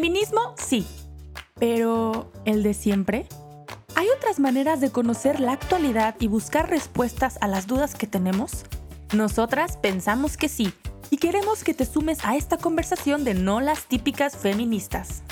Feminismo, 0.00 0.54
sí. 0.56 0.86
Pero, 1.58 2.32
¿el 2.46 2.62
de 2.62 2.72
siempre? 2.72 3.26
¿Hay 3.96 4.06
otras 4.16 4.40
maneras 4.40 4.80
de 4.80 4.90
conocer 4.90 5.40
la 5.40 5.52
actualidad 5.52 6.16
y 6.18 6.26
buscar 6.26 6.70
respuestas 6.70 7.36
a 7.42 7.48
las 7.48 7.66
dudas 7.66 7.94
que 7.94 8.06
tenemos? 8.06 8.64
Nosotras 9.12 9.76
pensamos 9.76 10.38
que 10.38 10.48
sí 10.48 10.72
y 11.10 11.18
queremos 11.18 11.64
que 11.64 11.74
te 11.74 11.84
sumes 11.84 12.24
a 12.24 12.34
esta 12.34 12.56
conversación 12.56 13.24
de 13.24 13.34
no 13.34 13.60
las 13.60 13.84
típicas 13.88 14.38
feministas. 14.38 15.22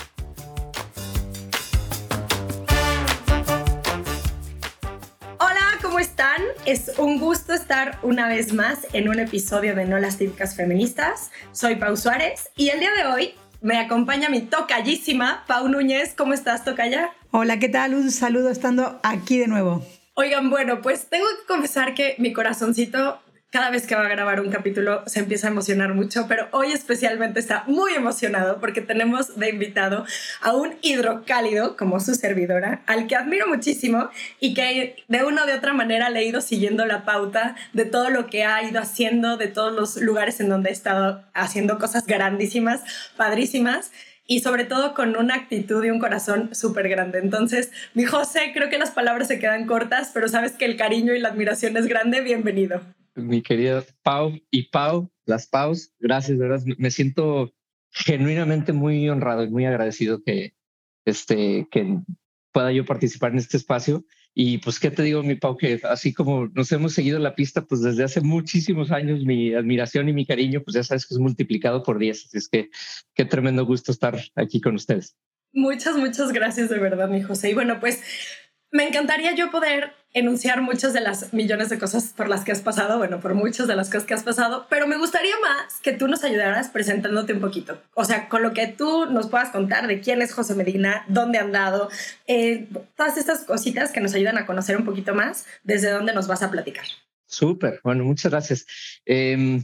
Hola, 5.39 5.79
¿cómo 5.81 5.97
están? 5.97 6.43
Es 6.67 6.91
un 6.99 7.19
gusto 7.19 7.55
estar 7.55 7.97
una 8.03 8.27
vez 8.27 8.53
más 8.53 8.85
en 8.93 9.09
un 9.09 9.17
episodio 9.17 9.73
de 9.73 9.85
No 9.85 9.97
las 9.97 10.17
típicas 10.17 10.55
feministas. 10.55 11.31
Soy 11.53 11.77
Pau 11.77 11.97
Suárez 11.97 12.51
y 12.55 12.69
el 12.69 12.79
día 12.79 12.91
de 12.93 13.07
hoy 13.07 13.33
me 13.61 13.77
acompaña 13.77 14.29
mi 14.29 14.41
tocallísima, 14.41 15.43
Pau 15.47 15.67
Núñez. 15.67 16.13
¿Cómo 16.15 16.33
estás, 16.33 16.63
tocaya? 16.63 17.11
Hola, 17.31 17.59
¿qué 17.59 17.69
tal? 17.69 17.93
Un 17.93 18.11
saludo 18.11 18.49
estando 18.49 18.99
aquí 19.03 19.37
de 19.37 19.47
nuevo. 19.47 19.85
Oigan, 20.13 20.49
bueno, 20.49 20.81
pues 20.81 21.07
tengo 21.09 21.25
que 21.27 21.45
confesar 21.47 21.93
que 21.93 22.15
mi 22.17 22.33
corazoncito 22.33 23.19
cada 23.51 23.71
vez 23.71 23.87
que 23.87 23.95
va 23.95 24.05
a 24.05 24.09
grabar 24.09 24.41
un 24.41 24.51
capítulo 24.51 25.01
se 25.07 25.19
empieza 25.19 25.47
a 25.47 25.51
emocionar 25.51 25.93
mucho, 25.95 26.25
pero 26.27 26.47
hoy 26.51 26.71
especialmente 26.71 27.39
está 27.39 27.63
muy 27.65 27.93
emocionado 27.93 28.59
porque 28.59 28.81
tenemos 28.81 29.39
de 29.39 29.49
invitado 29.49 30.05
a 30.41 30.53
un 30.53 30.75
hidrocálido 30.81 31.75
como 31.75 31.99
su 31.99 32.13
servidora, 32.13 32.83
al 32.85 33.07
que 33.07 33.15
admiro 33.15 33.47
muchísimo 33.47 34.09
y 34.39 34.53
que 34.53 35.03
de 35.07 35.23
una 35.23 35.43
o 35.43 35.45
de 35.47 35.53
otra 35.53 35.73
manera 35.73 36.09
le 36.09 36.19
he 36.19 36.25
ido 36.25 36.41
siguiendo 36.41 36.85
la 36.85 37.05
pauta 37.05 37.55
de 37.73 37.85
todo 37.85 38.11
lo 38.11 38.27
que 38.27 38.43
ha 38.45 38.61
ido 38.63 38.79
haciendo, 38.79 39.37
de 39.37 39.47
todos 39.47 39.73
los 39.73 39.97
lugares 39.97 40.39
en 40.39 40.49
donde 40.49 40.69
he 40.69 40.73
estado 40.73 41.23
haciendo 41.33 41.79
cosas 41.79 42.05
grandísimas, 42.05 42.81
padrísimas 43.17 43.91
y 44.27 44.41
sobre 44.41 44.63
todo 44.63 44.93
con 44.93 45.17
una 45.17 45.33
actitud 45.33 45.83
y 45.83 45.89
un 45.89 45.97
corazón 45.97 46.53
súper 46.53 46.87
grande. 46.87 47.17
Entonces, 47.17 47.71
mi 47.95 48.03
José, 48.03 48.51
creo 48.53 48.69
que 48.69 48.77
las 48.77 48.91
palabras 48.91 49.27
se 49.27 49.39
quedan 49.39 49.65
cortas, 49.65 50.11
pero 50.13 50.27
sabes 50.27 50.51
que 50.51 50.65
el 50.65 50.77
cariño 50.77 51.15
y 51.15 51.19
la 51.19 51.29
admiración 51.29 51.75
es 51.77 51.87
grande. 51.87 52.21
Bienvenido 52.21 52.98
mi 53.19 53.41
querida 53.41 53.83
Pau 54.03 54.39
y 54.51 54.69
Pau, 54.69 55.11
las 55.25 55.47
Paus, 55.47 55.93
gracias, 55.99 56.37
verdad. 56.37 56.61
Me 56.77 56.91
siento 56.91 57.53
genuinamente 57.91 58.73
muy 58.73 59.07
honrado 59.09 59.43
y 59.43 59.49
muy 59.49 59.65
agradecido 59.65 60.23
que, 60.23 60.55
este, 61.05 61.67
que 61.71 61.99
pueda 62.51 62.71
yo 62.71 62.85
participar 62.85 63.31
en 63.31 63.39
este 63.39 63.57
espacio. 63.57 64.05
Y 64.33 64.59
pues, 64.59 64.79
¿qué 64.79 64.91
te 64.91 65.03
digo, 65.03 65.23
mi 65.23 65.35
Pau? 65.35 65.57
Que 65.57 65.81
así 65.83 66.13
como 66.13 66.47
nos 66.47 66.71
hemos 66.71 66.93
seguido 66.93 67.19
la 67.19 67.35
pista, 67.35 67.65
pues 67.65 67.81
desde 67.81 68.03
hace 68.03 68.21
muchísimos 68.21 68.91
años, 68.91 69.25
mi 69.25 69.53
admiración 69.53 70.07
y 70.09 70.13
mi 70.13 70.25
cariño, 70.25 70.61
pues 70.63 70.75
ya 70.75 70.83
sabes 70.83 71.05
que 71.05 71.13
es 71.13 71.19
multiplicado 71.19 71.83
por 71.83 71.99
10. 71.99 72.25
Así 72.25 72.37
es 72.37 72.47
que 72.47 72.69
qué 73.15 73.25
tremendo 73.25 73.65
gusto 73.65 73.91
estar 73.91 74.19
aquí 74.35 74.61
con 74.61 74.75
ustedes. 74.75 75.17
Muchas, 75.51 75.97
muchas 75.97 76.31
gracias 76.31 76.69
de 76.69 76.77
verdad, 76.77 77.09
mi 77.09 77.21
José. 77.21 77.49
Y 77.49 77.53
bueno, 77.53 77.79
pues 77.79 78.01
me 78.71 78.87
encantaría 78.87 79.33
yo 79.35 79.51
poder 79.51 79.93
enunciar 80.13 80.61
muchas 80.61 80.93
de 80.93 81.01
las 81.01 81.33
millones 81.33 81.69
de 81.69 81.77
cosas 81.77 82.13
por 82.15 82.29
las 82.29 82.43
que 82.43 82.51
has 82.51 82.61
pasado, 82.61 82.97
bueno, 82.97 83.19
por 83.19 83.35
muchas 83.35 83.67
de 83.67 83.75
las 83.75 83.89
cosas 83.89 84.05
que 84.05 84.13
has 84.13 84.23
pasado, 84.23 84.65
pero 84.69 84.87
me 84.87 84.97
gustaría 84.97 85.35
más 85.41 85.79
que 85.81 85.93
tú 85.93 86.07
nos 86.07 86.23
ayudaras 86.23 86.69
presentándote 86.69 87.33
un 87.33 87.39
poquito. 87.39 87.81
O 87.93 88.05
sea, 88.05 88.27
con 88.27 88.41
lo 88.41 88.53
que 88.53 88.67
tú 88.67 89.05
nos 89.05 89.27
puedas 89.27 89.49
contar 89.49 89.87
de 89.87 90.01
quién 90.01 90.21
es 90.21 90.33
José 90.33 90.55
Medina, 90.55 91.05
dónde 91.07 91.37
han 91.37 91.51
dado, 91.51 91.89
eh, 92.27 92.67
todas 92.95 93.17
estas 93.17 93.43
cositas 93.43 93.91
que 93.91 94.01
nos 94.01 94.13
ayudan 94.13 94.37
a 94.37 94.45
conocer 94.45 94.77
un 94.77 94.85
poquito 94.85 95.13
más, 95.13 95.45
desde 95.63 95.91
dónde 95.91 96.13
nos 96.13 96.27
vas 96.27 96.41
a 96.41 96.51
platicar. 96.51 96.85
Súper, 97.27 97.79
bueno, 97.83 98.03
muchas 98.03 98.31
gracias. 98.31 98.65
Em, 99.05 99.63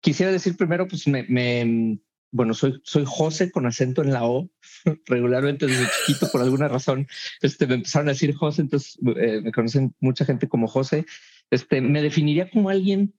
quisiera 0.00 0.30
decir 0.30 0.56
primero, 0.56 0.86
pues 0.86 1.08
me, 1.08 1.24
me 1.24 1.98
bueno, 2.32 2.54
soy, 2.54 2.80
soy 2.84 3.04
José 3.06 3.50
con 3.50 3.66
acento 3.66 4.02
en 4.02 4.12
la 4.12 4.24
O. 4.24 4.48
Regularmente 5.06 5.66
desde 5.66 5.86
chiquito, 6.06 6.28
por 6.30 6.42
alguna 6.42 6.68
razón, 6.68 7.06
este, 7.42 7.66
me 7.66 7.74
empezaron 7.74 8.08
a 8.08 8.12
decir 8.12 8.34
José, 8.34 8.62
entonces 8.62 8.98
eh, 9.16 9.40
me 9.42 9.52
conocen 9.52 9.94
mucha 10.00 10.24
gente 10.24 10.48
como 10.48 10.68
José. 10.68 11.06
Este, 11.50 11.80
me 11.80 12.02
definiría 12.02 12.50
como 12.50 12.70
alguien, 12.70 13.14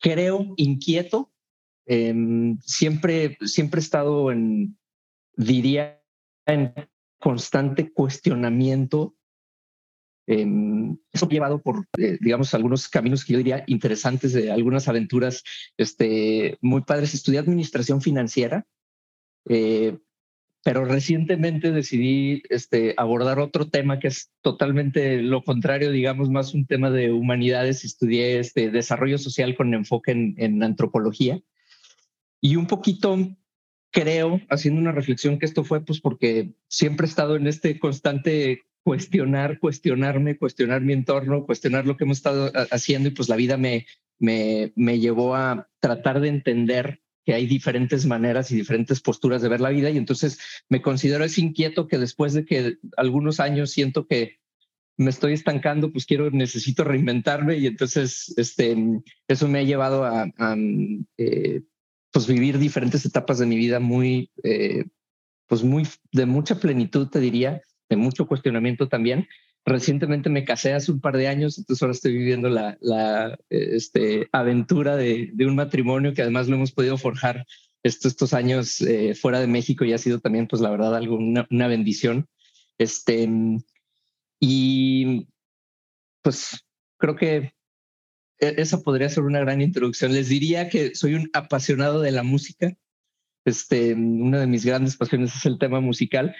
creo, 0.00 0.54
inquieto. 0.56 1.32
Em, 1.86 2.58
siempre, 2.60 3.38
siempre 3.42 3.78
he 3.78 3.82
estado 3.82 4.32
en, 4.32 4.76
diría, 5.36 6.02
en 6.46 6.74
constante 7.18 7.92
cuestionamiento 7.92 9.16
eh, 10.26 10.46
eso 11.12 11.28
llevado 11.28 11.60
por, 11.62 11.86
eh, 11.98 12.18
digamos, 12.20 12.52
algunos 12.54 12.88
caminos 12.88 13.24
que 13.24 13.34
yo 13.34 13.38
diría 13.38 13.64
interesantes, 13.66 14.32
de 14.32 14.50
algunas 14.50 14.88
aventuras 14.88 15.44
este, 15.76 16.58
muy 16.60 16.82
padres. 16.82 17.14
Estudié 17.14 17.38
administración 17.38 18.00
financiera, 18.02 18.66
eh, 19.48 19.98
pero 20.64 20.84
recientemente 20.84 21.70
decidí 21.70 22.42
este, 22.50 22.94
abordar 22.96 23.38
otro 23.38 23.68
tema 23.68 24.00
que 24.00 24.08
es 24.08 24.32
totalmente 24.40 25.22
lo 25.22 25.44
contrario, 25.44 25.92
digamos, 25.92 26.28
más 26.28 26.54
un 26.54 26.66
tema 26.66 26.90
de 26.90 27.12
humanidades. 27.12 27.84
Estudié 27.84 28.40
este, 28.40 28.70
desarrollo 28.70 29.18
social 29.18 29.54
con 29.54 29.74
enfoque 29.74 30.10
en, 30.10 30.34
en 30.38 30.62
antropología 30.62 31.40
y 32.40 32.56
un 32.56 32.66
poquito 32.66 33.16
creo, 33.92 34.40
haciendo 34.50 34.80
una 34.80 34.92
reflexión, 34.92 35.38
que 35.38 35.46
esto 35.46 35.64
fue 35.64 35.82
pues 35.84 36.00
porque 36.00 36.52
siempre 36.68 37.06
he 37.06 37.08
estado 37.08 37.36
en 37.36 37.46
este 37.46 37.78
constante 37.78 38.66
cuestionar, 38.86 39.58
cuestionarme, 39.58 40.38
cuestionar 40.38 40.80
mi 40.80 40.92
entorno, 40.92 41.44
cuestionar 41.44 41.86
lo 41.86 41.96
que 41.96 42.04
hemos 42.04 42.18
estado 42.18 42.52
haciendo 42.70 43.08
y 43.08 43.10
pues 43.10 43.28
la 43.28 43.34
vida 43.34 43.56
me, 43.56 43.84
me, 44.20 44.72
me 44.76 45.00
llevó 45.00 45.34
a 45.34 45.68
tratar 45.80 46.20
de 46.20 46.28
entender 46.28 47.02
que 47.24 47.34
hay 47.34 47.48
diferentes 47.48 48.06
maneras 48.06 48.52
y 48.52 48.54
diferentes 48.54 49.00
posturas 49.00 49.42
de 49.42 49.48
ver 49.48 49.60
la 49.60 49.70
vida 49.70 49.90
y 49.90 49.96
entonces 49.96 50.38
me 50.68 50.82
considero 50.82 51.24
es 51.24 51.36
inquieto 51.36 51.88
que 51.88 51.98
después 51.98 52.32
de 52.32 52.44
que 52.44 52.76
algunos 52.96 53.40
años 53.40 53.72
siento 53.72 54.06
que 54.06 54.38
me 54.96 55.10
estoy 55.10 55.32
estancando, 55.32 55.90
pues 55.90 56.06
quiero, 56.06 56.30
necesito 56.30 56.84
reinventarme 56.84 57.56
y 57.56 57.66
entonces 57.66 58.32
este, 58.36 58.76
eso 59.26 59.48
me 59.48 59.58
ha 59.58 59.64
llevado 59.64 60.04
a, 60.04 60.30
eh, 61.18 61.62
pues 62.12 62.28
vivir 62.28 62.60
diferentes 62.60 63.04
etapas 63.04 63.40
de 63.40 63.46
mi 63.46 63.56
vida 63.56 63.80
muy, 63.80 64.30
eh, 64.44 64.84
pues 65.48 65.64
muy 65.64 65.88
de 66.12 66.26
mucha 66.26 66.60
plenitud, 66.60 67.08
te 67.08 67.18
diría, 67.18 67.62
de 67.88 67.96
mucho 67.96 68.26
cuestionamiento 68.26 68.88
también. 68.88 69.28
Recientemente 69.64 70.30
me 70.30 70.44
casé 70.44 70.74
hace 70.74 70.92
un 70.92 71.00
par 71.00 71.16
de 71.16 71.28
años, 71.28 71.58
entonces 71.58 71.82
ahora 71.82 71.92
estoy 71.92 72.12
viviendo 72.12 72.48
la, 72.48 72.76
la 72.80 73.36
este, 73.50 74.28
aventura 74.30 74.96
de, 74.96 75.30
de, 75.34 75.46
un 75.46 75.56
matrimonio 75.56 76.14
que 76.14 76.22
además 76.22 76.48
lo 76.48 76.54
hemos 76.54 76.72
podido 76.72 76.96
forjar 76.98 77.44
estos, 77.82 78.12
estos 78.12 78.32
años 78.32 78.80
eh, 78.82 79.14
fuera 79.14 79.40
de 79.40 79.48
México 79.48 79.84
y 79.84 79.92
ha 79.92 79.98
sido 79.98 80.20
también, 80.20 80.46
pues 80.46 80.62
la 80.62 80.70
verdad, 80.70 80.94
algo, 80.94 81.16
una, 81.16 81.46
una 81.50 81.66
bendición. 81.66 82.28
Este, 82.78 83.28
y 84.40 85.28
pues 86.22 86.64
creo 86.98 87.16
que 87.16 87.52
e, 88.38 88.54
esa 88.58 88.82
podría 88.82 89.08
ser 89.08 89.24
una 89.24 89.40
gran 89.40 89.60
introducción. 89.60 90.12
Les 90.12 90.28
diría 90.28 90.68
que 90.68 90.94
soy 90.94 91.14
un 91.14 91.30
apasionado 91.32 92.00
de 92.00 92.12
la 92.12 92.22
música. 92.22 92.76
Este, 93.44 93.94
una 93.94 94.40
de 94.40 94.46
mis 94.46 94.64
grandes 94.64 94.96
pasiones 94.96 95.34
es 95.34 95.46
el 95.46 95.58
tema 95.58 95.80
musical 95.80 96.34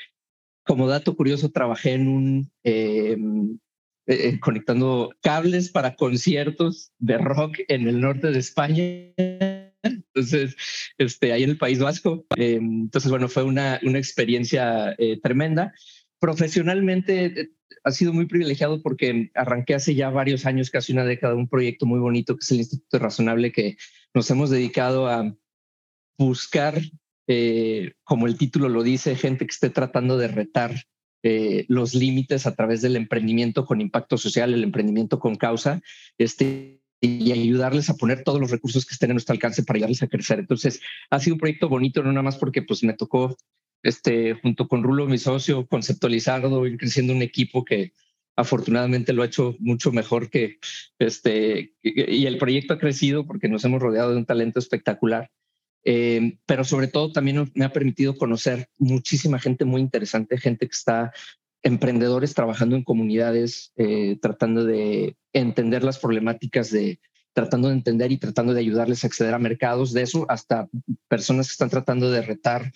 como 0.66 0.88
dato 0.88 1.16
curioso, 1.16 1.50
trabajé 1.50 1.92
en 1.92 2.08
un 2.08 2.52
em, 2.64 3.58
eh, 4.06 4.28
eh, 4.28 4.40
conectando 4.40 5.14
cables 5.22 5.70
para 5.70 5.96
conciertos 5.96 6.92
de 6.98 7.18
rock 7.18 7.58
en 7.68 7.88
el 7.88 8.00
norte 8.00 8.30
de 8.30 8.38
España. 8.38 8.84
Entonces, 9.82 10.56
este, 10.98 11.32
ahí 11.32 11.44
en 11.44 11.50
el 11.50 11.58
País 11.58 11.78
Vasco. 11.78 12.26
Em, 12.36 12.82
entonces, 12.82 13.10
bueno, 13.10 13.28
fue 13.28 13.44
una, 13.44 13.80
una 13.82 13.98
experiencia 13.98 14.94
eh, 14.98 15.20
tremenda. 15.20 15.72
Profesionalmente 16.18 17.52
ha 17.84 17.90
sido 17.92 18.12
muy 18.12 18.26
privilegiado 18.26 18.82
porque 18.82 19.30
arranqué 19.34 19.74
hace 19.74 19.94
ya 19.94 20.10
varios 20.10 20.46
años, 20.46 20.70
casi 20.70 20.92
una 20.92 21.04
década, 21.04 21.34
un 21.34 21.48
proyecto 21.48 21.86
muy 21.86 22.00
bonito 22.00 22.34
que 22.34 22.40
es 22.42 22.50
el 22.50 22.58
Instituto 22.58 22.98
Razonable, 22.98 23.52
que 23.52 23.76
nos 24.14 24.30
hemos 24.30 24.50
dedicado 24.50 25.08
a 25.08 25.36
buscar 26.18 26.80
eh, 27.26 27.94
como 28.04 28.26
el 28.26 28.36
título 28.36 28.68
lo 28.68 28.82
dice, 28.82 29.16
gente 29.16 29.46
que 29.46 29.52
esté 29.52 29.70
tratando 29.70 30.18
de 30.18 30.28
retar 30.28 30.74
eh, 31.22 31.64
los 31.68 31.94
límites 31.94 32.46
a 32.46 32.54
través 32.54 32.82
del 32.82 32.94
emprendimiento 32.94 33.64
con 33.64 33.80
impacto 33.80 34.16
social, 34.16 34.54
el 34.54 34.62
emprendimiento 34.62 35.18
con 35.18 35.34
causa, 35.34 35.80
este, 36.18 36.80
y 37.00 37.32
ayudarles 37.32 37.90
a 37.90 37.94
poner 37.94 38.22
todos 38.22 38.40
los 38.40 38.50
recursos 38.50 38.86
que 38.86 38.94
estén 38.94 39.10
a 39.10 39.14
nuestro 39.14 39.32
alcance 39.32 39.62
para 39.62 39.78
ayudarles 39.78 40.02
a 40.02 40.08
crecer. 40.08 40.38
Entonces, 40.38 40.80
ha 41.10 41.18
sido 41.18 41.34
un 41.34 41.40
proyecto 41.40 41.68
bonito, 41.68 42.02
no 42.02 42.12
nada 42.12 42.22
más 42.22 42.36
porque 42.36 42.62
pues 42.62 42.82
me 42.84 42.94
tocó, 42.94 43.36
este, 43.82 44.34
junto 44.34 44.68
con 44.68 44.82
Rulo, 44.82 45.06
mi 45.06 45.18
socio, 45.18 45.66
conceptualizarlo, 45.66 46.66
ir 46.66 46.76
creciendo 46.76 47.12
un 47.12 47.22
equipo 47.22 47.64
que 47.64 47.92
afortunadamente 48.36 49.12
lo 49.12 49.22
ha 49.22 49.26
hecho 49.26 49.56
mucho 49.58 49.92
mejor 49.92 50.30
que 50.30 50.58
este, 50.98 51.74
y 51.82 52.26
el 52.26 52.38
proyecto 52.38 52.74
ha 52.74 52.78
crecido 52.78 53.26
porque 53.26 53.48
nos 53.48 53.64
hemos 53.64 53.80
rodeado 53.80 54.10
de 54.10 54.18
un 54.18 54.26
talento 54.26 54.58
espectacular. 54.58 55.30
Eh, 55.88 56.38
pero 56.46 56.64
sobre 56.64 56.88
todo 56.88 57.12
también 57.12 57.48
me 57.54 57.64
ha 57.64 57.72
permitido 57.72 58.16
conocer 58.16 58.68
muchísima 58.76 59.38
gente 59.38 59.64
muy 59.64 59.80
interesante, 59.80 60.36
gente 60.36 60.66
que 60.66 60.74
está 60.74 61.12
emprendedores 61.62 62.34
trabajando 62.34 62.74
en 62.74 62.82
comunidades, 62.82 63.72
eh, 63.76 64.18
tratando 64.20 64.64
de 64.64 65.16
entender 65.32 65.84
las 65.84 66.00
problemáticas 66.00 66.70
de 66.72 66.98
tratando 67.32 67.68
de 67.68 67.74
entender 67.74 68.10
y 68.10 68.16
tratando 68.16 68.52
de 68.52 68.60
ayudarles 68.60 69.04
a 69.04 69.06
acceder 69.06 69.34
a 69.34 69.38
mercados 69.38 69.92
de 69.92 70.02
eso 70.02 70.26
hasta 70.28 70.68
personas 71.06 71.46
que 71.46 71.52
están 71.52 71.68
tratando 71.70 72.10
de 72.10 72.22
retar 72.22 72.72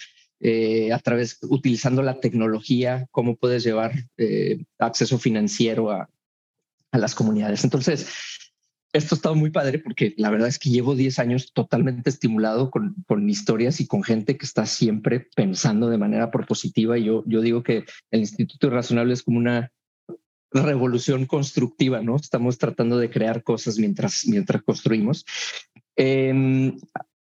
a 0.92 0.98
través, 0.98 1.38
utilizando 1.42 2.02
la 2.02 2.20
tecnología, 2.20 3.06
cómo 3.10 3.36
puedes 3.36 3.64
llevar 3.64 3.92
acceso 4.78 5.18
financiero 5.18 5.90
a, 5.90 6.10
a 6.92 6.98
las 6.98 7.14
comunidades. 7.14 7.64
Entonces, 7.64 8.06
esto 8.92 9.14
estado 9.14 9.34
muy 9.34 9.50
padre 9.50 9.78
porque 9.78 10.14
la 10.16 10.30
verdad 10.30 10.48
es 10.48 10.58
que 10.58 10.70
llevo 10.70 10.94
10 10.94 11.18
años 11.18 11.52
totalmente 11.52 12.10
estimulado 12.10 12.70
con, 12.70 12.96
con, 13.06 13.28
historias 13.28 13.80
y 13.80 13.86
con 13.86 14.02
gente 14.02 14.36
que 14.36 14.46
está 14.46 14.66
siempre 14.66 15.28
pensando 15.34 15.88
de 15.88 15.98
manera 15.98 16.30
propositiva. 16.30 16.98
Yo, 16.98 17.22
yo 17.26 17.40
digo 17.40 17.62
que 17.62 17.84
el 18.10 18.20
Instituto 18.20 18.66
Irrazonable 18.66 19.14
es 19.14 19.22
como 19.22 19.38
una 19.38 19.72
revolución 20.52 21.26
constructiva, 21.26 22.02
¿no? 22.02 22.16
Estamos 22.16 22.58
tratando 22.58 22.98
de 22.98 23.10
crear 23.10 23.42
cosas 23.44 23.78
mientras, 23.78 24.26
mientras 24.26 24.62
construimos. 24.62 25.24
Eh, 25.96 26.72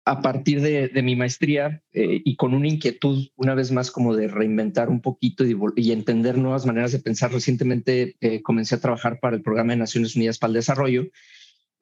a 0.05 0.21
partir 0.21 0.61
de, 0.61 0.87
de 0.87 1.01
mi 1.01 1.15
maestría 1.15 1.81
eh, 1.91 2.21
y 2.23 2.35
con 2.35 2.53
una 2.53 2.67
inquietud, 2.67 3.27
una 3.35 3.55
vez 3.55 3.71
más, 3.71 3.89
como 3.89 4.15
de 4.15 4.27
reinventar 4.27 4.89
un 4.89 5.01
poquito 5.01 5.43
y, 5.43 5.57
y 5.77 5.91
entender 5.91 6.37
nuevas 6.37 6.67
maneras 6.67 6.91
de 6.91 6.99
pensar, 6.99 7.31
recientemente 7.33 8.15
eh, 8.21 8.43
comencé 8.43 8.75
a 8.75 8.81
trabajar 8.81 9.19
para 9.19 9.35
el 9.35 9.41
Programa 9.41 9.73
de 9.73 9.77
Naciones 9.77 10.15
Unidas 10.15 10.37
para 10.37 10.49
el 10.49 10.55
Desarrollo, 10.55 11.07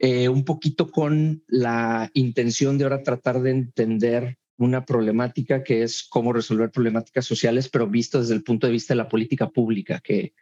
eh, 0.04 0.28
un 0.28 0.44
poquito 0.44 0.92
con 0.92 1.44
la 1.48 2.12
intención 2.14 2.78
de 2.78 2.84
ahora 2.84 3.04
tratar 3.04 3.42
de 3.42 3.52
entender 3.52 4.38
una 4.58 4.86
problemática 4.86 5.64
que 5.64 5.84
es 5.84 6.04
cómo 6.04 6.34
resolver 6.34 6.72
problemáticas 6.72 7.26
sociales, 7.26 7.70
pero 7.70 7.88
visto 7.88 8.20
desde 8.20 8.34
el 8.34 8.44
punto 8.44 8.68
de 8.68 8.74
vista 8.74 8.94
de 8.94 8.98
la 8.98 9.08
política 9.08 9.50
pública, 9.50 10.02
que 10.04 10.34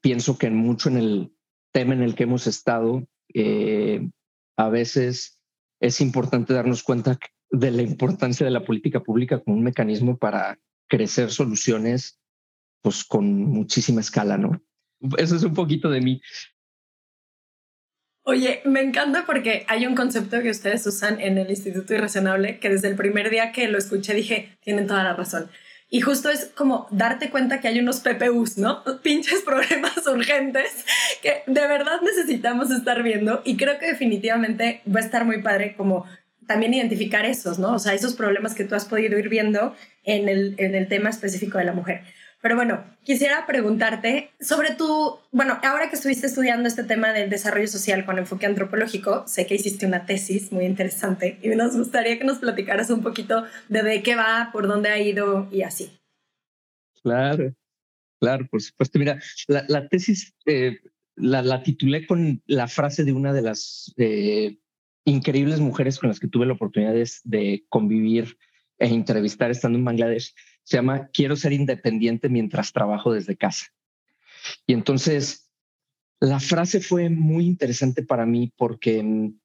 pienso 0.00 0.38
que 0.38 0.46
en 0.46 0.56
mucho 0.56 0.90
en 0.90 0.96
el 0.96 1.32
tema 1.72 1.94
en 1.94 2.02
el 2.02 2.14
que 2.14 2.22
hemos 2.22 2.46
estado, 2.46 3.06
a 4.56 4.68
veces 4.68 5.40
es 5.80 6.00
importante 6.00 6.54
darnos 6.54 6.82
cuenta 6.82 7.18
de 7.50 7.70
la 7.70 7.82
importancia 7.82 8.44
de 8.44 8.52
la 8.52 8.64
política 8.64 9.02
pública 9.02 9.40
como 9.40 9.56
un 9.56 9.64
mecanismo 9.64 10.18
para 10.18 10.58
crecer 10.88 11.30
soluciones 11.30 12.20
pues 12.82 13.02
con 13.04 13.44
muchísima 13.44 14.00
escala, 14.00 14.36
¿no? 14.36 14.60
Eso 15.16 15.36
es 15.36 15.42
un 15.42 15.54
poquito 15.54 15.88
de 15.88 16.00
mí. 16.00 16.20
Oye, 18.26 18.62
me 18.64 18.80
encanta 18.80 19.24
porque 19.26 19.66
hay 19.68 19.86
un 19.86 19.94
concepto 19.94 20.40
que 20.40 20.48
ustedes 20.48 20.86
usan 20.86 21.20
en 21.20 21.36
el 21.36 21.50
Instituto 21.50 21.92
Irracionable 21.92 22.58
que 22.58 22.70
desde 22.70 22.88
el 22.88 22.96
primer 22.96 23.28
día 23.28 23.52
que 23.52 23.68
lo 23.68 23.76
escuché 23.76 24.14
dije, 24.14 24.56
tienen 24.62 24.86
toda 24.86 25.04
la 25.04 25.12
razón. 25.12 25.50
Y 25.90 26.00
justo 26.00 26.30
es 26.30 26.50
como 26.54 26.88
darte 26.90 27.28
cuenta 27.28 27.60
que 27.60 27.68
hay 27.68 27.78
unos 27.78 28.00
PPUs, 28.00 28.56
¿no? 28.56 28.82
Pinches 29.02 29.42
problemas 29.42 30.06
urgentes 30.06 30.86
que 31.20 31.42
de 31.46 31.66
verdad 31.66 32.00
necesitamos 32.02 32.70
estar 32.70 33.02
viendo. 33.02 33.42
Y 33.44 33.58
creo 33.58 33.78
que 33.78 33.88
definitivamente 33.88 34.80
va 34.88 35.00
a 35.00 35.04
estar 35.04 35.26
muy 35.26 35.42
padre 35.42 35.74
como 35.76 36.06
también 36.46 36.72
identificar 36.72 37.26
esos, 37.26 37.58
¿no? 37.58 37.74
O 37.74 37.78
sea, 37.78 37.92
esos 37.92 38.14
problemas 38.14 38.54
que 38.54 38.64
tú 38.64 38.74
has 38.74 38.86
podido 38.86 39.18
ir 39.18 39.28
viendo 39.28 39.74
en 40.02 40.30
el, 40.30 40.54
en 40.56 40.74
el 40.74 40.88
tema 40.88 41.10
específico 41.10 41.58
de 41.58 41.64
la 41.64 41.72
mujer. 41.72 42.02
Pero 42.44 42.56
bueno, 42.56 42.84
quisiera 43.04 43.46
preguntarte 43.46 44.28
sobre 44.38 44.74
tu, 44.74 45.18
bueno, 45.32 45.58
ahora 45.62 45.88
que 45.88 45.96
estuviste 45.96 46.26
estudiando 46.26 46.68
este 46.68 46.84
tema 46.84 47.10
del 47.14 47.30
desarrollo 47.30 47.68
social 47.68 48.04
con 48.04 48.18
enfoque 48.18 48.44
antropológico, 48.44 49.26
sé 49.26 49.46
que 49.46 49.54
hiciste 49.54 49.86
una 49.86 50.04
tesis 50.04 50.52
muy 50.52 50.66
interesante 50.66 51.38
y 51.40 51.48
nos 51.48 51.74
gustaría 51.74 52.18
que 52.18 52.26
nos 52.26 52.40
platicaras 52.40 52.90
un 52.90 53.02
poquito 53.02 53.44
de 53.70 53.82
de 53.82 54.02
qué 54.02 54.14
va, 54.14 54.50
por 54.52 54.68
dónde 54.68 54.90
ha 54.90 55.00
ido 55.00 55.48
y 55.50 55.62
así. 55.62 55.90
Claro, 57.02 57.54
claro, 58.20 58.46
por 58.50 58.60
supuesto. 58.60 58.98
Mira, 58.98 59.18
la, 59.48 59.88
tesis 59.88 60.34
eh, 60.44 60.80
la, 61.16 61.62
titulé 61.62 62.06
con 62.06 62.42
la 62.44 62.68
frase 62.68 63.04
de 63.04 63.12
una 63.14 63.32
de 63.32 63.40
las 63.40 63.94
eh, 63.96 64.58
increíbles 65.06 65.60
mujeres 65.60 65.98
con 65.98 66.10
las 66.10 66.20
que 66.20 66.28
tuve 66.28 66.44
la 66.44 66.52
oportunidad 66.52 66.92
de 67.24 67.64
convivir 67.70 68.36
e 68.78 68.88
entrevistar 68.88 69.50
estando 69.50 69.78
en 69.78 69.84
Bangladesh 69.86 70.34
se 70.64 70.78
llama 70.78 71.08
Quiero 71.12 71.36
ser 71.36 71.52
independiente 71.52 72.28
mientras 72.28 72.72
trabajo 72.72 73.12
desde 73.12 73.36
casa. 73.36 73.66
Y 74.66 74.72
entonces, 74.72 75.50
la 76.20 76.40
frase 76.40 76.80
fue 76.80 77.10
muy 77.10 77.46
interesante 77.46 78.02
para 78.02 78.26
mí 78.26 78.52
porque 78.56 78.98
en, 78.98 79.40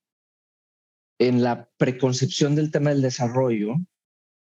la 1.19 1.69
preconcepción 1.77 2.55
del 2.55 2.71
tema 2.71 2.91
del 2.91 3.01
desarrollo, 3.01 3.75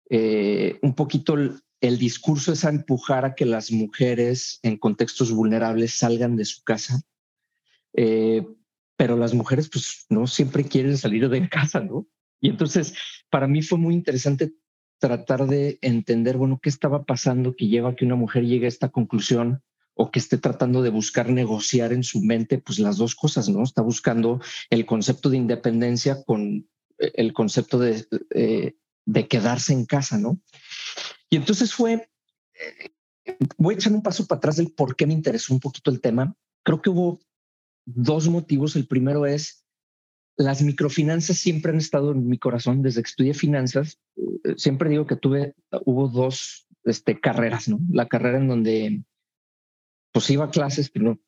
eh, 0.09 0.77
un 0.83 0.94
poquito 0.94 1.35
el, 1.35 1.97
discurso 1.97 2.53
es 2.53 2.63
a 2.63 2.69
empujar 2.69 3.25
a 3.25 3.33
que 3.33 3.45
las 3.45 3.71
mujeres 3.71 4.59
en 4.62 4.77
contextos 4.77 5.31
vulnerables 5.31 5.95
salgan 5.95 6.35
de 6.35 6.45
su 6.45 6.63
casa, 6.63 7.01
eh, 7.94 8.45
pero 8.95 9.18
las 9.18 9.33
mujeres 9.33 9.69
pues 9.69 10.06
no 10.09 10.27
siempre 10.27 10.63
quieren 10.63 10.97
salir 10.97 11.27
de 11.29 11.50
casa, 11.50 11.79
¿no? 11.79 12.07
Y 12.39 12.50
entonces, 12.50 12.94
para 13.29 13.47
mí 13.47 13.63
fue 13.63 13.79
muy 13.79 13.95
interesante 13.95 14.53
tratar 14.99 15.47
de 15.47 15.79
entender, 15.81 16.38
bueno, 16.38 16.59
qué 16.61 16.69
estaba 16.69 17.05
pasando 17.05 17.55
que 17.55 17.67
lleva 17.67 17.89
a 17.89 17.95
que 17.95 18.05
una 18.05 18.15
mujer 18.15 18.45
llegue 18.45 18.65
a 18.65 18.69
esta 18.69 18.89
conclusión 18.89 19.61
o 19.94 20.11
que 20.11 20.19
esté 20.19 20.38
tratando 20.38 20.81
de 20.81 20.89
buscar 20.89 21.29
negociar 21.29 21.91
en 21.91 22.03
su 22.03 22.21
mente, 22.21 22.59
pues 22.59 22.79
las 22.79 22.97
dos 22.97 23.15
cosas, 23.15 23.49
¿no? 23.49 23.63
Está 23.63 23.81
buscando 23.81 24.39
el 24.69 24.85
concepto 24.85 25.29
de 25.29 25.38
independencia 25.38 26.23
con 26.23 26.67
eh, 26.99 27.11
el 27.15 27.33
concepto 27.33 27.79
de, 27.79 28.05
eh, 28.31 28.75
de 29.05 29.27
quedarse 29.27 29.73
en 29.73 29.85
casa, 29.85 30.17
¿no? 30.17 30.39
Y 31.29 31.38
entonces 31.38 31.73
fue, 31.73 32.09
eh, 32.53 32.89
voy 33.57 33.73
a 33.73 33.77
echar 33.77 33.93
un 33.93 34.03
paso 34.03 34.25
para 34.27 34.38
atrás 34.38 34.57
del 34.57 34.71
por 34.71 34.95
qué 34.95 35.07
me 35.07 35.13
interesó 35.13 35.53
un 35.53 35.59
poquito 35.59 35.89
el 35.89 36.00
tema. 36.00 36.35
Creo 36.63 36.81
que 36.81 36.89
hubo 36.89 37.19
dos 37.85 38.27
motivos. 38.27 38.75
El 38.75 38.88
primero 38.88 39.25
es, 39.25 39.65
las 40.38 40.62
microfinanzas 40.62 41.38
siempre 41.38 41.72
han 41.72 41.80
estado 41.80 42.12
en 42.12 42.28
mi 42.28 42.38
corazón 42.38 42.81
desde 42.84 43.01
que 43.01 43.10
estudié 43.10 43.34
finanzas. 43.34 44.00
Eh, 44.16 44.54
siempre 44.56 44.89
digo 44.89 45.07
que 45.07 45.16
tuve, 45.16 45.56
hubo 45.86 46.07
dos 46.07 46.68
este, 46.84 47.19
carreras, 47.19 47.68
¿no? 47.68 47.80
La 47.92 48.07
carrera 48.07 48.38
en 48.38 48.48
donde 48.48 49.04
pues 50.12 50.30
iba 50.30 50.45
a 50.45 50.51
clases, 50.51 50.89
pero 50.89 51.06
no, 51.06 51.19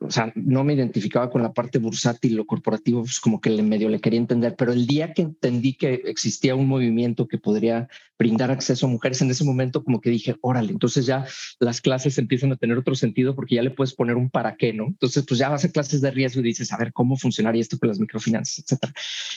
o 0.00 0.10
sea, 0.10 0.32
no 0.34 0.64
me 0.64 0.74
identificaba 0.74 1.30
con 1.30 1.42
la 1.42 1.52
parte 1.52 1.78
bursátil, 1.78 2.36
lo 2.36 2.46
corporativo, 2.46 3.02
pues 3.02 3.20
como 3.20 3.40
que 3.40 3.50
medio 3.62 3.88
le 3.88 4.00
quería 4.00 4.18
entender, 4.18 4.54
pero 4.56 4.72
el 4.72 4.86
día 4.86 5.12
que 5.12 5.22
entendí 5.22 5.74
que 5.74 5.94
existía 6.04 6.54
un 6.54 6.66
movimiento 6.66 7.26
que 7.26 7.38
podría 7.38 7.88
brindar 8.18 8.50
acceso 8.50 8.86
a 8.86 8.88
mujeres, 8.88 9.22
en 9.22 9.30
ese 9.30 9.44
momento 9.44 9.82
como 9.84 10.00
que 10.00 10.10
dije, 10.10 10.36
órale, 10.40 10.72
entonces 10.72 11.06
ya 11.06 11.24
las 11.60 11.80
clases 11.80 12.18
empiezan 12.18 12.52
a 12.52 12.56
tener 12.56 12.76
otro 12.76 12.94
sentido 12.94 13.34
porque 13.34 13.56
ya 13.56 13.62
le 13.62 13.70
puedes 13.70 13.94
poner 13.94 14.16
un 14.16 14.30
para 14.30 14.56
qué, 14.56 14.72
¿no? 14.72 14.86
Entonces, 14.86 15.24
pues 15.26 15.38
ya 15.38 15.48
vas 15.48 15.64
a 15.64 15.70
clases 15.70 16.00
de 16.00 16.10
riesgo 16.10 16.40
y 16.40 16.44
dices, 16.44 16.72
a 16.72 16.76
ver, 16.76 16.92
¿cómo 16.92 17.16
funcionaría 17.16 17.60
esto 17.60 17.78
con 17.78 17.88
las 17.88 17.98
microfinanzas, 17.98 18.58
etcétera? 18.58 18.92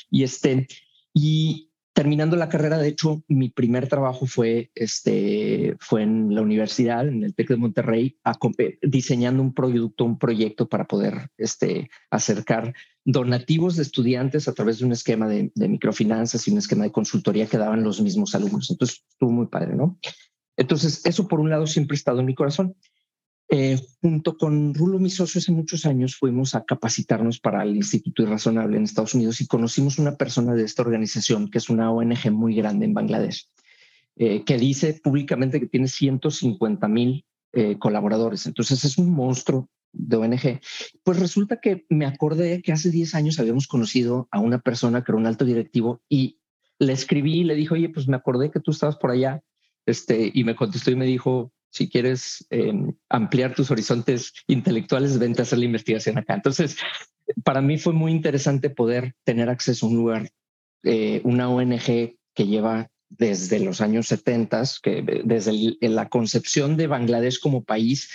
Y 0.09 0.23
este, 0.23 0.67
y 1.13 1.70
terminando 1.93 2.35
la 2.37 2.49
carrera, 2.49 2.77
de 2.77 2.87
hecho, 2.87 3.23
mi 3.27 3.49
primer 3.49 3.87
trabajo 3.87 4.25
fue, 4.25 4.71
este, 4.75 5.75
fue 5.79 6.03
en 6.03 6.33
la 6.33 6.41
universidad, 6.41 7.07
en 7.07 7.23
el 7.23 7.35
TEC 7.35 7.49
de 7.49 7.57
Monterrey, 7.57 8.17
diseñando 8.81 9.43
un 9.43 9.53
producto, 9.53 10.05
un 10.05 10.17
proyecto 10.17 10.67
para 10.69 10.85
poder 10.85 11.29
este, 11.37 11.89
acercar 12.09 12.73
donativos 13.03 13.75
de 13.75 13.83
estudiantes 13.83 14.47
a 14.47 14.53
través 14.53 14.79
de 14.79 14.85
un 14.85 14.93
esquema 14.93 15.27
de, 15.27 15.51
de, 15.53 15.67
microfinanzas 15.67 16.47
y 16.47 16.51
un 16.51 16.59
esquema 16.59 16.85
de 16.85 16.91
consultoría 16.91 17.47
que 17.47 17.57
daban 17.57 17.83
los 17.83 17.99
mismos 18.01 18.35
alumnos. 18.35 18.71
Entonces, 18.71 19.03
estuvo 19.11 19.31
muy 19.31 19.47
padre, 19.47 19.75
¿no? 19.75 19.99
Entonces, 20.57 21.05
eso 21.05 21.27
por 21.27 21.39
un 21.39 21.49
lado 21.49 21.67
siempre 21.67 21.95
ha 21.95 21.97
estado 21.97 22.19
en 22.19 22.25
mi 22.25 22.35
corazón. 22.35 22.75
Eh, 23.53 23.77
junto 24.01 24.37
con 24.37 24.73
Rulo, 24.73 24.97
mi 24.97 25.09
socio, 25.09 25.39
hace 25.39 25.51
muchos 25.51 25.85
años 25.85 26.15
fuimos 26.15 26.55
a 26.55 26.63
capacitarnos 26.63 27.41
para 27.41 27.63
el 27.63 27.75
Instituto 27.75 28.23
Irrazonable 28.23 28.77
en 28.77 28.83
Estados 28.83 29.13
Unidos 29.13 29.41
y 29.41 29.47
conocimos 29.47 29.99
una 29.99 30.15
persona 30.15 30.53
de 30.53 30.63
esta 30.63 30.83
organización, 30.83 31.51
que 31.51 31.57
es 31.57 31.69
una 31.69 31.91
ONG 31.91 32.31
muy 32.31 32.55
grande 32.55 32.85
en 32.85 32.93
Bangladesh, 32.93 33.49
eh, 34.15 34.45
que 34.45 34.57
dice 34.57 35.01
públicamente 35.03 35.59
que 35.59 35.67
tiene 35.67 35.89
150 35.89 36.87
mil 36.87 37.25
eh, 37.51 37.77
colaboradores. 37.77 38.45
Entonces 38.45 38.85
es 38.85 38.97
un 38.97 39.11
monstruo 39.11 39.67
de 39.91 40.15
ONG. 40.15 40.61
Pues 41.03 41.19
resulta 41.19 41.59
que 41.59 41.85
me 41.89 42.05
acordé 42.05 42.61
que 42.61 42.71
hace 42.71 42.89
10 42.89 43.15
años 43.15 43.37
habíamos 43.37 43.67
conocido 43.67 44.29
a 44.31 44.39
una 44.39 44.59
persona 44.59 45.03
que 45.03 45.11
era 45.11 45.19
un 45.19 45.27
alto 45.27 45.43
directivo 45.43 46.01
y 46.07 46.39
le 46.79 46.93
escribí 46.93 47.41
y 47.41 47.43
le 47.43 47.55
dije, 47.55 47.73
oye, 47.73 47.89
pues 47.89 48.07
me 48.07 48.15
acordé 48.15 48.49
que 48.49 48.61
tú 48.61 48.71
estabas 48.71 48.95
por 48.95 49.11
allá. 49.11 49.43
Este, 49.85 50.31
y 50.33 50.45
me 50.45 50.55
contestó 50.55 50.89
y 50.89 50.95
me 50.95 51.05
dijo, 51.05 51.51
si 51.71 51.89
quieres 51.89 52.45
em, 52.49 52.93
ampliar 53.09 53.55
tus 53.55 53.71
horizontes 53.71 54.33
intelectuales, 54.47 55.17
vente 55.17 55.41
a 55.41 55.43
hacer 55.43 55.59
la 55.59 55.65
investigación 55.65 56.17
acá. 56.17 56.35
Entonces, 56.35 56.77
para 57.43 57.61
mí 57.61 57.77
fue 57.77 57.93
muy 57.93 58.11
interesante 58.11 58.69
poder 58.69 59.15
tener 59.23 59.49
acceso 59.49 59.85
a 59.85 59.89
un 59.89 59.95
lugar, 59.95 60.29
eh, 60.83 61.21
una 61.23 61.49
ONG 61.49 62.17
que 62.33 62.45
lleva 62.45 62.91
desde 63.09 63.59
los 63.59 63.81
años 63.81 64.07
70, 64.07 64.63
que 64.83 65.21
desde 65.23 65.77
la 65.81 66.09
concepción 66.09 66.77
de 66.77 66.87
Bangladesh 66.87 67.39
como 67.39 67.63
país, 67.63 68.09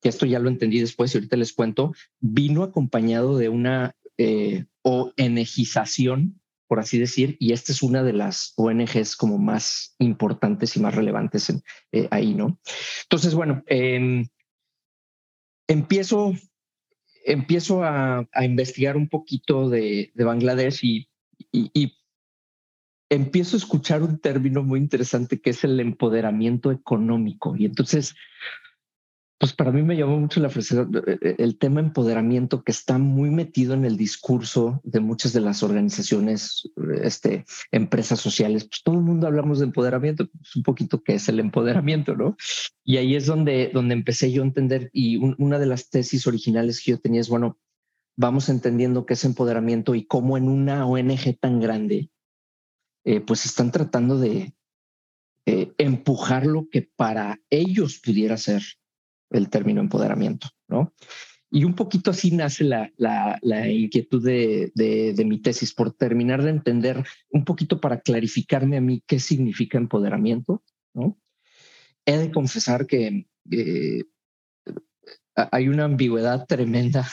que 0.00 0.08
esto 0.08 0.26
ya 0.26 0.40
lo 0.40 0.48
entendí 0.48 0.80
después 0.80 1.14
y 1.14 1.18
ahorita 1.18 1.36
les 1.36 1.52
cuento, 1.52 1.94
vino 2.20 2.64
acompañado 2.64 3.38
de 3.38 3.48
una 3.48 3.94
eh, 4.18 4.66
ONGización 4.82 6.40
por 6.72 6.80
así 6.80 6.98
decir, 6.98 7.36
y 7.38 7.52
esta 7.52 7.70
es 7.70 7.82
una 7.82 8.02
de 8.02 8.14
las 8.14 8.54
ONGs 8.56 9.14
como 9.14 9.36
más 9.36 9.94
importantes 9.98 10.74
y 10.74 10.80
más 10.80 10.94
relevantes 10.94 11.52
eh, 11.92 12.08
ahí, 12.10 12.32
¿no? 12.32 12.58
Entonces, 13.02 13.34
bueno, 13.34 13.62
em, 13.66 14.26
empiezo, 15.68 16.32
empiezo 17.26 17.84
a, 17.84 18.26
investigar 18.40 18.96
un 18.96 19.10
poquito 19.10 19.68
de, 19.68 20.12
Bangladesh 20.14 20.82
y, 20.82 21.08
empiezo 23.10 23.56
a 23.56 23.58
escuchar 23.58 24.02
un 24.02 24.18
término 24.18 24.62
muy 24.62 24.80
interesante 24.80 25.42
que 25.42 25.50
es 25.50 25.64
el 25.64 25.78
empoderamiento 25.78 26.72
económico. 26.72 27.54
Y 27.54 27.66
entonces, 27.66 28.14
pues 29.42 29.54
para 29.54 29.72
mí 29.72 29.82
me 29.82 29.96
llamó 29.96 30.20
mucho 30.20 30.38
la 30.38 30.50
felicidad 30.50 30.86
eh, 31.04 31.18
eh, 31.20 31.34
el 31.38 31.58
tema 31.58 31.80
empoderamiento 31.80 32.62
que 32.62 32.70
está 32.70 32.96
muy 32.98 33.28
metido 33.28 33.74
en 33.74 33.84
el 33.84 33.96
discurso 33.96 34.80
de 34.84 35.00
muchas 35.00 35.32
de 35.32 35.40
las 35.40 35.64
organizaciones, 35.64 36.70
este, 37.02 37.44
empresas 37.72 38.20
sociales. 38.20 38.68
Pues 38.68 38.84
todo 38.84 38.94
el 38.94 39.00
mundo 39.00 39.26
hablamos 39.26 39.58
de 39.58 39.64
empoderamiento, 39.64 40.28
pues 40.28 40.54
un 40.54 40.62
poquito 40.62 41.02
qué 41.02 41.14
es 41.14 41.28
el 41.28 41.40
empoderamiento, 41.40 42.14
¿no? 42.14 42.36
Y 42.84 42.98
ahí 42.98 43.16
es 43.16 43.26
donde, 43.26 43.72
donde 43.74 43.94
empecé 43.94 44.30
yo 44.30 44.42
a 44.42 44.46
entender 44.46 44.90
y 44.92 45.16
una 45.16 45.58
de 45.58 45.66
las 45.66 45.90
tesis 45.90 46.24
originales 46.28 46.80
que 46.80 46.92
yo 46.92 47.00
tenía 47.00 47.20
es, 47.20 47.28
bueno, 47.28 47.58
vamos 48.16 48.48
entendiendo 48.48 49.06
qué 49.06 49.14
es 49.14 49.24
empoderamiento 49.24 49.96
y 49.96 50.06
cómo 50.06 50.36
en 50.36 50.48
una 50.48 50.86
ONG 50.86 51.36
tan 51.40 51.58
grande, 51.58 52.10
eh, 53.04 53.20
pues 53.20 53.44
están 53.44 53.72
tratando 53.72 54.18
de 54.18 54.54
empujar 55.44 56.46
lo 56.46 56.68
que 56.70 56.88
para 56.94 57.40
ellos 57.50 58.00
pudiera 58.00 58.36
ser 58.36 58.62
el 59.32 59.48
término 59.48 59.80
empoderamiento, 59.80 60.48
¿no? 60.68 60.94
Y 61.54 61.64
un 61.64 61.74
poquito 61.74 62.12
así 62.12 62.30
nace 62.30 62.64
la, 62.64 62.90
la, 62.96 63.68
inquietud 63.68 64.24
de, 64.24 64.72
de, 64.74 65.24
mi 65.26 65.38
tesis, 65.38 65.74
por 65.74 65.92
terminar 65.92 66.42
de 66.42 66.48
entender 66.48 67.04
un 67.30 67.44
poquito 67.44 67.78
para 67.78 68.00
clarificarme 68.00 68.78
a 68.78 68.80
mí 68.80 69.02
qué 69.06 69.20
significa 69.20 69.76
empoderamiento, 69.76 70.62
¿no? 70.94 71.18
He 72.06 72.16
de 72.16 72.32
confesar 72.32 72.86
que 72.86 73.26
eh, 73.50 74.04
hay 75.34 75.68
una 75.68 75.84
ambigüedad 75.84 76.46
tremenda, 76.46 77.06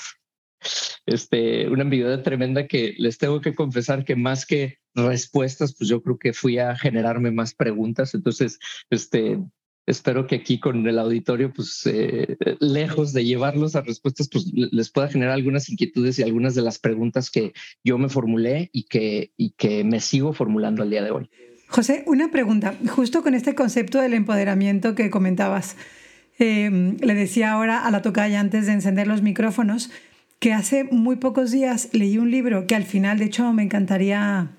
este, 1.05 1.67
una 1.67 1.83
ambigüedad 1.83 2.23
tremenda 2.23 2.65
que 2.65 2.95
les 2.97 3.17
tengo 3.17 3.41
que 3.41 3.53
confesar 3.53 4.05
que 4.05 4.15
más 4.15 4.45
que 4.45 4.77
respuestas, 4.95 5.75
pues 5.75 5.89
yo 5.89 6.01
creo 6.01 6.17
que 6.17 6.31
fui 6.31 6.59
a 6.59 6.77
generarme 6.77 7.31
más 7.31 7.53
preguntas. 7.53 8.13
Entonces, 8.13 8.57
este, 8.89 9.39
espero 9.89 10.27
que 10.27 10.35
aquí 10.35 10.59
con 10.59 10.87
el 10.87 10.99
auditorio, 10.99 11.51
pues 11.51 11.81
eh, 11.85 12.37
lejos 12.59 13.11
de 13.13 13.25
llevarlos 13.25 13.75
a 13.75 13.81
respuestas, 13.81 14.29
pues 14.31 14.45
les 14.53 14.89
pueda 14.89 15.07
generar 15.07 15.33
algunas 15.33 15.69
inquietudes 15.69 16.19
y 16.19 16.23
algunas 16.23 16.55
de 16.55 16.61
las 16.61 16.79
preguntas 16.79 17.31
que 17.31 17.53
yo 17.83 17.97
me 17.97 18.09
formulé 18.09 18.69
y 18.71 18.83
que, 18.83 19.31
me 19.83 19.99
sigo 19.99 20.33
formulando 20.33 20.83
al 20.83 20.89
día 20.89 21.03
de 21.03 21.11
hoy. 21.11 21.29
José, 21.67 22.03
una 22.07 22.31
pregunta, 22.31 22.75
justo 22.89 23.23
con 23.23 23.33
este 23.33 23.55
concepto 23.55 23.99
del 23.99 24.13
empoderamiento 24.13 24.95
que 24.95 25.09
comentabas. 25.09 25.75
Em, 26.37 26.97
le 27.01 27.13
decía 27.15 27.51
ahora 27.51 27.85
a 27.85 27.91
la 27.91 28.01
tocaya 28.01 28.39
antes 28.39 28.65
de 28.65 28.73
encender 28.73 29.07
los 29.07 29.21
micrófonos 29.21 29.91
que 30.39 30.53
hace 30.53 30.85
muy 30.85 31.17
pocos 31.17 31.51
días 31.51 31.89
leí 31.91 32.17
un 32.17 32.31
libro 32.31 32.65
que 32.65 32.75
al 32.75 32.85
final, 32.85 33.19
de 33.19 33.25
hecho, 33.25 33.51
me 33.51 33.63
encantaría 33.63 34.51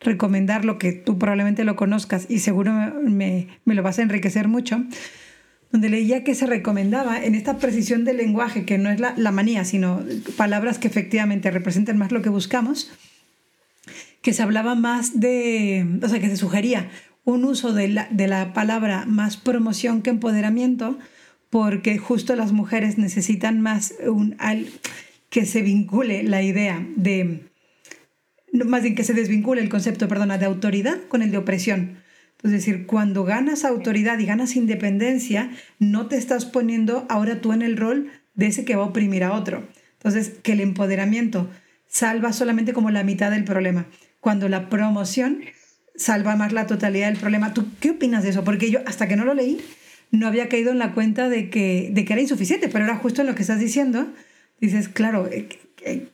recomendar 0.00 0.64
lo 0.64 0.78
que 0.78 0.92
tú 0.92 1.18
probablemente 1.18 1.64
lo 1.64 1.76
conozcas 1.76 2.26
y 2.28 2.38
seguro 2.38 2.72
me, 3.02 3.48
lo 3.64 3.82
vas 3.82 3.98
a 3.98 4.02
enriquecer 4.02 4.48
mucho, 4.48 4.82
donde 5.70 5.88
leía 5.88 6.24
que 6.24 6.34
se 6.34 6.46
recomendaba 6.46 7.22
en 7.22 7.34
esta 7.34 7.58
precisión 7.58 8.04
del 8.04 8.16
lenguaje, 8.16 8.64
que 8.64 8.78
no 8.78 8.90
es 8.90 8.98
la, 8.98 9.30
manía, 9.30 9.64
sino 9.64 10.02
palabras 10.36 10.78
que 10.78 10.88
efectivamente 10.88 11.50
representen 11.50 11.96
más 11.96 12.12
lo 12.12 12.22
que 12.22 12.28
buscamos, 12.28 12.90
que 14.22 14.32
se 14.32 14.42
hablaba 14.42 14.74
más 14.74 15.20
de, 15.20 15.86
o 16.02 16.08
sea, 16.08 16.18
que 16.18 16.28
se 16.28 16.36
sugería 16.36 16.90
un 17.24 17.44
uso 17.44 17.72
de 17.72 17.88
la, 17.88 18.08
de 18.10 18.26
la 18.26 18.52
palabra 18.52 19.04
más 19.06 19.36
promoción 19.36 20.02
que 20.02 20.10
empoderamiento, 20.10 20.98
porque 21.50 21.98
justo 21.98 22.34
las 22.36 22.52
mujeres 22.52 22.96
necesitan 22.96 23.60
más 23.60 23.94
un, 24.06 24.36
que 25.28 25.46
se 25.46 25.62
vincule 25.62 26.22
la 26.22 26.42
idea 26.42 26.84
de 26.96 27.49
más 28.52 28.82
bien 28.82 28.94
que 28.94 29.04
se 29.04 29.14
desvincule 29.14 29.60
el 29.60 29.68
concepto, 29.68 30.08
perdona, 30.08 30.38
de 30.38 30.46
autoridad 30.46 30.98
con 31.08 31.22
el 31.22 31.30
de 31.30 31.38
opresión. 31.38 31.98
Es 32.42 32.50
decir, 32.50 32.86
cuando 32.86 33.24
ganas 33.24 33.64
autoridad 33.64 34.18
y 34.18 34.26
ganas 34.26 34.56
independencia, 34.56 35.50
no 35.78 36.06
te 36.06 36.16
estás 36.16 36.46
poniendo 36.46 37.06
ahora 37.08 37.40
tú 37.40 37.52
en 37.52 37.62
el 37.62 37.76
rol 37.76 38.10
de 38.34 38.46
ese 38.46 38.64
que 38.64 38.76
va 38.76 38.84
a 38.84 38.88
oprimir 38.88 39.24
a 39.24 39.32
otro. 39.32 39.68
Entonces, 39.94 40.32
que 40.42 40.52
el 40.52 40.60
empoderamiento 40.60 41.50
salva 41.86 42.32
solamente 42.32 42.72
como 42.72 42.90
la 42.90 43.04
mitad 43.04 43.30
del 43.30 43.44
problema, 43.44 43.86
cuando 44.20 44.48
la 44.48 44.70
promoción 44.70 45.40
salva 45.96 46.36
más 46.36 46.52
la 46.52 46.66
totalidad 46.66 47.08
del 47.08 47.18
problema. 47.18 47.52
¿Tú 47.52 47.66
qué 47.80 47.90
opinas 47.90 48.22
de 48.22 48.30
eso? 48.30 48.42
Porque 48.44 48.70
yo, 48.70 48.80
hasta 48.86 49.06
que 49.06 49.16
no 49.16 49.24
lo 49.26 49.34
leí, 49.34 49.60
no 50.10 50.26
había 50.26 50.48
caído 50.48 50.70
en 50.70 50.78
la 50.78 50.94
cuenta 50.94 51.28
de 51.28 51.50
que, 51.50 51.90
de 51.92 52.04
que 52.04 52.12
era 52.14 52.22
insuficiente, 52.22 52.68
pero 52.68 52.84
era 52.84 52.96
justo 52.96 53.20
en 53.20 53.26
lo 53.26 53.34
que 53.34 53.42
estás 53.42 53.60
diciendo. 53.60 54.06
Dices, 54.60 54.88
claro, 54.88 55.28
eh, 55.30 55.48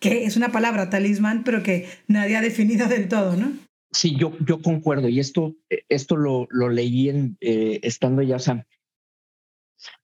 que 0.01 0.25
es 0.25 0.37
una 0.37 0.53
palabra 0.53 0.91
talismán, 0.91 1.45
pero 1.45 1.63
que 1.63 1.89
nadie 2.07 2.37
ha 2.37 2.41
definido 2.41 2.89
del 2.89 3.09
todo, 3.09 3.37
¿no? 3.37 3.53
Sí, 3.93 4.17
yo, 4.17 4.37
yo 4.47 4.61
concuerdo. 4.61 5.09
Y 5.09 5.21
esto, 5.21 5.57
esto 5.89 6.17
lo, 6.17 6.47
lo 6.51 6.69
leí 6.69 7.09
en, 7.09 7.37
eh, 7.41 7.81
estando 7.83 8.23
ya, 8.23 8.37
o 8.37 8.41
sea, 8.41 8.67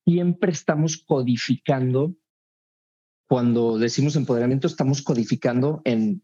siempre 0.04 0.52
estamos 0.52 0.96
codificando, 0.96 2.14
cuando 3.28 3.78
decimos 3.78 4.16
empoderamiento, 4.16 4.66
estamos 4.66 5.02
codificando 5.02 5.80
en, 5.84 6.22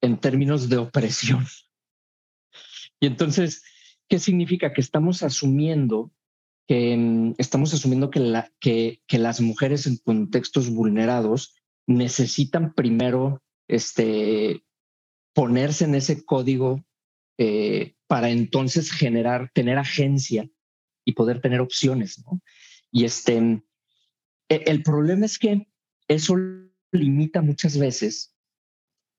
en 0.00 0.18
términos 0.18 0.68
de 0.68 0.78
opresión. 0.78 1.46
Y 3.00 3.06
entonces, 3.06 3.62
¿qué 4.08 4.18
significa? 4.18 4.72
Que 4.72 4.80
estamos 4.80 5.22
asumiendo 5.22 6.12
que 6.70 7.34
estamos 7.38 7.74
asumiendo 7.74 8.10
que, 8.10 8.20
la, 8.20 8.52
que, 8.60 9.02
que 9.08 9.18
las 9.18 9.40
mujeres 9.40 9.88
en 9.88 9.96
contextos 9.96 10.70
vulnerados 10.70 11.56
necesitan 11.86 12.74
primero 12.74 13.42
este, 13.68 14.64
ponerse 15.34 15.84
en 15.84 15.94
ese 15.94 16.24
código 16.24 16.84
eh, 17.38 17.94
para 18.06 18.30
entonces 18.30 18.92
generar, 18.92 19.50
tener 19.54 19.78
agencia 19.78 20.48
y 21.04 21.12
poder 21.12 21.40
tener 21.40 21.60
opciones. 21.60 22.22
Y 22.90 23.04
este, 23.04 23.62
e, 24.48 24.62
el 24.66 24.82
problema 24.82 25.26
es 25.26 25.38
que 25.38 25.68
eso 26.08 26.36
limita 26.92 27.40
muchas 27.40 27.78
veces 27.78 28.34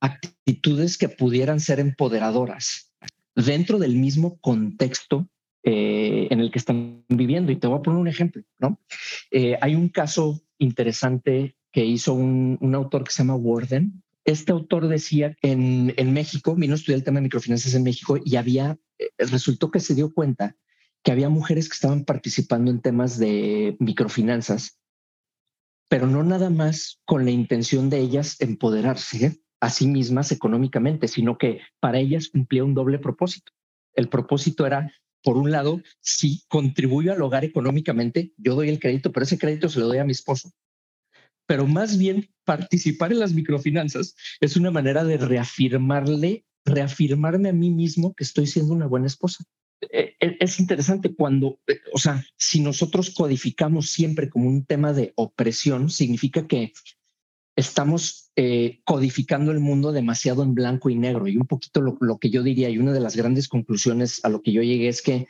actitudes 0.01 0.97
que 0.97 1.09
pudieran 1.09 1.59
ser 1.59 1.79
empoderadoras 1.79 2.93
dentro 3.35 3.79
del 3.79 3.95
mismo 3.95 4.39
contexto 4.39 5.29
eh, 5.63 6.27
en 6.31 6.39
el 6.39 6.51
que 6.51 6.59
están 6.59 7.05
viviendo. 7.07 7.51
Y 7.51 7.55
te 7.55 7.67
voy 7.67 7.79
a 7.79 7.81
poner 7.81 7.99
un 7.99 8.07
ejemplo, 8.07 8.43
¿no? 8.59 8.79
Eh, 9.29 9.57
hay 9.61 9.75
un 9.75 9.89
caso 9.89 10.41
interesante 10.57 11.55
que 11.71 11.85
hizo 11.85 12.13
un, 12.13 12.57
un 12.61 12.75
autor 12.75 13.03
que 13.03 13.11
se 13.11 13.19
llama 13.19 13.35
Warden. 13.35 14.03
Este 14.25 14.51
autor 14.51 14.87
decía 14.87 15.35
en, 15.41 15.93
en 15.97 16.13
México, 16.13 16.55
vino 16.55 16.73
a 16.73 16.75
estudiar 16.75 16.99
el 16.99 17.03
tema 17.03 17.19
de 17.19 17.23
microfinanzas 17.23 17.73
en 17.73 17.83
México 17.83 18.19
y 18.23 18.35
había, 18.35 18.77
eh, 18.99 19.09
resultó 19.17 19.71
que 19.71 19.79
se 19.79 19.95
dio 19.95 20.13
cuenta 20.13 20.55
que 21.03 21.11
había 21.11 21.29
mujeres 21.29 21.67
que 21.67 21.73
estaban 21.73 22.05
participando 22.05 22.69
en 22.69 22.81
temas 22.81 23.17
de 23.17 23.75
microfinanzas, 23.79 24.77
pero 25.89 26.05
no 26.05 26.23
nada 26.23 26.49
más 26.51 27.01
con 27.05 27.25
la 27.25 27.31
intención 27.31 27.89
de 27.89 27.99
ellas 27.99 28.39
empoderarse 28.39 29.41
a 29.59 29.69
sí 29.69 29.87
mismas 29.87 30.31
económicamente, 30.31 31.07
sino 31.07 31.37
que 31.37 31.61
para 31.79 31.99
ellas 31.99 32.29
cumplía 32.29 32.63
un 32.63 32.75
doble 32.75 32.99
propósito. 32.99 33.51
El 33.93 34.09
propósito 34.09 34.67
era, 34.67 34.93
por 35.23 35.37
un 35.37 35.51
lado, 35.51 35.81
si 35.99 36.43
contribuyo 36.47 37.11
al 37.11 37.21
hogar 37.21 37.43
económicamente, 37.43 38.33
yo 38.37 38.55
doy 38.55 38.69
el 38.69 38.79
crédito, 38.79 39.11
pero 39.11 39.23
ese 39.23 39.39
crédito 39.39 39.69
se 39.69 39.79
lo 39.79 39.87
doy 39.87 39.97
a 39.97 40.05
mi 40.05 40.11
esposo 40.11 40.51
pero 41.51 41.67
más 41.67 41.97
bien 41.97 42.29
participar 42.45 43.11
en 43.11 43.19
las 43.19 43.33
microfinanzas 43.33 44.15
es 44.39 44.55
una 44.55 44.71
manera 44.71 45.03
de 45.03 45.17
reafirmarle, 45.17 46.45
reafirmarme 46.63 47.49
a 47.49 47.51
mí 47.51 47.71
mismo 47.71 48.13
que 48.13 48.23
estoy 48.23 48.47
siendo 48.47 48.73
una 48.73 48.87
buena 48.87 49.07
esposa. 49.07 49.43
E, 49.81 50.15
e, 50.21 50.37
es 50.39 50.61
interesante 50.61 51.13
cuando, 51.13 51.59
eh, 51.67 51.81
o 51.91 51.97
sea, 51.97 52.23
si 52.37 52.61
nosotros 52.61 53.09
codificamos 53.09 53.89
siempre 53.89 54.29
como 54.29 54.47
un 54.47 54.63
tema 54.63 54.93
de 54.93 55.11
opresión, 55.17 55.89
significa 55.89 56.47
que 56.47 56.71
estamos 57.57 58.31
eh, 58.37 58.79
codificando 58.85 59.51
el 59.51 59.59
mundo 59.59 59.91
demasiado 59.91 60.43
en 60.43 60.55
blanco 60.55 60.89
y 60.89 60.95
negro. 60.95 61.27
Y 61.27 61.35
un 61.35 61.47
poquito 61.47 61.81
lo, 61.81 62.17
que 62.17 62.29
yo 62.29 62.43
diría, 62.43 62.69
y 62.69 62.77
una 62.77 62.93
de 62.93 63.01
las 63.01 63.17
grandes 63.17 63.49
conclusiones 63.49 64.23
a 64.23 64.29
lo 64.29 64.41
que 64.41 64.53
yo 64.53 64.61
llegué 64.61 64.87
es 64.87 65.01
que 65.01 65.27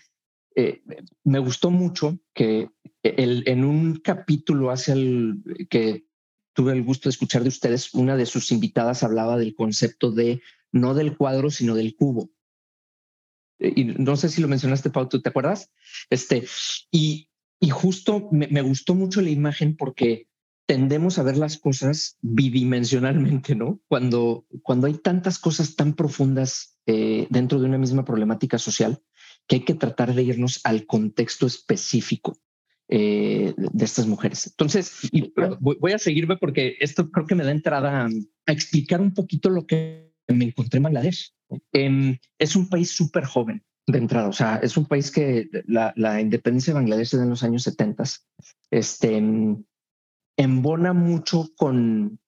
eh, 0.56 0.84
me 1.24 1.40
gustó 1.40 1.72
mucho 1.72 2.20
que 2.36 2.70
el, 3.02 3.44
en 3.48 3.66
un 3.66 3.96
capítulo 3.96 4.70
hace 4.70 4.92
el 4.92 5.68
que 5.68 6.11
tuve 6.54 6.74
el 6.74 6.84
gusto 6.84 7.10
de 7.10 7.12
escuchar 7.12 7.44
de 7.44 7.50
ustedes, 7.50 7.94
una 7.94 8.16
de 8.16 8.26
sus 8.26 8.52
invitadas 8.52 9.04
hablaba 9.04 9.38
del 9.38 9.56
concepto 9.56 10.12
de 10.12 10.42
no 10.72 10.94
del 10.94 11.18
cuadro, 11.18 11.50
sino 11.50 11.76
del 11.76 11.96
cubo. 11.96 12.30
Eh, 13.60 13.74
y 13.76 13.84
no 13.86 14.16
sé 14.16 14.30
si 14.30 14.42
lo 14.42 14.48
mencionaste, 14.48 14.90
Pau, 14.90 15.08
¿tú 15.08 15.22
te 15.22 15.30
acuerdas? 15.30 15.72
Este, 16.10 16.46
y, 16.92 17.30
y 17.60 17.70
justo 17.70 18.30
me, 18.32 18.62
gustó 18.62 18.96
mucho 18.96 19.22
la 19.22 19.30
imagen 19.30 19.76
porque 19.76 20.28
tendemos 20.66 21.20
a 21.20 21.24
ver 21.24 21.38
las 21.38 21.58
cosas 21.58 22.18
bidimensionalmente, 22.22 23.56
¿no? 23.56 23.82
Cuando, 23.88 24.46
cuando 24.64 24.88
hay 24.88 24.94
tantas 24.96 25.38
cosas 25.40 25.76
tan 25.76 25.94
profundas 25.94 26.78
eh, 26.86 27.28
dentro 27.30 27.60
de 27.60 27.66
una 27.66 27.78
misma 27.78 28.06
problemática 28.06 28.58
social 28.58 29.02
que 29.48 29.58
hay 29.58 29.66
que 29.66 29.74
tratar 29.74 30.14
de 30.14 30.24
irnos 30.24 30.62
al 30.64 30.86
contexto 30.86 31.46
específico 31.46 32.38
eh, 32.94 33.54
de 33.56 33.86
estas 33.86 34.06
mujeres. 34.06 34.48
Entonces, 34.48 35.10
voy 35.62 35.92
a 35.94 35.98
seguirme 35.98 36.36
porque 36.36 36.76
esto 36.82 37.10
creo 37.10 37.26
que 37.26 37.36
me 37.36 37.46
da 37.46 37.52
entrada 37.52 38.06
a, 38.06 38.10
explicar 38.52 39.00
un 39.00 39.14
poquito 39.14 39.50
lo 39.50 39.66
que 39.66 40.12
me 40.28 40.44
encontré 40.44 40.78
en 40.78 40.84
Bangladesh. 40.84 41.34
Em, 41.72 42.18
es 42.38 42.58
un 42.58 42.68
país 42.68 42.92
súper 42.92 43.24
joven 43.24 43.64
de 43.88 43.98
entrada, 43.98 44.28
o 44.28 44.34
sea, 44.34 44.58
es 44.58 44.76
un 44.76 44.88
país 44.88 45.10
que 45.10 45.48
la, 45.68 45.94
la 45.96 46.20
independencia 46.20 46.74
de 46.74 46.82
Bangladesh 46.82 47.14
en 47.14 47.30
los 47.30 47.44
años 47.44 47.64
70 47.64 48.04
este, 48.72 49.16
em, 49.16 49.64
embona 50.36 50.92
mucho 50.92 51.50
con 51.56 52.20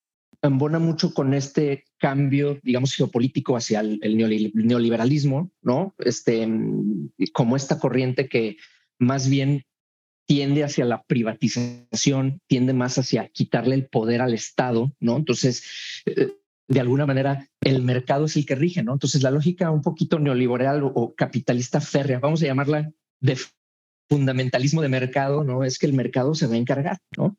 embona 0.41 0.79
mucho 0.79 1.13
con 1.13 1.33
este 1.33 1.83
cambio, 1.97 2.57
digamos, 2.63 2.93
geopolítico 2.93 3.57
hacia 3.57 3.81
el, 3.81 4.51
neoliberalismo, 4.53 5.51
¿no? 5.61 5.93
Este, 5.99 6.47
como 7.33 7.57
esta 7.57 7.79
corriente 7.79 8.29
que 8.29 8.55
más 8.97 9.29
bien 9.29 9.65
tiende 10.25 10.63
hacia 10.63 10.85
la 10.85 11.03
privatización, 11.03 12.41
tiende 12.47 12.73
más 12.73 12.97
hacia 12.97 13.27
quitarle 13.29 13.75
el 13.75 13.87
poder 13.87 14.21
al 14.21 14.33
Estado, 14.33 14.93
¿no? 14.99 15.17
Entonces, 15.17 15.63
eh, 16.05 16.33
de 16.67 16.79
alguna 16.79 17.05
manera, 17.05 17.49
el 17.61 17.81
mercado 17.81 18.25
es 18.25 18.35
el 18.37 18.45
que 18.45 18.55
rige, 18.55 18.83
¿no? 18.83 18.93
Entonces, 18.93 19.21
la 19.21 19.31
lógica 19.31 19.69
un 19.69 19.81
poquito 19.81 20.19
neoliberal 20.19 20.81
o, 20.83 21.13
capitalista 21.15 21.81
férrea, 21.81 22.19
vamos 22.19 22.41
a 22.41 22.45
llamarla 22.45 22.91
de 23.19 23.37
fundamentalismo 24.09 24.81
de 24.81 24.89
mercado, 24.89 25.43
¿no? 25.43 25.63
Es 25.63 25.77
que 25.77 25.85
el 25.85 25.93
mercado 25.93 26.35
se 26.35 26.47
va 26.47 26.55
a 26.55 26.57
encargar, 26.57 26.99
¿no? 27.17 27.37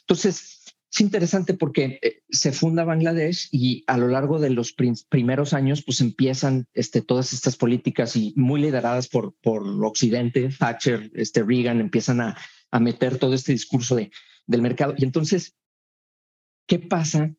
Entonces, 0.00 0.61
es 0.92 1.00
interesante 1.00 1.54
porque 1.54 1.98
eh, 2.02 2.22
se 2.28 2.52
funda 2.52 2.84
Bangladesh 2.84 3.48
y 3.50 3.82
a 3.86 3.96
lo 3.96 4.08
largo 4.08 4.38
de 4.38 4.50
los 4.50 4.74
primeros 5.08 5.54
años 5.54 5.82
pues 5.82 6.02
empiezan 6.02 6.66
este, 6.74 7.00
todas 7.00 7.32
estas 7.32 7.56
políticas 7.56 8.14
y 8.14 8.34
muy 8.36 8.60
lideradas 8.60 9.08
por, 9.08 9.34
por 9.42 9.62
Occidente, 9.84 10.50
Thatcher, 10.50 11.10
este, 11.14 11.42
Reagan, 11.42 11.80
empiezan 11.80 12.20
a, 12.20 12.36
a 12.70 12.78
meter 12.78 13.18
todo 13.18 13.32
este 13.32 13.52
discurso 13.52 13.96
de, 13.96 14.10
del 14.46 14.60
mercado. 14.60 14.94
Y 14.98 15.04
entonces, 15.04 15.56
¿qué 16.66 16.78
pasa? 16.78 17.34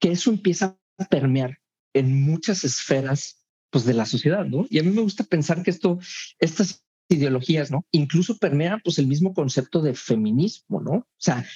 Que 0.00 0.12
eso 0.12 0.30
empieza 0.30 0.78
a 0.98 1.04
permear 1.04 1.58
en 1.92 2.22
muchas 2.22 2.64
esferas 2.64 3.46
pues, 3.68 3.84
de 3.84 3.92
la 3.92 4.06
sociedad, 4.06 4.46
¿no? 4.46 4.66
Y 4.70 4.78
a 4.78 4.82
mí 4.82 4.90
me 4.90 5.02
gusta 5.02 5.24
pensar 5.24 5.62
que 5.62 5.70
esto, 5.70 5.98
estas 6.38 6.86
ideologías, 7.10 7.70
¿no? 7.70 7.84
Incluso 7.90 8.38
permean 8.38 8.80
pues 8.82 8.98
el 8.98 9.06
mismo 9.06 9.34
concepto 9.34 9.82
de 9.82 9.94
feminismo, 9.94 10.80
¿no? 10.80 10.92
O 10.92 11.06
sea, 11.18 11.46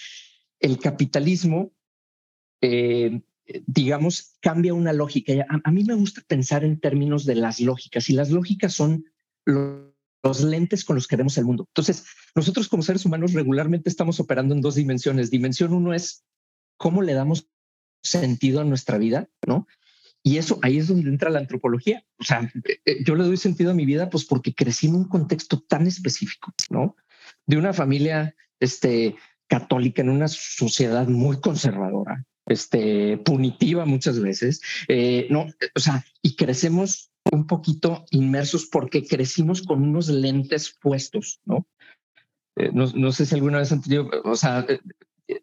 el 0.60 0.78
capitalismo, 0.78 1.72
eh, 2.60 3.20
digamos, 3.66 4.36
cambia 4.40 4.74
una 4.74 4.92
lógica. 4.92 5.32
A, 5.48 5.70
mí 5.70 5.84
me 5.84 5.94
gusta 5.94 6.22
pensar 6.26 6.64
en 6.64 6.78
términos 6.78 7.24
de 7.24 7.34
las 7.34 7.60
lógicas 7.60 8.08
y 8.10 8.12
las 8.12 8.30
lógicas 8.30 8.74
son 8.74 9.06
los, 9.44 10.44
lentes 10.44 10.84
con 10.84 10.96
los 10.96 11.08
que 11.08 11.16
vemos 11.16 11.36
el 11.38 11.46
mundo. 11.46 11.64
Entonces, 11.68 12.04
nosotros 12.34 12.68
como 12.68 12.82
seres 12.82 13.04
humanos 13.04 13.32
regularmente 13.32 13.88
estamos 13.88 14.20
operando 14.20 14.54
en 14.54 14.60
dos 14.60 14.74
dimensiones. 14.74 15.30
Dimensión 15.30 15.72
uno 15.72 15.94
es 15.94 16.24
cómo 16.76 17.02
le 17.02 17.14
damos 17.14 17.48
sentido 18.02 18.60
a 18.60 18.64
nuestra 18.64 18.98
vida, 18.98 19.28
¿no? 19.46 19.66
Y 20.22 20.36
eso 20.36 20.58
ahí 20.62 20.76
es 20.76 20.88
donde 20.88 21.08
entra 21.08 21.30
la 21.30 21.38
antropología. 21.38 22.04
O 22.18 22.24
sea, 22.24 22.52
eh, 22.84 23.02
yo 23.04 23.14
le 23.14 23.24
doy 23.24 23.38
sentido 23.38 23.70
a 23.70 23.74
mi 23.74 23.86
vida 23.86 24.10
pues 24.10 24.26
porque 24.26 24.54
crecí 24.54 24.86
en 24.86 24.96
un 24.96 25.04
contexto 25.04 25.60
tan 25.60 25.86
específico, 25.86 26.52
¿no? 26.68 26.94
De 27.46 27.56
una 27.56 27.72
familia 27.72 28.34
este, 28.60 29.16
católica 29.50 30.00
en 30.00 30.08
una 30.08 30.28
sociedad 30.28 31.08
muy 31.08 31.40
conservadora, 31.40 32.24
este, 32.46 33.18
punitiva 33.18 33.84
muchas 33.84 34.20
veces, 34.20 34.62
eh, 34.88 35.26
no, 35.28 35.46
o 35.74 35.80
sea, 35.80 36.04
y 36.22 36.36
crecemos 36.36 37.10
un 37.32 37.46
poquito 37.46 38.04
inmersos 38.10 38.66
porque 38.66 39.04
crecimos 39.04 39.62
con 39.62 39.82
unos 39.82 40.08
lentes 40.08 40.74
puestos, 40.80 41.40
¿no? 41.44 41.66
Eh, 42.56 42.70
no, 42.72 43.12
sé 43.12 43.26
si 43.26 43.34
alguna 43.34 43.58
vez 43.58 43.72
han 43.72 43.82
tenido, 43.82 44.08
o 44.24 44.36
sea, 44.36 44.64
eh, 44.68 44.80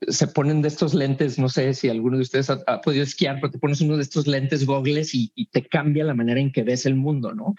se 0.08 0.28
ponen 0.28 0.62
de 0.62 0.70
estos 0.70 0.94
lentes, 0.94 1.38
no 1.38 1.50
sé 1.50 1.74
si 1.74 1.90
alguno 1.90 2.16
de 2.18 2.24
ustedes 2.24 2.50
ha, 2.50 2.82
podido 2.82 3.04
esquiar, 3.04 3.40
pero 3.42 3.52
te 3.52 3.60
pones 3.60 3.82
uno 3.82 3.98
de 3.98 4.04
estos 4.04 4.26
lentes 4.26 4.66
gogles 4.66 5.14
y, 5.14 5.32
y, 5.36 5.48
te 5.48 5.68
cambia 5.68 6.04
la 6.04 6.14
manera 6.14 6.40
en 6.40 6.52
que 6.52 6.64
ves 6.64 6.86
el 6.86 6.96
mundo, 6.96 7.34
¿no? 7.34 7.56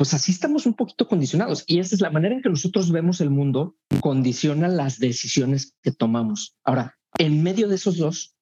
Pues 0.00 0.14
así 0.14 0.32
estamos 0.32 0.64
un 0.64 0.72
poquito 0.72 1.06
condicionados. 1.06 1.62
Y 1.66 1.78
esa 1.78 1.94
es 1.94 2.00
la 2.00 2.08
manera 2.08 2.34
en 2.34 2.40
que 2.40 2.48
nosotros 2.48 2.90
vemos 2.90 3.20
el 3.20 3.28
mundo, 3.28 3.76
condiciona 4.00 4.66
las 4.66 4.98
decisiones 4.98 5.76
que 5.82 5.92
tomamos. 5.92 6.56
Ahora, 6.64 6.98
en 7.18 7.42
medio 7.42 7.68
de 7.68 7.74
esos 7.74 7.98
dos, 7.98 8.34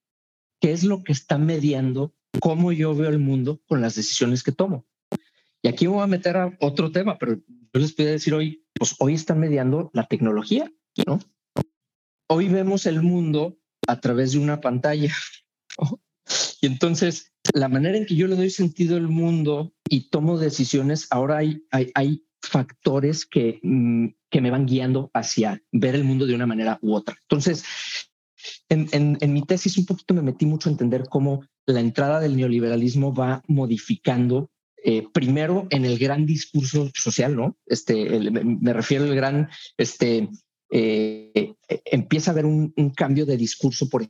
¿qué 0.61 0.71
es 0.71 0.85
lo 0.85 1.03
que 1.03 1.11
está 1.11 1.37
mediando 1.37 2.15
cómo 2.39 2.71
yo 2.71 2.95
veo 2.95 3.11
el 3.11 3.19
mundo 3.19 3.61
con 3.67 3.81
las 3.81 3.97
decisiones 3.97 4.45
que 4.45 4.53
tomo? 4.53 4.87
Y 5.61 5.67
aquí 5.67 5.89
voy 5.89 6.01
a 6.01 6.07
meter 6.07 6.37
a 6.37 6.57
otro 6.61 6.93
tema, 6.93 7.19
pero 7.19 7.41
yo 7.49 7.81
les 7.81 7.93
puedo 7.93 8.09
decir 8.09 8.35
hoy, 8.35 8.65
pues 8.73 8.95
hoy 9.01 9.15
está 9.15 9.35
mediando 9.35 9.91
la 9.95 10.07
tecnología, 10.07 10.71
¿no? 11.09 11.19
Hoy 12.29 12.49
vemos 12.49 12.87
el 12.87 13.03
mundo 13.03 13.59
a 13.89 13.99
través 13.99 14.31
de 14.31 14.39
una 14.39 14.61
pantalla. 14.61 15.13
Y 16.61 16.67
entonces, 16.67 17.33
la 17.55 17.69
manera 17.69 17.97
en 17.97 18.07
que 18.07 18.17
yo 18.17 18.27
le 18.27 18.37
doy 18.37 18.51
sentido 18.51 18.97
al 18.97 19.09
mundo 19.09 19.73
y 19.89 20.11
tomo 20.11 20.39
decisiones, 20.39 21.07
ahora 21.11 21.39
hay, 21.39 21.63
hay, 21.71 22.25
factores 22.41 23.27
que, 23.27 23.59
mm, 23.65 24.07
que 24.31 24.41
me 24.41 24.51
van 24.51 24.65
guiando 24.65 25.11
hacia 25.13 25.61
ver 25.73 25.97
el 25.97 26.05
mundo 26.05 26.25
de 26.25 26.37
una 26.37 26.47
manera 26.47 26.79
u 26.83 26.95
otra. 26.95 27.17
Entonces, 27.23 27.65
en, 28.69 28.89
en, 29.21 29.33
mi 29.33 29.43
tesis 29.43 29.77
un 29.77 29.87
poquito 29.87 30.15
me 30.15 30.23
metí 30.23 30.47
mucho 30.47 30.69
a 30.69 30.73
entender 30.73 31.05
cómo 31.11 31.45
la 31.67 31.81
entrada 31.81 32.21
del 32.21 32.37
neoliberalismo 32.37 33.13
va 33.13 33.43
modificando 33.49 34.51
eh, 34.85 35.07
primero 35.13 35.67
en 35.71 35.85
el 35.85 35.99
gran 35.99 36.27
discurso 36.27 36.91
social, 36.95 37.35
¿no? 37.35 37.57
Este, 37.67 38.31
me, 38.31 38.73
refiero 38.73 39.05
al 39.05 39.15
gran, 39.17 39.49
este, 39.77 40.29
eh, 40.71 41.55
empieza 41.85 42.31
a 42.31 42.33
haber 42.33 42.47
un, 42.47 42.73
un, 42.77 42.91
cambio 42.91 43.27
de 43.27 43.37
discurso, 43.37 43.89
por 43.89 44.09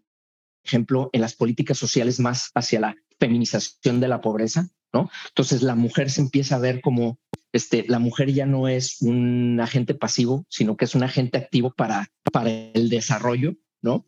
ejemplo, 0.63 1.09
en 1.13 1.23
las 1.23 1.35
políticas 1.35 1.79
sociales 1.79 2.21
más 2.21 2.51
hacia 2.55 2.81
la 2.81 2.97
feminización 3.19 4.01
de 4.01 4.09
la 4.09 4.21
pobreza, 4.21 4.69
¿no? 4.93 5.11
Entonces 5.29 5.63
la 5.63 5.75
mujer 5.75 6.11
se 6.11 6.21
empieza 6.21 6.57
a 6.57 6.61
ver 6.61 6.81
como, 6.81 7.19
este, 7.53 7.85
la 7.89 7.99
mujer 7.99 8.33
ya 8.33 8.47
no 8.47 8.69
es 8.69 9.01
un 9.03 9.59
agente 9.61 9.95
pasivo, 9.95 10.47
sino 10.49 10.77
que 10.77 10.85
es 10.85 10.95
un 10.95 11.03
agente 11.03 11.39
activo 11.39 11.73
para, 11.75 12.09
para 12.33 12.51
el 12.51 12.89
desarrollo, 12.89 13.55
¿no? 13.83 14.07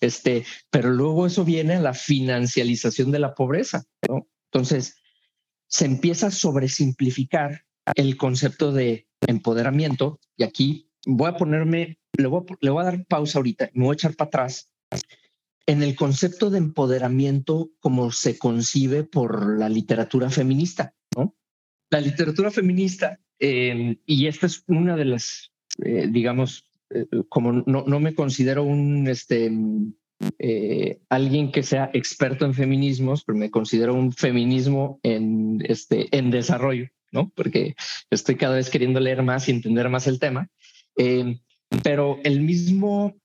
Este, 0.00 0.44
pero 0.70 0.90
luego 0.90 1.26
eso 1.26 1.44
viene 1.44 1.74
a 1.74 1.80
la 1.80 1.94
financialización 1.94 3.10
de 3.10 3.18
la 3.18 3.34
pobreza, 3.34 3.84
¿no? 4.08 4.28
Entonces 4.52 4.96
se 5.68 5.86
empieza 5.86 6.28
a 6.28 6.32
sobresimplificar 6.32 7.64
el 7.94 8.16
concepto 8.16 8.72
de 8.72 9.08
empoderamiento 9.26 10.18
y 10.36 10.42
aquí 10.42 10.90
voy 11.06 11.28
a 11.28 11.36
ponerme, 11.36 11.98
le 12.16 12.26
voy 12.26 12.42
a, 12.42 12.56
le 12.60 12.70
voy 12.70 12.82
a 12.82 12.86
dar 12.86 13.06
pausa 13.06 13.38
ahorita, 13.38 13.70
me 13.74 13.84
voy 13.84 13.94
a 13.94 13.94
echar 13.94 14.16
para 14.16 14.28
atrás 14.28 14.70
en 15.66 15.82
el 15.82 15.94
concepto 15.94 16.50
de 16.50 16.58
empoderamiento 16.58 17.70
como 17.80 18.10
se 18.10 18.38
concibe 18.38 19.04
por 19.04 19.58
la 19.58 19.68
literatura 19.68 20.30
feminista, 20.30 20.94
¿no? 21.16 21.36
La 21.90 22.00
literatura 22.00 22.50
feminista, 22.50 23.18
eh, 23.38 23.98
y 24.06 24.26
esta 24.26 24.46
es 24.46 24.62
una 24.68 24.96
de 24.96 25.04
las, 25.04 25.52
eh, 25.84 26.06
digamos, 26.10 26.64
eh, 26.90 27.06
como 27.28 27.52
no, 27.52 27.84
no, 27.86 28.00
me 28.00 28.14
considero 28.14 28.64
un, 28.64 29.08
este, 29.08 29.50
alguien 31.08 31.50
que 31.50 31.62
sea 31.62 31.90
experto 31.94 32.44
en 32.44 32.54
feminismos, 32.54 33.24
pero 33.24 33.38
me 33.38 33.50
considero 33.50 33.94
un 33.94 34.12
feminismo 34.12 35.00
en, 35.02 35.64
este, 35.64 36.14
en 36.16 36.30
desarrollo, 36.30 36.88
¿no? 37.10 37.32
Porque 37.34 37.74
estoy 38.10 38.36
cada 38.36 38.56
vez 38.56 38.70
queriendo 38.70 39.00
leer 39.00 39.22
más 39.22 39.48
y 39.48 39.52
entender 39.52 39.88
más 39.88 40.06
el 40.06 40.18
tema. 40.18 40.48
pero 41.82 42.18
el 42.24 42.40
mismo, 42.40 43.16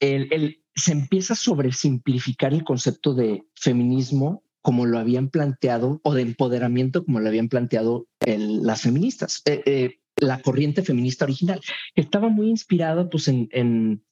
el, 0.00 0.28
el, 0.32 0.63
se 0.74 0.92
empieza 0.92 1.34
a 1.34 1.36
sobresimplificar 1.36 2.52
el 2.52 2.64
concepto 2.64 3.14
de 3.14 3.44
feminismo 3.54 4.42
como 4.64 4.86
lo 4.86 4.98
habían 4.98 5.28
planteado 5.28 6.00
o 6.02 6.14
de 6.14 6.22
empoderamiento 6.22 7.04
como 7.04 7.20
lo 7.20 7.28
habían 7.28 7.48
planteado 7.48 8.06
las 8.26 8.82
feministas. 8.82 9.42
Eh, 9.44 9.62
eh, 9.66 9.98
la 10.16 10.40
corriente 10.40 10.82
feminista 10.82 11.26
original 11.26 11.60
estaba 11.94 12.28
muy 12.28 12.48
inspirada 12.48 13.10
pues 13.10 13.28
en, 13.28 14.02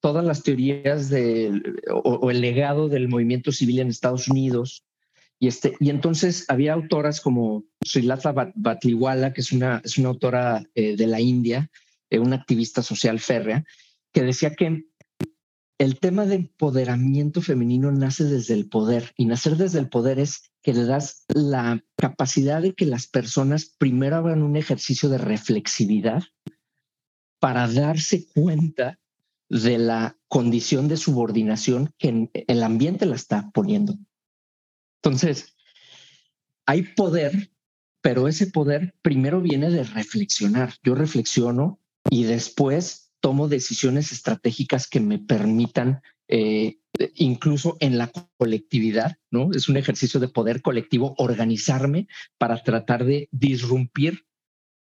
todas 0.00 0.24
las 0.24 0.42
teorías 0.42 1.08
del, 1.08 1.80
o, 1.90 2.30
el 2.30 2.42
legado 2.42 2.88
del 2.88 3.08
movimiento 3.08 3.50
civil 3.50 3.80
en 3.80 3.88
Estados 3.88 4.28
Unidos. 4.28 4.84
Y, 5.38 5.48
este, 5.48 5.74
y 5.80 5.90
entonces 5.90 6.44
había 6.48 6.74
autoras 6.74 7.20
como 7.20 7.64
Srilata 7.82 8.52
Batliwala, 8.54 9.32
que 9.32 9.40
es 9.40 9.52
una, 9.52 9.80
es 9.84 9.96
una 9.96 10.10
autora 10.10 10.64
eh, 10.74 10.96
de 10.96 11.06
la 11.06 11.20
India, 11.20 11.70
una 12.10 12.36
activista 12.36 12.82
social 12.82 13.20
férrea, 13.20 13.64
que 14.12 14.22
decía 14.22 14.54
que 14.54 14.84
el 15.78 16.00
tema 16.00 16.24
de 16.24 16.36
empoderamiento 16.36 17.42
femenino 17.42 17.92
nace 17.92 18.24
desde 18.24 18.54
el 18.54 18.68
poder 18.68 19.12
y 19.16 19.26
nacer 19.26 19.56
desde 19.56 19.78
el 19.78 19.88
poder 19.88 20.18
es 20.18 20.50
que 20.62 20.72
le 20.72 20.84
das 20.84 21.24
la 21.28 21.84
capacidad 21.96 22.62
de 22.62 22.74
que 22.74 22.86
las 22.86 23.06
personas 23.06 23.66
primero 23.78 24.16
hagan 24.16 24.42
un 24.42 24.56
ejercicio 24.56 25.08
de 25.08 25.18
reflexividad 25.18 26.22
para 27.38 27.68
darse 27.68 28.26
cuenta 28.32 28.98
de 29.48 29.78
la 29.78 30.18
condición 30.28 30.88
de 30.88 30.96
subordinación 30.96 31.92
que 31.98 32.30
el 32.32 32.62
ambiente 32.62 33.06
la 33.06 33.14
está 33.14 33.50
poniendo. 33.52 33.96
Entonces, 35.02 35.56
hay 36.64 36.82
poder, 36.82 37.52
pero 38.00 38.26
ese 38.26 38.48
poder 38.48 38.94
primero 39.02 39.40
viene 39.40 39.70
de 39.70 39.84
reflexionar. 39.84 40.74
Yo 40.82 40.94
reflexiono 40.94 41.78
y 42.10 42.24
después 42.24 43.05
tomo 43.20 43.48
decisiones 43.48 44.12
estratégicas 44.12 44.88
que 44.88 45.00
me 45.00 45.18
permitan 45.18 46.00
eh, 46.28 46.78
incluso 47.14 47.76
en 47.80 47.98
la 47.98 48.10
colectividad, 48.36 49.16
¿no? 49.30 49.50
Es 49.52 49.68
un 49.68 49.76
ejercicio 49.76 50.18
de 50.18 50.28
poder 50.28 50.62
colectivo 50.62 51.14
organizarme 51.18 52.08
para 52.38 52.62
tratar 52.62 53.04
de 53.04 53.28
disrumpir 53.30 54.26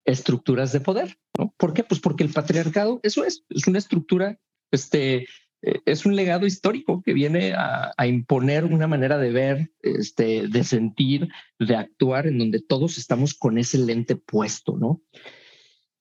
estructuras 0.06 0.72
de 0.72 0.82
poder, 0.82 1.18
¿no? 1.38 1.54
¿Por 1.58 1.74
qué? 1.74 1.84
Pues 1.84 2.00
porque 2.00 2.24
el 2.24 2.34
patriarcado, 2.34 3.00
eso 3.04 3.24
es, 3.24 3.44
es 3.50 3.68
una 3.68 3.80
estructura, 3.80 4.40
este, 4.72 5.28
eh, 5.62 5.80
es 5.86 6.06
un 6.06 6.16
legado 6.16 6.46
histórico 6.46 7.02
que 7.02 7.14
viene 7.14 7.54
a, 7.56 7.94
imponer 8.08 8.66
una 8.66 8.88
manera 8.88 9.18
de 9.18 9.32
ver, 9.32 9.72
este, 9.82 10.48
de 10.48 10.64
sentir, 10.64 11.30
de 11.60 11.76
actuar, 11.76 12.28
en 12.28 12.38
donde 12.38 12.62
todos 12.62 12.98
estamos 12.98 13.34
con 13.34 13.58
ese 13.58 13.78
lente 13.78 14.16
puesto, 14.16 14.78
¿no? 14.78 15.02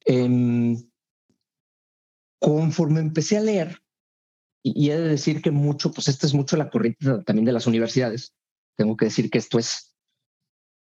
Em, 0.07 0.77
conforme 2.41 3.01
empecé 3.01 3.37
a 3.37 3.43
leer, 3.43 3.81
y, 4.63 4.91
he 4.91 4.99
de 4.99 5.09
decir 5.09 5.41
que 5.41 5.51
mucho, 5.51 5.91
pues 5.91 6.09
esta 6.09 6.27
es 6.27 6.35
mucho 6.35 6.57
la 6.57 6.71
corriente 6.71 7.07
también 7.25 7.45
de 7.45 7.53
las 7.53 7.67
universidades. 7.67 8.35
Tengo 8.77 8.97
que 8.97 9.07
decir 9.07 9.31
que 9.31 9.39
esto 9.39 9.59
es, 9.59 9.95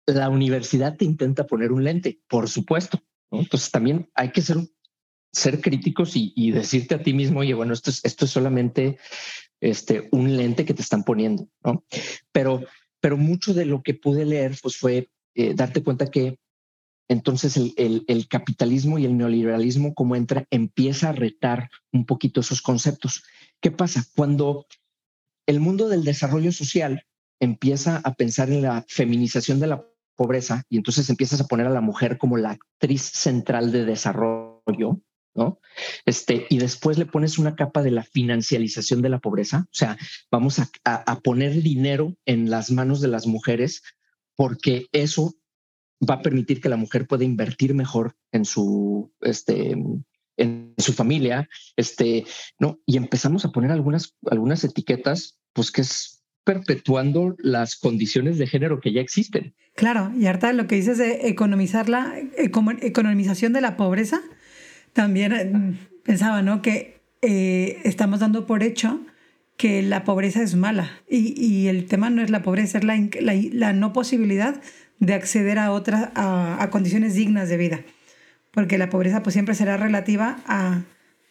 la 0.06 0.30
universidad 0.30 0.98
te 0.98 1.06
intenta 1.06 1.46
poner 1.48 1.72
un 1.72 1.84
lente, 1.84 2.20
por 2.28 2.50
supuesto. 2.50 3.02
Entonces 3.32 3.72
también 3.72 4.10
hay 4.16 4.32
que 4.32 4.42
ser, 4.42 4.58
ser 5.32 5.62
críticos 5.62 6.12
y, 6.16 6.52
decirte 6.52 6.96
a 6.96 7.04
ti 7.04 7.14
mismo, 7.14 7.40
oye, 7.40 7.54
bueno, 7.54 7.74
esto 7.74 7.90
es, 7.90 8.04
esto 8.04 8.26
es 8.26 8.32
solamente 8.32 8.98
este, 9.62 10.10
un 10.12 10.36
lente 10.36 10.66
que 10.66 10.74
te 10.74 10.82
están 10.82 11.04
poniendo, 11.04 11.48
¿no? 11.64 11.86
Pero, 12.32 12.64
pero 13.00 13.18
mucho 13.18 13.54
de 13.54 13.66
lo 13.66 13.82
que 13.82 13.94
pude 13.94 14.26
leer 14.26 14.58
pues 14.62 14.78
fue 14.78 15.10
eh, 15.36 15.54
darte 15.54 15.84
cuenta 15.84 16.10
que 16.10 16.38
entonces 17.10 17.58
el, 17.58 18.28
capitalismo 18.30 19.00
y 19.00 19.06
el 19.06 19.18
neoliberalismo 19.18 19.96
como 19.96 20.16
entra 20.16 20.46
empieza 20.52 21.10
a 21.10 21.14
retar 21.14 21.70
un 21.92 22.06
poquito 22.06 22.40
esos 22.40 22.62
conceptos. 22.62 23.24
¿Qué 23.60 23.72
pasa? 23.72 24.06
Cuando 24.16 24.68
el 25.48 25.60
mundo 25.60 25.90
del 25.90 26.04
desarrollo 26.04 26.52
social 26.52 27.08
empieza 27.40 27.98
a 28.04 28.14
pensar 28.14 28.52
en 28.52 28.62
la 28.62 28.86
feminización 28.88 29.60
de 29.60 29.68
la 29.68 29.86
pobreza 30.16 30.64
y 30.70 30.78
entonces 30.78 31.10
empiezas 31.10 31.42
a 31.42 31.48
poner 31.48 31.66
a 31.66 31.72
la 31.72 31.82
mujer 31.82 32.20
como 32.20 32.38
la 32.38 32.52
actriz 32.52 33.02
central 33.02 33.72
de 33.72 33.86
desarrollo, 33.86 35.02
¿no? 35.34 35.60
Este, 36.06 36.46
y 36.50 36.60
después 36.60 37.00
le 37.00 37.08
pones 37.08 37.40
una 37.40 37.56
capa 37.56 37.82
de 37.82 37.92
la 37.92 38.04
financialización 38.04 39.02
de 39.02 39.10
la 39.10 39.20
pobreza, 39.20 39.66
o 39.66 39.76
sea, 39.76 39.98
vamos 40.30 40.60
a 40.60 41.20
poner 41.22 41.64
dinero 41.64 42.16
en 42.26 42.52
las 42.52 42.70
manos 42.70 43.02
de 43.02 43.08
las 43.08 43.26
mujeres 43.26 43.82
porque 44.36 44.88
eso 44.92 45.34
va 46.08 46.16
a 46.16 46.22
permitir 46.22 46.62
que 46.62 46.70
la 46.70 46.78
mujer 46.78 47.08
pueda 47.08 47.24
invertir 47.24 47.74
mejor 47.74 48.16
en 48.32 48.46
su, 48.46 49.12
este, 49.22 49.76
en 50.38 50.74
su 50.78 50.94
familia, 50.94 51.50
este, 51.76 52.26
¿no? 52.60 52.80
Y 52.86 52.98
empezamos 52.98 53.46
a 53.46 53.52
poner 53.52 53.72
algunas, 53.72 54.16
algunas 54.30 54.64
etiquetas, 54.64 55.38
pues 55.54 55.72
que 55.72 55.82
es 55.82 56.24
perpetuando 56.44 57.36
las 57.40 57.76
condiciones 57.76 58.38
de 58.38 58.48
género 58.48 58.80
que 58.80 58.94
ya 58.94 59.02
existen. 59.02 59.54
Claro, 59.76 60.12
y 60.18 60.26
harta 60.26 60.52
lo 60.54 60.68
que 60.68 60.76
dices 60.76 60.98
de 60.98 61.28
economizar 61.28 61.90
la 61.90 62.16
economización 62.38 63.54
de 63.54 63.62
la 63.62 63.78
pobreza, 63.78 64.22
también 64.94 65.34
eh, 65.34 65.78
pensaba, 66.04 66.42
¿no? 66.42 66.62
Que 66.62 67.02
eh, 67.22 67.80
estamos 67.84 68.22
dando 68.22 68.46
por 68.46 68.64
hecho 68.64 69.02
que 69.58 69.82
la 69.82 70.06
pobreza 70.06 70.42
es 70.42 70.56
mala 70.56 70.90
y, 71.10 71.34
y, 71.40 71.68
el 71.68 71.86
tema 71.86 72.10
no 72.10 72.22
es 72.22 72.30
la 72.30 72.42
pobreza, 72.42 72.78
es 72.78 72.86
la, 72.86 72.96
la, 73.20 73.34
la 73.52 73.74
no 73.74 73.92
posibilidad 73.92 74.62
de 75.00 75.14
acceder 75.14 75.60
a 75.60 75.72
otras, 75.72 76.10
a, 76.16 76.68
condiciones 76.72 77.16
dignas 77.16 77.50
de 77.50 77.58
vida 77.58 77.80
porque 78.52 78.78
la 78.78 78.90
pobreza 78.90 79.24
pues 79.24 79.34
siempre 79.34 79.56
será 79.56 79.78
relativa 79.78 80.40
a, 80.48 80.82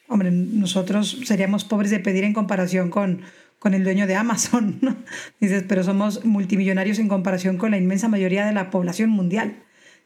hombre, 0.09 0.31
nosotros 0.31 1.19
seríamos 1.25 1.65
pobres 1.65 1.91
de 1.91 1.99
pedir 1.99 2.25
en 2.25 2.33
comparación 2.33 2.91
con, 2.91 3.23
con 3.59 3.75
el 3.75 3.85
dueño 3.85 4.07
de 4.07 4.15
Amazon, 4.15 4.79
¿no? 4.83 4.97
Dices, 5.41 5.65
pero 5.69 5.83
somos 5.85 6.25
multimillonarios 6.25 6.99
en 6.99 7.09
comparación 7.09 7.59
con 7.59 7.71
la 7.71 7.79
inmensa 7.79 8.09
mayoría 8.09 8.47
de 8.47 8.53
la 8.53 8.71
población 8.71 9.11
mundial. 9.11 9.57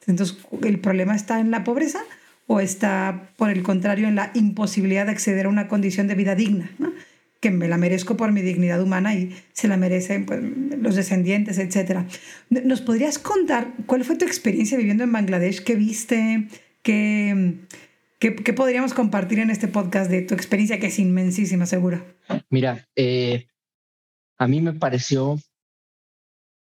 Entonces, 0.07 0.39
¿el 0.63 0.81
problema 0.81 1.15
está 1.15 1.39
en 1.39 1.51
la 1.51 1.63
pobreza 1.63 2.01
o 2.49 2.59
está, 2.59 3.31
por 3.37 3.51
el 3.51 3.63
contrario, 3.63 4.09
en 4.09 4.17
la 4.17 4.33
imposibilidad 4.35 5.07
de 5.07 5.13
acceder 5.13 5.47
a 5.47 5.49
una 5.49 5.69
condición 5.69 6.09
de 6.09 6.17
vida 6.17 6.35
digna? 6.35 6.71
¿no? 6.79 6.93
Que 7.43 7.51
me 7.51 7.67
la 7.67 7.77
merezco 7.77 8.17
por 8.17 8.31
mi 8.31 8.41
dignidad 8.41 8.81
humana 8.81 9.17
y 9.17 9.37
se 9.53 9.67
la 9.67 9.77
merecen 9.77 10.27
pues, 10.27 10.41
los 10.79 10.95
descendientes, 10.95 11.59
etc. 11.59 12.07
¿Nos 12.49 12.81
podrías 12.81 13.19
contar 13.19 13.75
cuál 13.87 14.05
fue 14.05 14.17
tu 14.17 14.25
experiencia 14.25 14.79
viviendo 14.79 15.03
en 15.03 15.11
Bangladesh? 15.11 15.65
¿Qué 15.65 15.75
viste? 15.75 16.47
¿Qué, 16.83 17.59
qué, 18.21 18.53
podríamos 18.53 18.95
compartir 18.95 19.41
en 19.41 19.51
este 19.51 19.67
podcast 19.67 20.09
de 20.09 20.23
tu 20.23 20.35
experiencia 20.35 20.79
que 20.79 20.87
es 20.87 21.01
inmensísima, 21.01 21.67
seguro? 21.67 22.05
Mira, 22.49 22.87
eh, 22.95 23.49
a 24.39 24.47
mí 24.47 24.61
me 24.61 24.75
pareció, 24.75 25.37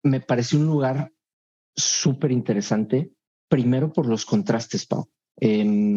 me 0.04 0.22
pareció 0.22 0.60
un 0.60 0.68
lugar 0.68 1.12
súper 1.76 2.32
interesante, 2.32 3.12
primero 3.48 3.92
por 3.92 4.06
los 4.06 4.24
contrastes, 4.24 4.86
Pau. 4.86 5.10
Em, 5.38 5.89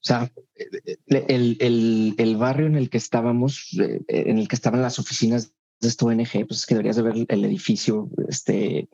o 0.00 0.04
sea, 0.04 0.32
el, 1.06 1.56
el, 1.58 2.14
el, 2.16 2.36
barrio 2.36 2.66
en 2.66 2.76
el 2.76 2.88
que 2.88 2.98
estábamos, 2.98 3.76
eh, 3.80 4.00
en 4.08 4.38
el 4.38 4.46
que 4.46 4.54
estaban 4.54 4.80
las 4.80 4.98
oficinas 4.98 5.52
de 5.80 5.88
esta 5.88 6.06
ONG, 6.06 6.46
pues 6.46 6.60
es 6.60 6.66
que 6.66 6.74
deberías 6.74 6.96
de 6.96 7.02
ver 7.02 7.26
el 7.28 7.44
edificio, 7.44 8.08
este, 8.28 8.88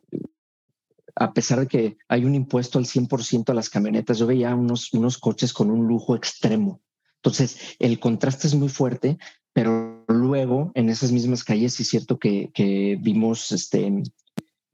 a 1.14 1.32
pesar 1.32 1.60
de 1.60 1.66
que 1.68 1.96
hay 2.08 2.24
un 2.24 2.34
impuesto 2.34 2.78
al 2.78 2.86
100% 2.86 3.50
a 3.50 3.54
las 3.54 3.70
camionetas, 3.70 4.18
yo 4.18 4.26
veía 4.26 4.54
unos, 4.54 4.92
unos 4.94 5.18
coches 5.18 5.52
con 5.52 5.70
un 5.70 5.86
lujo 5.86 6.16
extremo. 6.16 6.80
Entonces, 7.16 7.76
el 7.78 8.00
contraste 8.00 8.46
es 8.46 8.54
muy 8.54 8.68
fuerte, 8.68 9.18
pero 9.52 10.04
luego 10.08 10.72
en 10.74 10.88
esas 10.88 11.12
mismas 11.12 11.44
calles 11.44 11.74
sí 11.74 11.82
es 11.84 11.88
cierto 11.88 12.18
que, 12.18 12.50
que 12.52 12.98
vimos 13.00 13.52
este, 13.52 14.02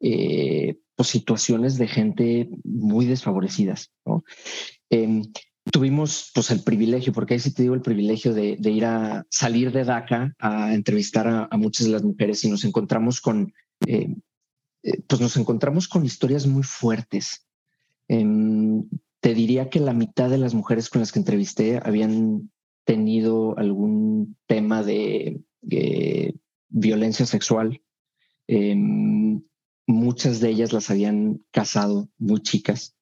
eh, 0.00 0.78
pues, 0.96 1.08
situaciones 1.08 1.76
de 1.76 1.88
gente 1.88 2.48
muy 2.64 3.06
desfavorecidas. 3.06 3.92
¿no? 4.04 4.24
Em, 4.88 5.22
tuvimos 5.70 6.30
pues 6.34 6.50
el 6.50 6.62
privilegio, 6.62 7.12
porque 7.12 7.34
ahí 7.34 7.40
sí 7.40 7.52
te 7.52 7.62
digo 7.62 7.74
el 7.74 7.82
privilegio 7.82 8.32
de, 8.34 8.56
de 8.58 8.70
ir 8.70 8.84
a 8.84 9.26
salir 9.30 9.72
de 9.72 9.84
DACA 9.84 10.34
a 10.38 10.74
entrevistar 10.74 11.28
a, 11.28 11.48
a, 11.50 11.56
muchas 11.56 11.86
de 11.86 11.92
las 11.92 12.02
mujeres 12.02 12.42
y 12.44 12.50
nos 12.50 12.64
encontramos 12.64 13.20
con 13.20 13.52
eh, 13.86 14.14
eh, 14.82 15.02
pues 15.06 15.20
nos 15.20 15.36
encontramos 15.36 15.88
con 15.88 16.04
historias 16.04 16.46
muy 16.46 16.62
fuertes. 16.62 17.46
te 18.08 19.34
diría 19.34 19.68
que 19.68 19.80
la 19.80 19.92
mitad 19.92 20.30
de 20.30 20.38
las 20.38 20.54
mujeres 20.54 20.88
con 20.88 21.00
las 21.00 21.12
que 21.12 21.18
entrevisté 21.18 21.78
habían 21.82 22.50
tenido 22.84 23.56
algún 23.58 24.36
tema 24.46 24.82
de, 24.82 25.42
violencia 26.72 27.26
sexual. 27.26 27.82
Em, 28.46 29.42
muchas 29.86 30.40
de 30.40 30.48
ellas 30.50 30.72
las 30.72 30.88
habían 30.90 31.44
casado 31.50 32.08
muy 32.18 32.40
chicas. 32.40 32.96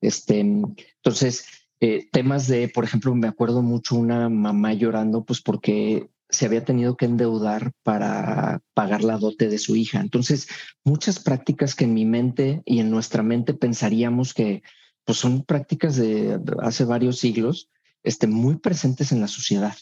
Este, 0.00 0.40
entonces, 0.40 1.46
eh, 1.80 2.08
temas 2.12 2.46
de, 2.46 2.68
por 2.68 2.84
ejemplo, 2.84 3.14
me 3.14 3.28
acuerdo 3.28 3.62
mucho 3.62 3.96
una 3.96 4.28
mamá 4.28 4.72
llorando, 4.74 5.24
pues 5.24 5.40
porque 5.40 6.08
se 6.30 6.46
había 6.46 6.64
tenido 6.64 6.96
que 6.96 7.04
endeudar 7.04 7.72
para 7.82 8.60
pagar 8.74 9.04
la 9.04 9.18
dote 9.18 9.48
de 9.48 9.58
su 9.58 9.76
hija. 9.76 10.00
Entonces, 10.00 10.48
muchas 10.84 11.20
prácticas 11.20 11.74
que 11.74 11.84
en 11.84 11.94
mi 11.94 12.04
mente 12.04 12.62
y 12.64 12.80
en 12.80 12.90
nuestra 12.90 13.22
mente 13.22 13.54
pensaríamos 13.54 14.34
que 14.34 14.62
pues, 15.04 15.18
son 15.18 15.44
prácticas 15.44 15.96
de 15.96 16.40
hace 16.62 16.84
varios 16.84 17.18
siglos, 17.18 17.70
este, 18.02 18.26
muy 18.26 18.56
presentes 18.56 19.12
en 19.12 19.20
la 19.20 19.28
sociedad. 19.28 19.74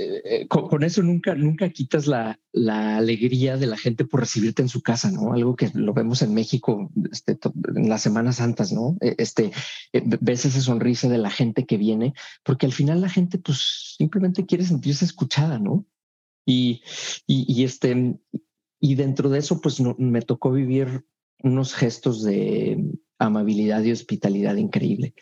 Eh, 0.00 0.46
con, 0.46 0.84
eso 0.84 1.02
nunca, 1.02 1.34
nunca 1.34 1.70
quitas 1.70 2.06
la, 2.06 2.38
la, 2.52 2.98
alegría 2.98 3.56
de 3.56 3.66
la 3.66 3.76
gente 3.76 4.04
por 4.04 4.20
recibirte 4.20 4.62
en 4.62 4.68
su 4.68 4.80
casa, 4.80 5.10
¿no? 5.10 5.32
Algo 5.32 5.56
que 5.56 5.72
lo 5.74 5.92
vemos 5.92 6.22
en 6.22 6.34
México 6.34 6.88
este, 7.10 7.36
en 7.74 7.88
las 7.88 8.02
Semanas 8.02 8.36
Santas, 8.36 8.72
¿no? 8.72 8.96
E, 9.00 9.16
este, 9.18 9.50
eh, 9.92 10.02
ves 10.20 10.44
esa 10.44 10.60
sonrisa 10.60 11.08
de 11.08 11.18
la 11.18 11.30
gente 11.30 11.66
que 11.66 11.76
viene, 11.76 12.14
porque 12.44 12.66
al 12.66 12.72
final 12.72 13.00
la 13.00 13.08
gente 13.08 13.38
pues 13.38 13.96
simplemente 13.98 14.46
quiere 14.46 14.64
sentirse 14.64 15.04
escuchada, 15.04 15.58
¿no? 15.58 15.84
Y, 16.46 16.80
y, 17.26 17.52
y 17.52 17.64
este, 17.64 18.20
y 18.78 18.94
dentro 18.94 19.30
de 19.30 19.40
eso 19.40 19.60
pues 19.60 19.80
no, 19.80 19.96
me 19.98 20.22
tocó 20.22 20.52
vivir 20.52 21.06
unos 21.42 21.74
gestos 21.74 22.22
de 22.22 22.84
amabilidad 23.18 23.82
y 23.82 23.90
hospitalidad 23.90 24.54
increíble 24.54 25.14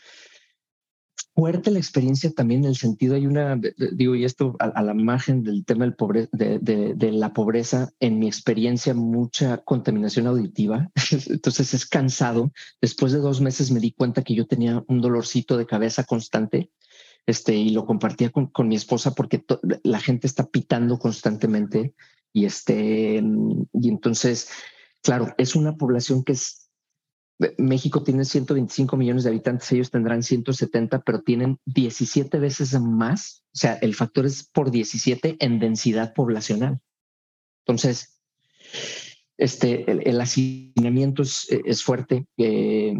fuerte 1.36 1.70
la 1.70 1.78
experiencia 1.78 2.32
también 2.32 2.64
en 2.64 2.70
el 2.70 2.76
sentido, 2.76 3.14
hay 3.14 3.26
una, 3.26 3.60
digo, 3.92 4.14
y 4.14 4.24
esto 4.24 4.56
a, 4.58 4.82
la 4.82 4.94
margen 4.94 5.42
del 5.42 5.66
tema 5.66 5.84
del 5.84 5.94
pobre, 5.94 6.30
de, 6.32 7.12
la 7.12 7.34
pobreza, 7.34 7.92
en 8.00 8.18
mi 8.18 8.26
experiencia, 8.26 8.94
mucha 8.94 9.58
contaminación 9.58 10.26
auditiva. 10.26 10.90
Entonces 11.28 11.74
es 11.74 11.84
cansado. 11.84 12.52
Después 12.80 13.12
de 13.12 13.18
dos 13.18 13.42
meses 13.42 13.70
me 13.70 13.80
di 13.80 13.92
cuenta 13.92 14.22
que 14.22 14.34
yo 14.34 14.46
tenía 14.46 14.82
un 14.88 15.02
dolorcito 15.02 15.58
de 15.58 15.66
cabeza 15.66 16.04
constante. 16.04 16.70
Este, 17.26 17.54
y 17.54 17.70
lo 17.70 17.84
compartía 17.84 18.30
con, 18.30 18.46
con 18.46 18.68
mi 18.68 18.76
esposa 18.76 19.14
porque 19.14 19.44
la 19.82 19.98
gente 19.98 20.28
está 20.28 20.46
pitando 20.46 20.98
constantemente 20.98 21.92
y 22.32 22.44
este, 22.44 23.20
y 23.72 23.88
entonces, 23.88 24.48
claro, 25.02 25.34
es 25.36 25.56
una 25.56 25.76
población 25.76 26.22
que 26.22 26.32
es 26.32 26.65
México 27.58 28.02
tiene 28.02 28.24
125 28.24 28.96
millones 28.96 29.24
de 29.24 29.30
habitantes, 29.30 29.70
ellos 29.72 29.90
tendrán 29.90 30.22
170, 30.22 31.02
pero 31.02 31.20
tienen 31.20 31.58
17 31.66 32.38
veces 32.38 32.80
más. 32.80 33.44
O 33.54 33.58
sea, 33.58 33.74
el 33.74 33.94
factor 33.94 34.24
es 34.24 34.44
por 34.44 34.70
17 34.70 35.36
en 35.38 35.58
densidad 35.58 36.14
poblacional. 36.14 36.80
Entonces, 37.66 38.20
este, 39.36 39.90
el, 39.90 40.20
asignamiento 40.20 41.22
es, 41.22 41.46
es 41.50 41.82
fuerte, 41.82 42.26
eh, 42.38 42.94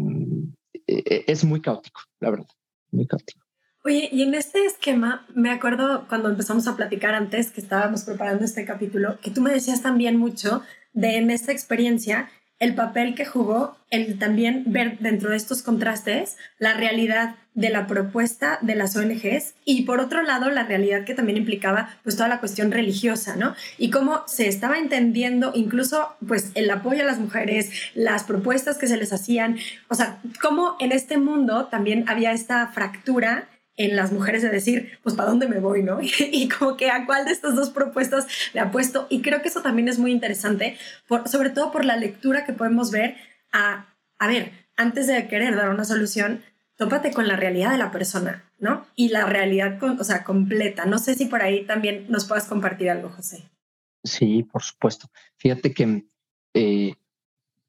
es 0.85 1.43
muy 1.43 1.61
caótico, 1.61 2.01
la 2.19 2.29
verdad, 2.29 2.47
muy 2.91 3.07
caótico. 3.07 3.47
Oye, 3.87 4.09
y 4.11 4.23
en 4.23 4.33
este 4.35 4.65
esquema, 4.65 5.25
me 5.33 5.49
acuerdo 5.49 6.07
cuando 6.09 6.29
empezamos 6.29 6.67
a 6.67 6.75
platicar 6.75 7.15
antes 7.15 7.51
que 7.51 7.61
estábamos 7.61 8.03
preparando 8.03 8.43
este 8.43 8.65
capítulo, 8.65 9.17
que 9.21 9.31
tú 9.31 9.41
me 9.41 9.51
decías 9.51 9.81
también 9.81 10.17
mucho 10.17 10.61
de 10.91 11.17
en 11.17 11.31
esta 11.31 11.53
experiencia 11.53 12.29
el 12.59 12.75
papel 12.75 13.15
que 13.15 13.25
jugó 13.25 13.77
el 13.89 14.17
también 14.19 14.63
ver 14.67 14.97
dentro 14.99 15.29
de 15.29 15.37
estos 15.37 15.61
contrastes 15.61 16.37
la 16.59 16.73
realidad 16.73 17.35
de 17.53 17.69
la 17.69 17.87
propuesta 17.87 18.59
de 18.61 18.75
las 18.75 18.95
ONGs 18.95 19.55
y 19.65 19.83
por 19.83 19.99
otro 19.99 20.21
lado 20.21 20.49
la 20.51 20.63
realidad 20.63 21.05
que 21.05 21.15
también 21.15 21.37
implicaba 21.37 21.89
pues 22.03 22.15
toda 22.15 22.29
la 22.29 22.39
cuestión 22.39 22.71
religiosa, 22.71 23.35
¿no? 23.35 23.55
Y 23.77 23.89
cómo 23.89 24.23
se 24.27 24.47
estaba 24.47 24.77
entendiendo 24.77 25.51
incluso 25.55 26.15
pues 26.27 26.51
el 26.55 26.69
apoyo 26.69 27.01
a 27.01 27.05
las 27.05 27.19
mujeres, 27.19 27.71
las 27.95 28.23
propuestas 28.23 28.77
que 28.77 28.87
se 28.87 28.97
les 28.97 29.13
hacían, 29.13 29.57
o 29.87 29.95
sea, 29.95 30.19
cómo 30.41 30.75
en 30.79 30.91
este 30.91 31.17
mundo 31.17 31.65
también 31.65 32.05
había 32.07 32.31
esta 32.31 32.67
fractura 32.67 33.47
en 33.77 33.95
las 33.95 34.11
mujeres 34.11 34.41
de 34.41 34.49
decir, 34.49 34.99
pues, 35.03 35.15
¿para 35.15 35.29
dónde 35.29 35.47
me 35.47 35.59
voy, 35.59 35.83
no? 35.83 35.99
Y, 36.19 36.49
como 36.49 36.75
que 36.75 36.89
a 36.89 37.05
cuál 37.05 37.25
de 37.25 37.31
estas 37.31 37.55
dos 37.55 37.69
propuestas 37.69 38.27
le 38.53 38.59
apuesto. 38.59 39.07
Y 39.09 39.21
creo 39.21 39.41
que 39.41 39.47
eso 39.47 39.61
también 39.61 39.87
es 39.87 39.99
muy 39.99 40.11
interesante, 40.11 40.77
por, 41.07 41.29
sobre 41.29 41.51
todo 41.51 41.71
por 41.71 41.85
la 41.85 41.95
lectura 41.95 42.43
que 42.45 42.53
podemos 42.53 42.91
ver 42.91 43.15
a, 43.53 43.93
a 44.17 44.27
ver, 44.27 44.51
antes 44.75 45.07
de 45.07 45.27
querer 45.27 45.55
dar 45.55 45.69
una 45.69 45.85
solución, 45.85 46.43
tópate 46.75 47.11
con 47.11 47.27
la 47.27 47.35
realidad 47.35 47.71
de 47.71 47.77
la 47.77 47.91
persona, 47.91 48.51
¿no? 48.59 48.85
Y 48.95 49.09
la 49.09 49.25
realidad, 49.25 49.81
o 49.81 50.03
sea, 50.03 50.23
completa. 50.23 50.85
No 50.85 50.97
sé 50.97 51.15
si 51.15 51.25
por 51.25 51.41
ahí 51.41 51.65
también 51.65 52.05
nos 52.09 52.25
puedas 52.25 52.45
compartir 52.45 52.89
algo, 52.89 53.09
José. 53.09 53.49
Sí, 54.03 54.43
por 54.43 54.63
supuesto. 54.63 55.09
Fíjate 55.37 55.73
que 55.73 56.07
eh, 56.53 56.95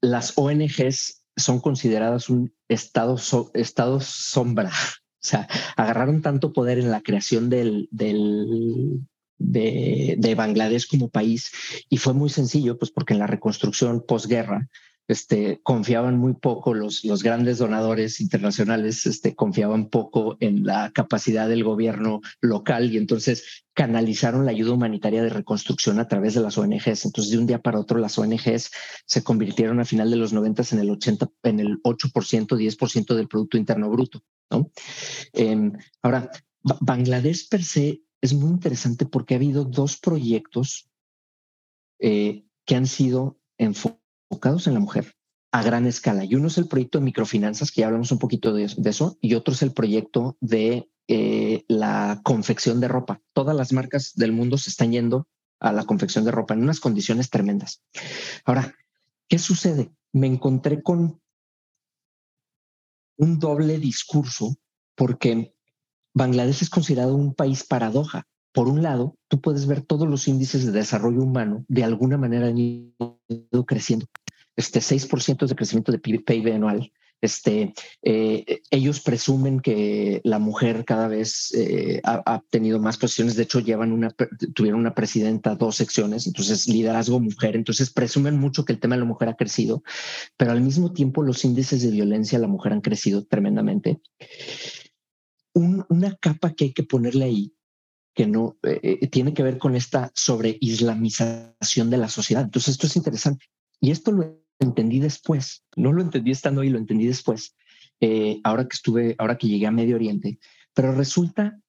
las 0.01 0.37
ONGs 0.37 1.23
son 1.35 1.59
consideradas 1.59 2.29
un 2.29 2.53
estado, 2.67 3.17
estado 3.53 3.99
sombra 3.99 4.71
o 5.21 5.27
sea, 5.27 5.47
agarraron 5.75 6.21
tanto 6.21 6.53
poder 6.53 6.79
en 6.79 6.91
la 6.91 7.01
creación 7.01 7.49
del, 7.49 7.89
del, 7.91 9.01
de, 9.37 10.15
de, 10.17 10.35
Bangladesh 10.35 10.87
como 10.87 11.09
país 11.09 11.51
y 11.89 11.97
fue 11.97 12.13
muy 12.13 12.29
sencillo, 12.29 12.77
pues 12.77 12.89
porque 12.89 13.13
en 13.13 13.19
la 13.19 13.27
reconstrucción 13.27 14.01
posguerra 14.07 14.69
este, 15.09 15.59
confiaban 15.63 16.19
muy 16.19 16.33
poco, 16.35 16.75
los, 16.75 17.03
los 17.03 17.23
grandes 17.23 17.57
donadores 17.57 18.21
internacionales 18.21 19.07
este, 19.07 19.35
confiaban 19.35 19.89
poco 19.89 20.37
en 20.39 20.63
la 20.63 20.91
capacidad 20.91 21.49
del 21.49 21.63
gobierno 21.63 22.21
local 22.41 22.93
y 22.93 22.97
entonces 22.97 23.65
canalizaron 23.73 24.45
la 24.45 24.51
ayuda 24.51 24.73
humanitaria 24.73 25.23
de 25.23 25.29
reconstrucción 25.29 25.99
a 25.99 26.07
través 26.07 26.35
de 26.35 26.41
las 26.41 26.59
ONGs. 26.59 27.05
Entonces, 27.05 27.31
de 27.31 27.39
un 27.39 27.47
día 27.47 27.59
para 27.59 27.79
otro, 27.79 27.97
las 27.97 28.19
ONGs 28.19 28.69
se 29.07 29.23
convirtieron 29.23 29.79
a 29.79 29.85
final 29.85 30.11
de 30.11 30.17
los 30.17 30.31
90 30.31 30.63
en 30.73 30.79
el 30.79 30.91
80, 30.91 31.27
en 31.41 31.59
el 31.59 31.81
8%, 31.81 32.47
10% 32.47 33.15
del 33.15 33.27
Producto 33.27 33.57
Interno 33.57 33.89
Bruto. 33.89 34.23
Em, 35.33 35.73
ahora, 36.03 36.29
Bangladesh 36.61 37.49
per 37.49 37.63
se 37.63 38.03
es 38.21 38.33
muy 38.35 38.51
interesante 38.51 39.07
porque 39.07 39.33
ha 39.33 39.37
habido 39.37 39.63
dos 39.63 39.97
proyectos 39.97 40.87
eh, 41.97 42.45
que 42.63 42.75
han 42.75 42.85
sido 42.85 43.39
enfocados 43.57 43.98
en 44.31 44.73
la 44.73 44.79
mujer 44.79 45.15
a 45.51 45.63
gran 45.63 45.85
escala. 45.85 46.23
Y 46.23 46.35
uno 46.35 46.47
es 46.47 46.57
el 46.57 46.67
proyecto 46.67 46.99
de 46.99 47.05
microfinanzas, 47.05 47.71
que 47.71 47.81
ya 47.81 47.87
hablamos 47.87 48.11
un 48.11 48.19
poquito 48.19 48.53
de, 48.53 48.63
eso, 48.63 49.17
y 49.21 49.33
otro 49.33 49.53
es 49.53 49.61
el 49.61 49.73
proyecto 49.73 50.37
de 50.39 50.89
eh, 51.07 51.65
la 51.67 52.21
confección 52.23 52.79
de 52.79 52.87
ropa. 52.87 53.21
Todas 53.33 53.55
las 53.55 53.73
marcas 53.73 54.13
del 54.15 54.31
mundo 54.31 54.57
se 54.57 54.69
están 54.69 54.91
yendo 54.91 55.27
a 55.59 55.73
la 55.73 55.85
confección 55.85 56.23
de 56.23 56.31
ropa 56.31 56.53
en 56.53 56.63
unas 56.63 56.79
condiciones 56.79 57.29
tremendas. 57.29 57.81
Ahora, 58.45 58.75
¿qué 59.27 59.39
sucede? 59.39 59.91
Me 60.13 60.27
encontré 60.27 60.81
con 60.83 61.19
un 63.17 63.39
doble 63.39 63.77
discurso 63.79 64.55
porque 64.95 65.53
Bangladesh 66.13 66.63
es 66.63 66.69
considerado 66.69 67.15
un 67.15 67.33
país 67.33 67.63
paradoja. 67.63 68.23
Por 68.51 68.67
un 68.67 68.81
lado, 68.81 69.15
tú 69.27 69.41
puedes 69.41 69.67
ver 69.67 69.81
todos 69.81 70.07
los 70.07 70.27
índices 70.27 70.65
de 70.65 70.71
desarrollo 70.71 71.21
humano 71.21 71.65
de 71.67 71.83
alguna 71.83 72.17
manera 72.17 72.47
han 72.47 72.57
ido 72.57 73.65
creciendo. 73.65 74.07
Este 74.59 74.81
6% 74.81 75.47
de 75.47 75.55
crecimiento 75.55 75.91
de 75.91 75.99
PIB 75.99 76.53
anual, 76.53 76.91
este, 77.21 77.73
eh, 78.01 78.61
ellos 78.71 79.01
presumen 79.01 79.59
que 79.59 80.21
la 80.23 80.39
mujer 80.39 80.85
cada 80.85 81.07
vez 81.07 81.53
eh, 81.53 82.01
ha, 82.03 82.41
tenido 82.49 82.79
más 82.79 82.97
posiciones. 82.97 83.35
De 83.35 83.43
hecho, 83.43 83.59
llevan 83.59 83.91
una, 83.91 84.15
tuvieron 84.53 84.79
una 84.79 84.95
presidenta, 84.95 85.55
dos 85.55 85.75
secciones, 85.75 86.27
entonces 86.27 86.67
liderazgo 86.67 87.19
mujer. 87.19 87.55
Entonces 87.55 87.91
presumen 87.91 88.37
mucho 88.37 88.63
que 88.63 88.73
el 88.73 88.79
tema 88.79 88.95
de 88.95 89.01
la 89.01 89.07
mujer 89.07 89.29
ha 89.29 89.35
crecido, 89.35 89.83
pero 90.37 90.51
al 90.51 90.61
mismo 90.61 90.93
tiempo 90.93 91.23
los 91.23 91.43
índices 91.43 91.81
de 91.81 91.91
violencia 91.91 92.37
a 92.37 92.41
la 92.41 92.47
mujer 92.47 92.73
han 92.73 92.81
crecido 92.81 93.25
tremendamente. 93.25 94.01
una 95.53 96.15
capa 96.15 96.53
que 96.53 96.65
hay 96.65 96.73
que 96.73 96.83
ponerle 96.83 97.25
ahí 97.25 97.53
que 98.15 98.27
no 98.27 98.57
eh, 98.63 99.07
tiene 99.07 99.33
que 99.33 99.43
ver 99.43 99.57
con 99.57 99.75
esta 99.75 100.11
sobre 100.15 100.57
islamización 100.61 101.89
de 101.89 101.97
la 101.97 102.09
sociedad. 102.09 102.43
Entonces 102.43 102.73
esto 102.73 102.87
es 102.87 102.95
interesante 102.95 103.45
y 103.79 103.91
esto 103.91 104.11
lo 104.11 104.39
entendí 104.59 104.99
después. 104.99 105.63
No 105.75 105.93
lo 105.93 106.01
entendí 106.01 106.31
estando 106.31 106.61
ahí, 106.61 106.69
lo 106.69 106.77
entendí 106.77 107.07
después. 107.07 107.55
Eh, 108.01 108.39
ahora 108.43 108.67
que 108.67 108.75
estuve, 108.75 109.15
ahora 109.17 109.37
que 109.37 109.47
llegué 109.47 109.67
a 109.67 109.71
Medio 109.71 109.95
Oriente, 109.95 110.39
pero 110.73 110.93
resulta, 110.93 111.59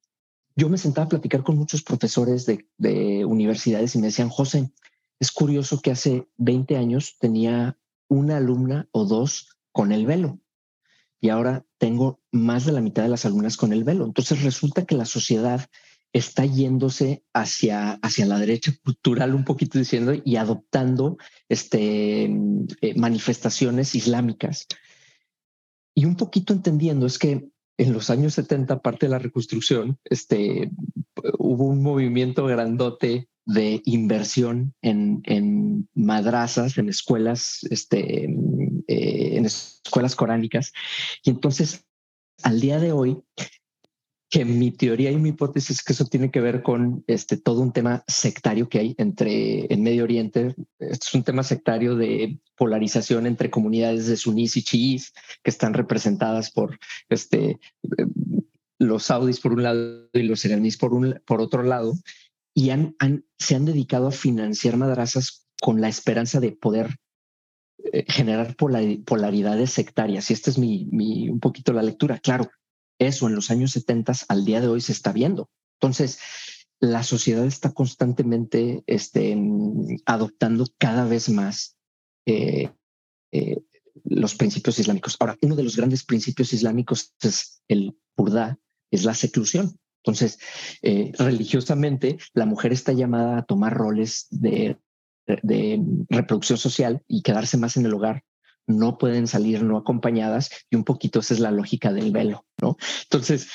yo 0.54 0.68
me 0.68 0.78
sentaba 0.78 1.06
a 1.06 1.08
platicar 1.08 1.42
con 1.42 1.56
muchos 1.56 1.82
profesores 1.82 2.46
de, 2.46 2.68
de 2.76 3.24
universidades 3.24 3.94
y 3.94 3.98
me 3.98 4.08
decían, 4.08 4.28
José, 4.28 4.70
es 5.18 5.32
curioso 5.32 5.80
que 5.80 5.90
hace 5.90 6.28
20 6.36 6.76
años 6.76 7.16
tenía 7.18 7.78
una 8.08 8.36
alumna 8.36 8.88
o 8.92 9.04
dos 9.04 9.56
con 9.72 9.92
el 9.92 10.06
velo 10.06 10.40
y 11.20 11.28
ahora 11.28 11.64
tengo 11.78 12.20
más 12.32 12.64
de 12.64 12.72
la 12.72 12.80
mitad 12.80 13.02
de 13.02 13.10
las 13.10 13.26
alumnas 13.26 13.56
con 13.56 13.72
el 13.72 13.84
velo. 13.84 14.06
Entonces 14.06 14.42
resulta 14.42 14.86
que 14.86 14.96
la 14.96 15.04
sociedad 15.04 15.68
está 16.12 16.44
yéndose 16.44 17.22
hacia, 17.32 17.92
hacia 18.02 18.26
la 18.26 18.38
derecha 18.38 18.72
cultural 18.82 19.34
un 19.34 19.44
poquito 19.44 19.78
diciendo 19.78 20.12
y 20.24 20.36
adoptando 20.36 21.16
este, 21.48 22.24
eh, 22.24 22.94
manifestaciones 22.96 23.94
islámicas. 23.94 24.66
Y 25.94 26.04
un 26.04 26.16
poquito 26.16 26.52
entendiendo 26.52 27.06
es 27.06 27.18
que 27.18 27.48
en 27.78 27.92
los 27.92 28.10
años 28.10 28.34
70, 28.34 28.82
parte 28.82 29.06
de 29.06 29.10
la 29.10 29.18
reconstrucción, 29.18 29.98
este, 30.04 30.70
hubo 31.38 31.64
un 31.64 31.82
movimiento 31.82 32.44
grandote 32.44 33.28
de 33.46 33.80
inversión 33.84 34.74
en, 34.82 35.22
en 35.24 35.88
madrazas, 35.94 36.76
en 36.76 36.88
escuelas, 36.88 37.66
este, 37.70 38.24
eh, 38.24 39.36
en 39.36 39.46
escuelas 39.46 40.14
coránicas. 40.14 40.72
Y 41.24 41.30
entonces, 41.30 41.86
al 42.42 42.60
día 42.60 42.78
de 42.78 42.92
hoy, 42.92 43.18
que 44.30 44.44
mi 44.44 44.70
teoría 44.70 45.10
y 45.10 45.16
mi 45.16 45.30
hipótesis 45.30 45.78
es 45.78 45.82
que 45.82 45.92
eso 45.92 46.04
tiene 46.06 46.30
que 46.30 46.40
ver 46.40 46.62
con 46.62 47.02
este 47.08 47.36
todo 47.36 47.60
un 47.60 47.72
tema 47.72 48.04
sectario 48.06 48.68
que 48.68 48.78
hay 48.78 48.94
entre 48.96 49.72
en 49.72 49.82
Medio 49.82 50.04
Oriente. 50.04 50.54
Esto 50.78 51.06
es 51.08 51.14
un 51.14 51.24
tema 51.24 51.42
sectario 51.42 51.96
de 51.96 52.38
polarización 52.56 53.26
entre 53.26 53.50
comunidades 53.50 54.06
de 54.06 54.16
sunís 54.16 54.56
y 54.56 54.62
chiís 54.62 55.12
que 55.42 55.50
están 55.50 55.74
representadas 55.74 56.52
por 56.52 56.78
este 57.08 57.58
los 58.78 59.02
saudis 59.02 59.40
por 59.40 59.52
un 59.52 59.64
lado 59.64 60.08
y 60.12 60.22
los 60.22 60.44
iraníes 60.44 60.78
por 60.78 61.40
otro 61.40 61.62
lado 61.64 61.94
y 62.54 62.70
se 63.38 63.54
han 63.56 63.64
dedicado 63.64 64.08
a 64.08 64.12
financiar 64.12 64.76
madrazas 64.76 65.46
con 65.60 65.80
la 65.80 65.88
esperanza 65.88 66.40
de 66.40 66.52
poder 66.52 66.96
eh, 67.92 68.04
generar 68.08 68.56
polaridades 68.56 69.70
sectarias. 69.70 70.30
Y 70.30 70.34
esta 70.34 70.50
es 70.50 70.58
mi, 70.58 70.86
mi, 70.90 71.28
un 71.28 71.40
poquito 71.40 71.72
la 71.72 71.82
lectura. 71.82 72.18
Claro, 72.18 72.50
eso 73.00 73.26
en 73.26 73.34
los 73.34 73.50
años 73.50 73.72
70 73.72 74.12
al 74.28 74.44
día 74.44 74.60
de 74.60 74.68
hoy 74.68 74.80
se 74.80 74.92
está 74.92 75.12
viendo. 75.12 75.50
Entonces, 75.80 76.20
la 76.78 77.02
sociedad 77.02 77.44
está 77.44 77.72
constantemente 77.72 78.84
este, 78.86 79.36
adoptando 80.06 80.66
cada 80.78 81.06
vez 81.06 81.28
más 81.28 81.76
eh, 82.26 82.70
eh, 83.32 83.56
los 84.04 84.34
principios 84.34 84.78
islámicos. 84.78 85.16
Ahora, 85.18 85.36
uno 85.42 85.56
de 85.56 85.62
los 85.62 85.76
grandes 85.76 86.04
principios 86.04 86.52
islámicos 86.52 87.14
es 87.22 87.62
el 87.68 87.96
purdá, 88.14 88.58
es 88.90 89.04
la 89.04 89.14
seclusión. 89.14 89.78
Entonces, 90.02 90.38
eh, 90.82 91.12
religiosamente, 91.18 92.18
la 92.32 92.46
mujer 92.46 92.72
está 92.72 92.92
llamada 92.92 93.38
a 93.38 93.44
tomar 93.44 93.74
roles 93.74 94.26
de, 94.30 94.78
de 95.26 95.82
reproducción 96.08 96.58
social 96.58 97.02
y 97.06 97.22
quedarse 97.22 97.58
más 97.58 97.76
en 97.76 97.86
el 97.86 97.94
hogar 97.94 98.24
no 98.76 98.98
pueden 98.98 99.26
salir 99.26 99.62
no 99.62 99.76
acompañadas 99.76 100.50
y 100.70 100.76
un 100.76 100.84
poquito 100.84 101.20
esa 101.20 101.34
es 101.34 101.40
la 101.40 101.50
lógica 101.50 101.92
del 101.92 102.12
velo, 102.12 102.46
¿no? 102.60 102.76
Entonces, 103.04 103.48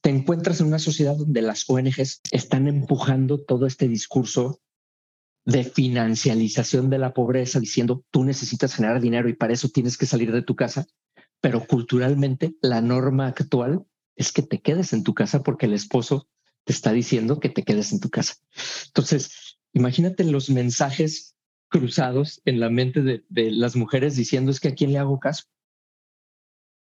te 0.00 0.10
encuentras 0.10 0.60
en 0.60 0.66
una 0.66 0.78
sociedad 0.78 1.16
donde 1.16 1.42
las 1.42 1.64
ONGs 1.68 2.20
están 2.30 2.68
empujando 2.68 3.40
todo 3.40 3.66
este 3.66 3.88
discurso 3.88 4.60
de 5.46 5.64
financialización 5.64 6.90
de 6.90 6.98
la 6.98 7.12
pobreza, 7.12 7.60
diciendo 7.60 8.04
tú 8.10 8.24
necesitas 8.24 8.74
generar 8.74 9.00
dinero 9.00 9.28
y 9.28 9.34
para 9.34 9.52
eso 9.52 9.68
tienes 9.68 9.96
que 9.96 10.06
salir 10.06 10.32
de 10.32 10.42
tu 10.42 10.56
casa, 10.56 10.86
pero 11.40 11.66
culturalmente 11.66 12.54
la 12.62 12.80
norma 12.80 13.26
actual 13.26 13.84
es 14.16 14.32
que 14.32 14.42
te 14.42 14.60
quedes 14.60 14.92
en 14.92 15.04
tu 15.04 15.14
casa 15.14 15.42
porque 15.42 15.66
el 15.66 15.74
esposo 15.74 16.28
te 16.64 16.72
está 16.72 16.92
diciendo 16.92 17.40
que 17.40 17.50
te 17.50 17.62
quedes 17.62 17.92
en 17.92 18.00
tu 18.00 18.10
casa. 18.10 18.34
Entonces, 18.86 19.58
imagínate 19.72 20.24
los 20.24 20.50
mensajes 20.50 21.33
cruzados 21.74 22.40
en 22.44 22.60
la 22.60 22.70
mente 22.70 23.02
de, 23.02 23.50
las 23.50 23.74
mujeres 23.74 24.14
diciendo 24.14 24.52
es 24.52 24.60
que 24.60 24.68
a 24.68 24.74
quién 24.76 24.92
le 24.92 24.98
hago 24.98 25.18
caso. 25.18 25.46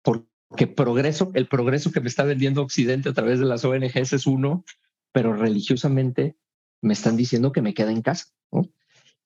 Porque 0.02 0.66
progreso, 0.66 1.30
el 1.34 1.46
progreso 1.48 1.92
que 1.92 2.00
me 2.00 2.08
está 2.08 2.24
vendiendo 2.24 2.62
Occidente 2.62 3.10
a 3.10 3.12
través 3.12 3.38
de 3.38 3.44
las 3.44 3.62
ONGs 3.62 4.14
es 4.14 4.26
uno, 4.26 4.64
pero 5.12 5.34
religiosamente 5.34 6.34
me 6.80 6.94
están 6.94 7.18
diciendo 7.18 7.52
que 7.52 7.60
me 7.60 7.74
quede 7.74 7.92
en 7.92 8.00
casa. 8.00 8.28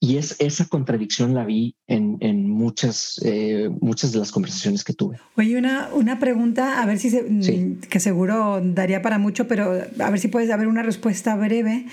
Y 0.00 0.16
es 0.16 0.34
esa 0.40 0.66
contradicción 0.66 1.34
la 1.34 1.44
vi 1.44 1.76
en, 1.86 2.50
muchas, 2.50 3.20
eh, 3.24 3.70
muchas 3.80 4.10
de 4.10 4.18
las 4.18 4.32
conversaciones 4.32 4.82
que 4.82 4.92
tuve. 4.92 5.20
Oye, 5.36 5.56
una, 5.56 5.88
una 5.94 6.18
pregunta, 6.18 6.82
a 6.82 6.86
ver 6.86 6.98
si 6.98 7.10
se, 7.10 7.22
mm, 7.22 7.82
que 7.88 8.00
seguro 8.00 8.60
daría 8.60 9.02
para 9.02 9.18
mucho, 9.18 9.46
pero 9.46 9.70
a 10.00 10.10
ver 10.10 10.18
si 10.18 10.26
puedes 10.26 10.48
dar 10.48 10.66
una 10.66 10.82
respuesta 10.82 11.36
breve. 11.36 11.86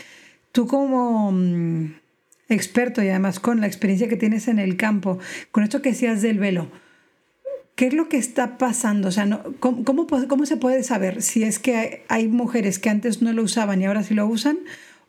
Tú 0.51 0.65
como 0.65 1.31
mm, 1.31 2.00
experto 2.55 3.03
y 3.03 3.09
además 3.09 3.39
con 3.39 3.61
la 3.61 3.67
experiencia 3.67 4.07
que 4.07 4.17
tienes 4.17 4.47
en 4.47 4.59
el 4.59 4.77
campo, 4.77 5.19
con 5.51 5.63
esto 5.63 5.81
que 5.81 5.89
decías 5.89 6.21
del 6.21 6.39
velo, 6.39 6.67
¿qué 7.75 7.87
es 7.87 7.93
lo 7.93 8.09
que 8.09 8.17
está 8.17 8.57
pasando? 8.57 9.09
O 9.09 9.11
sea, 9.11 9.25
no, 9.25 9.41
¿cómo, 9.59 9.83
cómo, 9.83 10.07
cómo 10.27 10.45
se 10.45 10.57
puede 10.57 10.83
saber 10.83 11.21
si 11.21 11.43
es 11.43 11.59
que 11.59 12.03
hay 12.07 12.27
mujeres 12.27 12.79
que 12.79 12.89
antes 12.89 13.21
no 13.21 13.33
lo 13.33 13.43
usaban 13.43 13.81
y 13.81 13.85
ahora 13.85 14.03
sí 14.03 14.13
lo 14.13 14.25
usan? 14.25 14.59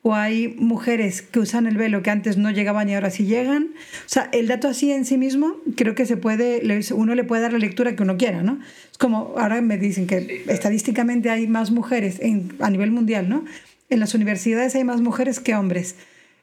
o 0.02 0.14
hay 0.14 0.48
mujeres 0.58 1.22
que 1.22 1.38
usan 1.38 1.66
el 1.66 1.76
velo 1.76 2.02
que 2.02 2.10
antes 2.10 2.36
no 2.36 2.50
llegaban 2.50 2.88
y 2.88 2.94
ahora 2.94 3.10
sí 3.10 3.24
llegan. 3.24 3.70
O 4.04 4.08
sea, 4.08 4.28
el 4.32 4.48
dato 4.48 4.66
así 4.66 4.90
en 4.90 5.04
sí 5.04 5.16
mismo, 5.16 5.54
creo 5.76 5.94
que 5.94 6.06
se 6.06 6.16
puede, 6.16 6.60
uno 6.92 7.14
le 7.14 7.22
puede 7.22 7.42
dar 7.42 7.52
la 7.52 7.60
lectura 7.60 7.94
que 7.94 8.02
uno 8.02 8.16
quiera, 8.16 8.42
¿no? 8.42 8.58
Es 8.90 8.98
como, 8.98 9.34
ahora 9.38 9.60
me 9.60 9.78
dicen 9.78 10.08
que 10.08 10.44
estadísticamente 10.48 11.30
hay 11.30 11.46
más 11.46 11.70
mujeres 11.70 12.18
en, 12.20 12.52
a 12.58 12.68
nivel 12.68 12.90
mundial, 12.90 13.28
¿no? 13.28 13.44
En 13.90 14.00
las 14.00 14.14
universidades 14.14 14.74
hay 14.74 14.82
más 14.82 15.00
mujeres 15.00 15.38
que 15.38 15.54
hombres. 15.54 15.94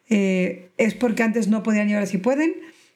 Eh, 0.10 0.70
es 0.78 0.96
porque 0.96 1.24
antes 1.24 1.48
no 1.48 1.64
podían 1.64 1.90
y 1.90 1.94
ahora 1.94 2.06
sí 2.06 2.18
pueden. 2.18 2.54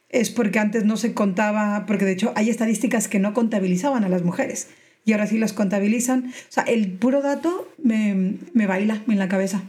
Es 0.09 0.29
porque 0.29 0.59
antes 0.59 0.85
no 0.85 0.97
se 0.97 1.13
contaba, 1.13 1.85
porque 1.87 2.05
de 2.05 2.11
hecho 2.11 2.33
hay 2.35 2.49
estadísticas 2.49 3.07
que 3.07 3.19
no 3.19 3.33
contabilizaban 3.33 4.03
a 4.03 4.09
las 4.09 4.23
mujeres 4.23 4.67
y 5.05 5.13
ahora 5.13 5.27
sí 5.27 5.37
las 5.37 5.53
contabilizan. 5.53 6.27
O 6.27 6.51
sea, 6.51 6.63
el 6.63 6.91
puro 6.91 7.21
dato 7.21 7.67
me, 7.81 8.35
me 8.53 8.67
baila 8.67 9.01
en 9.07 9.19
la 9.19 9.27
cabeza. 9.27 9.63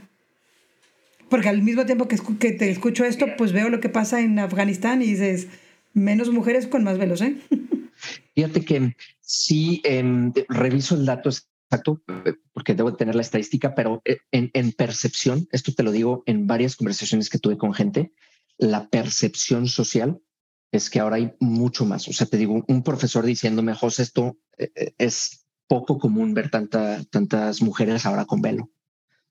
Porque 1.29 1.49
al 1.49 1.61
mismo 1.63 1.85
tiempo 1.85 2.07
que, 2.07 2.17
que 2.39 2.51
te 2.51 2.69
escucho 2.69 3.03
esto, 3.05 3.25
pues 3.37 3.51
veo 3.51 3.69
lo 3.69 3.79
que 3.79 3.89
pasa 3.89 4.21
en 4.21 4.37
Afganistán 4.37 5.01
y 5.01 5.07
dices, 5.07 5.47
menos 5.93 6.29
mujeres 6.29 6.67
con 6.67 6.83
más 6.83 6.97
velos, 6.97 7.21
¿eh? 7.21 7.35
Fíjate 8.35 8.61
que 8.61 8.95
sí, 9.21 9.81
em, 9.83 10.31
reviso 10.49 10.95
el 10.95 11.05
dato 11.05 11.29
exacto, 11.69 12.01
porque 12.53 12.73
debo 12.73 12.95
tener 12.95 13.15
la 13.15 13.21
estadística, 13.21 13.75
pero 13.75 14.01
eh, 14.05 14.19
en, 14.31 14.71
percepción, 14.73 15.47
esto 15.51 15.73
te 15.73 15.83
lo 15.83 15.91
digo 15.91 16.23
en 16.25 16.47
varias 16.47 16.75
conversaciones 16.75 17.29
que 17.29 17.39
tuve 17.39 17.57
con 17.57 17.73
gente, 17.73 18.13
la 18.57 18.89
percepción 18.89 19.67
social 19.67 20.21
es 20.71 20.89
que 20.89 20.99
ahora 20.99 21.17
hay 21.17 21.33
mucho 21.39 21.85
más. 21.85 22.07
O 22.07 22.13
sea, 22.13 22.27
te 22.27 22.37
digo, 22.37 22.63
un 22.67 22.83
profesor 22.83 23.25
diciéndome, 23.25 23.73
José, 23.73 24.03
esto 24.03 24.37
eh, 24.57 24.71
eh, 24.75 24.93
es 24.97 25.45
poco 25.67 25.97
común 25.97 26.33
ver 26.33 26.49
tanta, 26.49 27.03
tantas 27.05 27.61
mujeres 27.61 28.05
ahora 28.05 28.25
con 28.25 28.41
velo. 28.41 28.69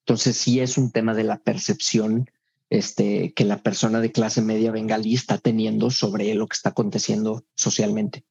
Entonces 0.01 0.37
sí 0.37 0.61
es 0.61 0.77
un 0.77 0.91
tema 0.91 1.15
de 1.15 1.25
la 1.25 1.39
percepción 1.39 2.31
este, 2.71 3.33
que 3.35 3.45
la 3.45 3.63
persona 3.63 4.01
de 4.01 4.13
clase 4.13 4.43
media 4.43 4.73
bengalí 4.73 5.15
está 5.15 5.39
teniendo 5.39 5.91
sobre 5.91 6.35
lo 6.35 6.47
que 6.47 6.55
está 6.55 6.71
aconteciendo 6.71 7.45
socialmente. 7.55 8.25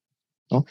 ¿no? 0.49 0.65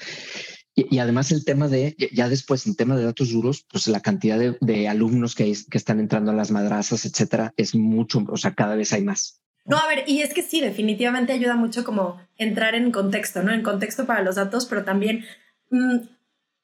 Y, 0.75 0.99
además 0.99 1.31
el 1.33 1.45
tema 1.45 1.69
de, 1.69 1.97
ya 2.13 2.29
después 2.29 2.67
en 2.67 2.77
tema 2.77 2.97
de 2.97 3.05
datos 3.05 3.31
duros, 3.31 3.67
pues 3.71 3.87
la 3.89 4.01
cantidad 4.01 4.39
de, 4.39 4.89
alumnos 4.89 5.35
que, 5.35 5.53
que 5.71 5.79
están 5.79 6.01
entrando 6.01 6.31
a 6.31 6.35
las 6.35 6.51
madrazas, 6.51 7.05
etcétera, 7.05 7.53
es 7.57 7.75
mucho, 7.75 8.25
o 8.29 8.37
sea, 8.39 8.55
cada 8.55 8.75
vez 8.75 8.93
hay 8.93 9.03
más. 9.03 9.43
No, 9.65 9.77
a 9.77 9.87
ver, 9.87 10.05
y 10.07 10.23
es 10.23 10.33
que 10.35 10.43
sí, 10.43 10.61
definitivamente 10.61 11.33
ayuda 11.33 11.57
mucho 11.57 11.85
como 11.85 12.21
entrar 12.37 12.75
en 12.75 12.91
contexto, 12.91 13.43
¿no? 13.43 13.53
En 13.53 13.63
contexto 13.63 14.07
para 14.07 14.23
los 14.23 14.37
datos, 14.37 14.67
pero 14.67 14.83
también 14.83 15.25
mm, 15.71 15.97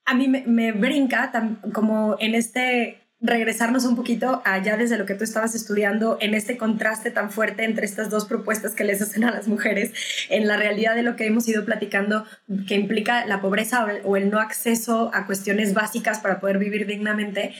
a 0.07 0.15
mí 0.15 0.27
me, 0.27 0.43
me 0.47 0.73
brinca 0.73 1.31
como 1.73 2.17
en 2.19 2.35
este 2.35 3.08
regresarnos 3.21 3.85
un 3.85 3.97
poquito 3.97 4.43
allá 4.45 4.77
desde 4.77 4.97
lo 4.97 5.05
que 5.05 5.15
tú 5.15 5.25
estabas 5.25 5.55
estudiando 5.55 6.19
en 6.21 6.35
este 6.35 6.57
contraste 6.57 7.11
tan 7.11 7.33
fuerte 7.33 7.65
entre 7.65 7.85
estas 7.85 8.11
dos 8.11 8.27
propuestas 8.27 8.75
que 8.75 8.85
les 8.85 9.03
hacen 9.03 9.25
a 9.25 9.33
las 9.33 9.49
mujeres 9.49 9.93
en 10.29 10.47
la 10.47 10.57
realidad 10.57 10.95
de 10.95 11.03
lo 11.03 11.17
que 11.17 11.27
hemos 11.27 11.49
ido 11.49 11.65
platicando 11.65 12.25
que 12.69 12.77
implica 12.77 13.27
la 13.27 13.41
pobreza 13.41 13.87
o 14.05 14.17
el, 14.17 14.31
no 14.31 14.39
acceso 14.39 15.11
a 15.13 15.27
cuestiones 15.27 15.75
básicas 15.75 16.21
para 16.21 16.39
poder 16.39 16.59
vivir 16.59 16.87
dignamente. 16.87 17.55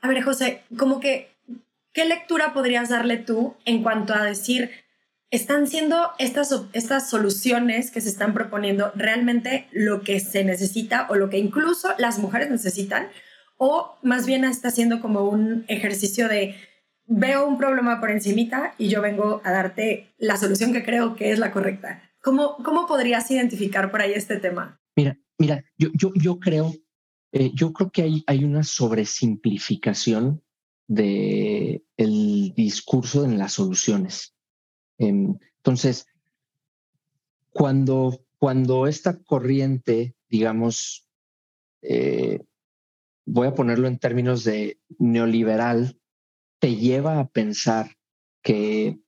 A 0.00 0.08
ver, 0.08 0.22
José, 0.22 0.62
como 0.76 0.98
que, 0.98 1.30
¿qué 1.92 2.04
lectura 2.04 2.52
podrías 2.52 2.88
darle 2.88 3.16
tú 3.16 3.54
en 3.64 3.84
cuanto 3.84 4.12
a 4.12 4.24
decir, 4.24 4.70
están 5.30 5.68
siendo 5.68 6.12
estas, 6.18 6.52
estas 6.72 7.08
soluciones 7.08 7.92
que 7.92 8.00
se 8.00 8.08
están 8.08 8.34
proponiendo 8.34 8.90
realmente 8.96 9.68
lo 9.70 10.00
que 10.00 10.18
se 10.18 10.42
necesita 10.42 11.06
o 11.10 11.14
lo 11.14 11.30
que 11.30 11.38
incluso 11.38 11.94
las 11.98 12.18
mujeres 12.18 12.50
necesitan? 12.50 13.08
O 13.56 13.96
más 14.02 14.26
bien 14.26 14.44
está 14.44 14.70
siendo 14.70 15.00
como 15.00 15.28
un 15.28 15.64
ejercicio 15.68 16.28
de 16.28 16.54
veo 17.06 17.46
un 17.46 17.56
problema 17.56 18.00
por 18.00 18.10
encimita 18.10 18.74
y 18.78 18.88
yo 18.88 19.00
vengo 19.00 19.40
a 19.44 19.52
darte 19.52 20.14
la 20.18 20.36
solución 20.36 20.72
que 20.72 20.84
creo 20.84 21.16
que 21.16 21.30
es 21.30 21.38
la 21.38 21.52
correcta. 21.52 22.02
¿Cómo, 22.22 22.56
cómo 22.64 22.86
podrías 22.86 23.30
identificar 23.30 23.90
por 23.90 24.00
ahí 24.00 24.12
este 24.12 24.38
tema? 24.38 24.80
Mira, 24.96 25.16
mira, 25.38 25.64
yo, 25.78 25.90
yo, 25.94 26.12
yo 26.14 26.40
creo, 26.40 26.74
eh, 27.32 27.52
yo 27.54 27.72
creo 27.72 27.90
que 27.90 28.02
hay, 28.02 28.24
hay 28.26 28.44
una 28.44 28.64
sobresimplificación 28.64 30.42
de 30.88 31.84
el 31.96 32.52
discurso 32.56 33.24
en 33.24 33.38
las 33.38 33.52
soluciones. 33.52 34.34
Em, 34.98 35.38
entonces, 35.58 36.06
cuando, 37.50 38.24
cuando 38.38 38.86
esta 38.86 39.22
corriente, 39.22 40.16
digamos, 40.28 41.08
eh, 41.82 42.40
voy 43.26 43.48
a 43.48 43.54
ponerlo 43.54 43.88
en 43.88 43.98
términos 43.98 44.44
de 44.44 44.80
neoliberal, 44.98 46.00
te 46.60 46.76
lleva 46.76 47.18
a 47.20 47.28
pensar 47.28 47.96
que 48.42 48.98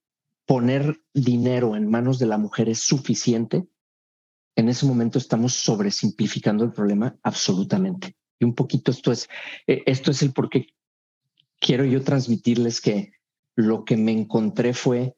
poner 0.44 1.00
dinero 1.14 1.76
en 1.76 1.88
manos 1.88 2.18
de 2.18 2.26
la 2.26 2.38
mujer 2.38 2.68
es 2.68 2.80
suficiente, 2.80 3.66
en 4.56 4.68
ese 4.68 4.86
momento 4.86 5.18
estamos 5.18 5.54
sobresimplificando 5.54 6.64
el 6.64 6.72
problema 6.72 7.16
absolutamente. 7.22 8.16
Y 8.40 8.44
un 8.44 8.54
poquito 8.54 8.90
esto 8.90 9.12
es, 9.12 9.28
eh, 9.66 9.82
esto 9.86 10.10
es 10.10 10.20
el 10.22 10.32
por 10.32 10.50
qué 10.50 10.66
quiero 11.60 11.84
yo 11.84 12.02
transmitirles 12.02 12.80
que 12.80 13.12
lo 13.56 13.84
que 13.84 13.96
me 13.96 14.12
encontré 14.12 14.74
fue 14.74 15.16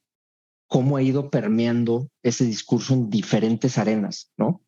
cómo 0.67 0.97
ha 0.97 1.03
ido 1.03 1.31
permeando 1.31 2.11
ese 2.23 2.45
discurso 2.45 2.95
en 2.95 3.11
diferentes 3.11 3.79
arenas, 3.79 4.31
¿no? 4.37 4.63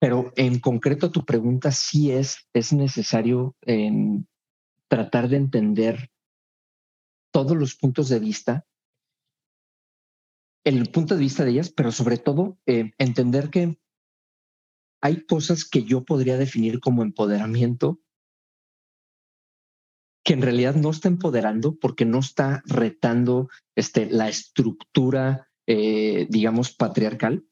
Pero 0.00 0.32
en 0.36 0.60
concreto 0.60 1.10
tu 1.10 1.24
pregunta 1.24 1.72
sí 1.72 2.12
es, 2.12 2.48
es 2.52 2.72
necesario 2.72 3.56
tratar 4.88 5.28
de 5.28 5.36
entender 5.36 6.10
todos 7.32 7.56
los 7.56 7.74
puntos 7.74 8.08
de 8.08 8.18
vista, 8.18 8.66
el 10.64 10.90
punto 10.90 11.14
de 11.14 11.20
vista 11.20 11.44
de 11.44 11.50
ellas, 11.52 11.70
pero 11.70 11.92
sobre 11.92 12.18
todo 12.18 12.58
eh, 12.66 12.92
entender 12.98 13.50
que 13.50 13.78
hay 15.00 15.24
cosas 15.24 15.64
que 15.64 15.84
yo 15.84 16.04
podría 16.04 16.36
definir 16.36 16.80
como 16.80 17.02
empoderamiento 17.02 18.00
que 20.24 20.34
en 20.34 20.42
realidad 20.42 20.74
no 20.74 20.90
está 20.90 21.08
empoderando 21.08 21.78
porque 21.78 22.04
no 22.04 22.18
está 22.18 22.62
retando 22.66 23.48
este, 23.74 24.10
la 24.10 24.28
estructura 24.28 25.47
eh, 25.70 26.26
digamos, 26.30 26.72
patriarcal, 26.72 27.44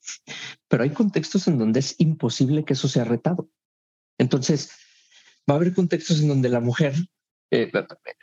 pero 0.69 0.85
hay 0.85 0.91
contextos 0.91 1.49
en 1.49 1.59
donde 1.59 1.81
es 1.81 1.97
imposible 1.99 2.65
que 2.65 2.73
eso 2.73 2.89
sea 2.89 3.05
retado. 3.05 3.51
Entonces, 4.17 4.71
va 5.49 5.53
a 5.53 5.57
haber 5.59 5.75
contextos 5.75 6.21
en 6.21 6.29
donde 6.29 6.49
la 6.49 6.61
mujer 6.61 6.95
eh, 7.51 7.71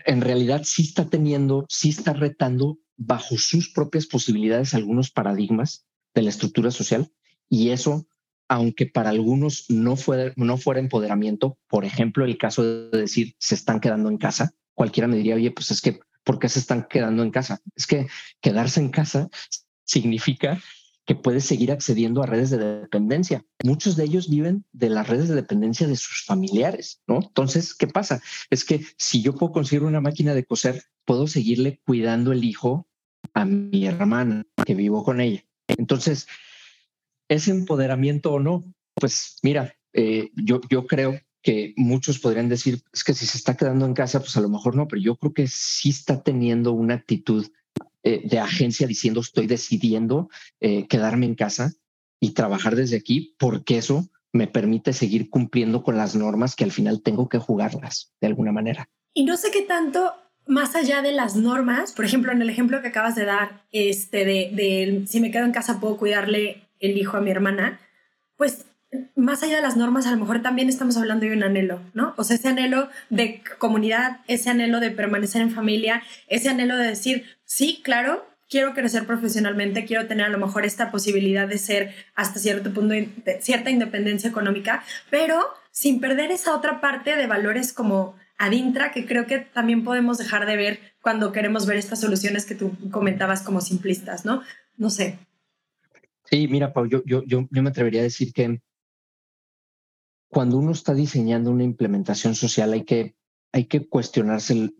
en 0.07 0.22
realidad 0.22 0.63
sí 0.65 0.82
está 0.82 1.07
teniendo, 1.11 1.68
sí 1.70 1.89
está 1.89 2.13
retando 2.13 2.80
bajo 2.97 3.38
sus 3.38 3.72
propias 3.72 4.07
posibilidades 4.07 4.74
algunos 4.74 5.11
paradigmas 5.11 5.86
de 6.15 6.24
la 6.24 6.30
estructura 6.32 6.72
social 6.72 7.11
y 7.47 7.70
eso, 7.70 8.07
aunque 8.47 8.88
para 8.88 9.11
algunos 9.11 9.70
no, 9.70 9.95
fue, 9.95 10.34
no 10.38 10.57
fuera 10.57 10.80
empoderamiento, 10.80 11.59
por 11.68 11.86
ejemplo, 11.86 12.26
el 12.26 12.39
caso 12.39 12.63
de 12.63 12.97
decir 12.97 13.36
se 13.38 13.53
están 13.53 13.80
quedando 13.80 14.09
en 14.09 14.18
casa, 14.18 14.55
cualquiera 14.74 15.07
me 15.07 15.18
diría, 15.18 15.36
oye, 15.36 15.51
pues 15.51 15.70
es 15.70 15.82
que, 15.82 15.99
¿por 16.24 16.39
qué 16.39 16.49
se 16.49 16.57
están 16.57 16.88
quedando 16.89 17.22
en 17.22 17.30
casa? 17.30 17.61
Es 17.76 17.86
que 17.86 18.07
quedarse 18.41 18.80
en 18.80 18.89
casa 18.89 19.30
significa 19.86 20.61
que 21.05 21.15
puedes 21.15 21.45
seguir 21.45 21.71
accediendo 21.71 22.23
a 22.23 22.25
redes 22.25 22.49
de 22.49 22.57
dependencia. 22.57 23.45
Muchos 23.63 23.95
de 23.95 24.05
ellos 24.05 24.29
viven 24.29 24.65
de 24.71 24.89
las 24.89 25.07
redes 25.07 25.27
de 25.27 25.36
dependencia 25.36 25.88
de 25.88 25.97
sus 25.97 26.23
familiares, 26.25 27.01
¿no? 27.07 27.19
Entonces, 27.21 27.73
¿qué 27.73 27.88
pasa? 27.88 28.21
Es 28.49 28.63
que 28.63 28.86
si 28.97 29.21
yo 29.21 29.36
puedo 29.36 29.51
conseguir 29.51 29.84
una 29.84 29.99
máquina 29.99 30.34
de 30.34 30.45
coser, 30.45 30.84
puedo 31.05 31.27
seguirle 31.27 31.81
cuidando 31.86 32.31
el 32.31 32.43
hijo 32.43 32.88
a 33.34 33.45
mi 33.45 33.86
hermana 33.86 34.45
que 34.65 34.75
vivo 34.75 35.03
con 35.03 35.19
ella. 35.19 35.43
Entonces, 35.67 36.27
¿es 37.27 37.47
empoderamiento 37.47 38.31
o 38.31 38.39
no? 38.39 38.63
Pues 38.95 39.39
mira, 39.43 39.75
eh, 39.91 40.29
yo, 40.36 40.61
yo 40.69 40.88
creo 40.88 41.19
que 41.41 41.73
muchos 41.75 42.19
podrían 42.19 42.47
decir, 42.47 42.81
es 42.93 43.03
que 43.03 43.13
si 43.13 43.25
se 43.25 43.38
está 43.38 43.57
quedando 43.57 43.86
en 43.86 43.93
casa, 43.93 44.21
pues 44.21 44.38
a 44.38 44.41
lo 44.41 44.47
mejor 44.47 44.75
no, 44.75 44.88
pero 44.88 45.01
yo 45.01 45.17
creo 45.17 45.34
que 45.34 45.47
sí 45.47 45.89
está 45.89 46.23
teniendo 46.23 46.71
una 46.71 46.93
actitud 46.93 47.45
eh, 48.04 48.22
de 48.24 48.39
agencia 48.39 48.88
diciendo 48.88 49.22
estoy 49.22 49.47
decidiendo 49.47 50.30
eh, 50.60 50.88
quedarme 50.88 51.26
en 51.26 51.36
casa 51.36 51.74
y 52.20 52.32
trabajar 52.32 52.76
desde 52.76 52.97
aquí 52.97 53.36
porque 53.39 53.78
eso 53.78 54.10
me 54.32 54.47
permite 54.47 54.93
seguir 54.93 55.30
cumpliendo 55.30 55.84
con 55.84 55.97
las 55.97 56.16
normas 56.16 56.56
que 56.56 56.64
al 56.64 56.72
final 56.72 57.01
tengo 57.01 57.30
que 57.30 57.38
jugarlas 57.38 58.14
de 58.20 58.28
alguna 58.28 58.51
manera. 58.51 58.89
Y 59.14 59.26
no 59.26 59.38
sé 59.38 59.51
qué 59.51 59.62
tanto 59.62 60.14
más 60.45 60.76
allá 60.76 61.01
de 61.01 61.12
las 61.12 61.36
normas, 61.36 61.93
por 61.93 62.04
ejemplo, 62.04 62.32
en 62.32 62.41
el 62.41 62.49
ejemplo 62.49 62.82
que 62.82 62.89
acabas 62.89 63.16
de 63.16 63.26
dar, 63.26 63.64
este, 63.72 64.26
de, 64.26 64.51
de 64.54 65.06
si 65.08 65.22
me 65.22 65.32
quedo 65.32 65.45
en 65.45 65.51
casa 65.51 65.80
puedo 65.80 65.97
cuidarle 65.97 66.64
el 66.80 66.97
hijo 66.97 67.16
a 67.16 67.22
mi 67.22 67.32
hermana, 67.32 67.80
pues 68.36 68.66
más 69.16 69.44
allá 69.44 69.58
de 69.58 69.62
las 69.62 69.78
normas, 69.78 70.06
a 70.06 70.12
lo 70.12 70.18
mejor 70.18 70.41
también 70.41 70.70
estamos 70.70 70.98
hablando 70.98 71.26
de 71.26 71.34
un 71.34 71.44
anhelo, 71.44 71.82
¿no? 71.94 72.14
O 72.18 72.24
sea, 72.24 72.36
ese 72.36 72.50
anhelo 72.50 72.89
de 73.10 73.41
comunidad, 73.58 74.20
ese 74.28 74.50
anhelo 74.50 74.80
de 74.80 74.91
permanecer 74.91 75.41
en 75.41 75.52
familia, 75.52 76.04
ese 76.28 76.50
anhelo 76.50 76.78
de 76.78 76.88
decir, 76.88 77.26
sí, 77.46 77.82
claro, 77.84 78.26
quiero 78.50 78.74
crecer 78.74 79.06
profesionalmente, 79.06 79.86
quiero 79.86 80.08
tener 80.08 80.28
a 80.28 80.30
lo 80.30 80.38
mejor 80.38 80.66
esta 80.66 80.91
posibilidad 80.91 81.48
de 81.48 81.58
ser 81.58 81.94
hasta 82.16 82.39
cierto 82.39 82.74
punto, 82.74 82.94
cierta 83.39 83.70
independencia 83.70 84.30
económica, 84.30 84.84
pero 85.10 85.44
sin 85.72 86.00
perder 86.00 86.32
esa 86.32 86.56
otra 86.56 86.80
parte 86.82 87.16
de 87.16 87.28
valores 87.28 87.74
como 87.74 88.16
adintra 88.38 88.91
que 88.91 89.06
creo 89.06 89.26
que 89.26 89.39
también 89.39 89.84
podemos 89.84 90.18
dejar 90.18 90.46
de 90.46 90.58
ver 90.58 90.80
cuando 91.02 91.32
queremos 91.32 91.66
ver 91.66 91.78
estas 91.78 92.02
soluciones 92.02 92.46
que 92.46 92.56
tú 92.56 92.78
comentabas 92.91 93.41
como 93.41 93.62
simplistas, 93.62 94.26
¿no? 94.26 94.44
No 94.78 94.89
sé. 94.89 95.18
Sí, 96.26 96.48
mira, 96.48 96.74
Pau, 96.74 96.86
yo, 96.88 97.04
yo, 97.06 97.24
yo 97.26 97.48
me 97.50 97.70
atrevería 97.70 98.02
a 98.02 98.04
decir 98.04 98.34
que 98.34 98.60
cuando 100.34 100.57
uno 100.57 100.71
está 100.71 100.93
diseñando 100.93 101.51
una 101.51 101.63
implementación 101.63 102.36
social 102.36 102.73
hay 102.73 102.84
que, 102.84 103.15
hay 103.51 103.65
que 103.65 103.88
cuestionarse 103.88 104.73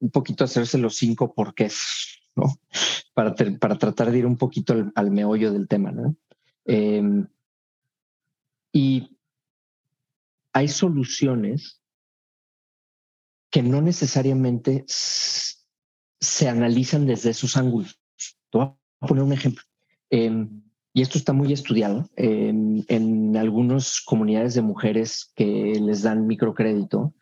un 0.00 0.10
poquito, 0.10 0.44
hacerse 0.44 0.78
los 0.78 0.96
cinco 0.96 1.34
porqués, 1.34 2.20
¿no? 2.36 2.44
Para, 3.12 3.34
para 3.34 3.76
tratar 3.76 4.12
de 4.12 4.18
ir 4.20 4.26
un 4.26 4.36
poquito 4.36 4.92
al, 4.94 5.10
meollo 5.10 5.52
del 5.52 5.66
tema, 5.66 5.90
¿no? 5.90 6.16
Em, 6.64 7.26
y 8.72 9.18
hay 10.52 10.68
soluciones 10.68 11.82
que 13.50 13.62
no 13.62 13.82
necesariamente 13.82 14.84
se 14.86 16.48
analizan 16.48 17.06
desde 17.06 17.30
esos 17.30 17.56
ángulos. 17.56 17.98
Voy 18.52 18.66
a 19.00 19.06
poner 19.06 19.24
un 19.24 19.32
ejemplo. 19.32 19.64
Em, 20.10 20.62
y 20.92 21.02
esto 21.02 21.18
está 21.18 21.32
muy 21.32 21.52
estudiado 21.52 22.10
en, 22.16 22.84
en 23.28 23.36
algunas 23.36 24.00
comunidades 24.00 24.54
de 24.54 24.62
mujeres 24.62 25.32
que 25.34 25.78
les 25.80 26.02
dan 26.02 26.26
microcrédito, 26.26 27.14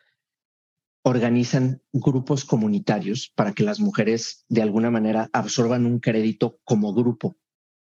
organizan 1.02 1.82
grupos 1.92 2.44
comunitarios 2.44 3.32
para 3.34 3.52
que 3.52 3.64
las 3.64 3.80
mujeres 3.80 4.44
de 4.48 4.62
alguna 4.62 4.90
manera 4.90 5.28
absorban 5.32 5.84
un 5.84 5.98
crédito 5.98 6.58
como 6.64 6.94
grupo, 6.94 7.36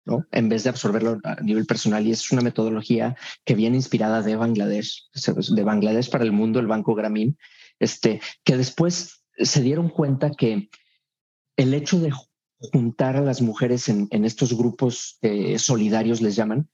¿no? 0.06 0.26
En 0.32 0.50
vez 0.50 0.64
de 0.64 0.70
absorberlo 0.70 1.20
a 1.24 1.36
nivel 1.42 1.66
personal. 1.66 2.06
Y 2.06 2.12
es 2.12 2.32
una 2.32 2.42
metodología 2.42 3.16
que 3.46 3.56
viene 3.56 3.78
inspirada 3.78 4.22
de 4.22 4.36
Bangladesh, 4.36 5.10
de 5.14 5.64
Bangladesh 5.64 6.10
para 6.10 6.26
el 6.26 6.34
mundo, 6.34 6.60
el 6.60 6.68
Banco 6.68 6.96
Grameen, 6.96 7.38
este, 7.80 8.20
que 8.44 8.58
después 8.58 9.24
se 9.38 9.62
dieron 9.62 9.90
cuenta 9.90 10.32
que 10.32 10.70
el 11.56 11.74
hecho 11.74 12.00
de 12.00 12.12
juntar 12.74 13.16
a 13.16 13.22
las 13.22 13.42
mujeres 13.42 13.88
en, 13.88 14.26
estos 14.26 14.58
grupos 14.58 15.18
eh, 15.22 15.58
solidarios, 15.58 16.22
les 16.22 16.36
llaman, 16.36 16.70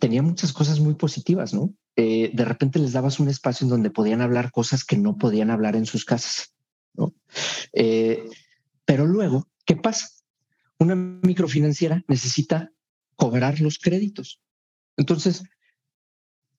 tenía 0.00 0.22
muchas 0.22 0.52
cosas 0.52 0.80
muy 0.80 0.94
positivas, 0.94 1.54
¿no? 1.54 1.74
Eh, 1.96 2.30
de 2.32 2.44
repente 2.44 2.78
les 2.78 2.92
dabas 2.92 3.20
un 3.20 3.28
espacio 3.28 3.64
en 3.64 3.70
donde 3.70 3.90
podían 3.90 4.20
hablar 4.20 4.50
cosas 4.50 4.84
que 4.84 4.96
no 4.96 5.16
podían 5.16 5.50
hablar 5.50 5.76
en 5.76 5.86
sus 5.86 6.04
casas, 6.04 6.54
¿no? 6.94 7.14
Eh, 7.72 8.24
pero 8.84 9.06
luego, 9.06 9.48
¿qué 9.64 9.76
pasa? 9.76 10.08
Una 10.78 10.94
microfinanciera 10.94 12.04
necesita 12.08 12.72
cobrar 13.16 13.60
los 13.60 13.78
créditos. 13.78 14.40
Entonces, 14.96 15.44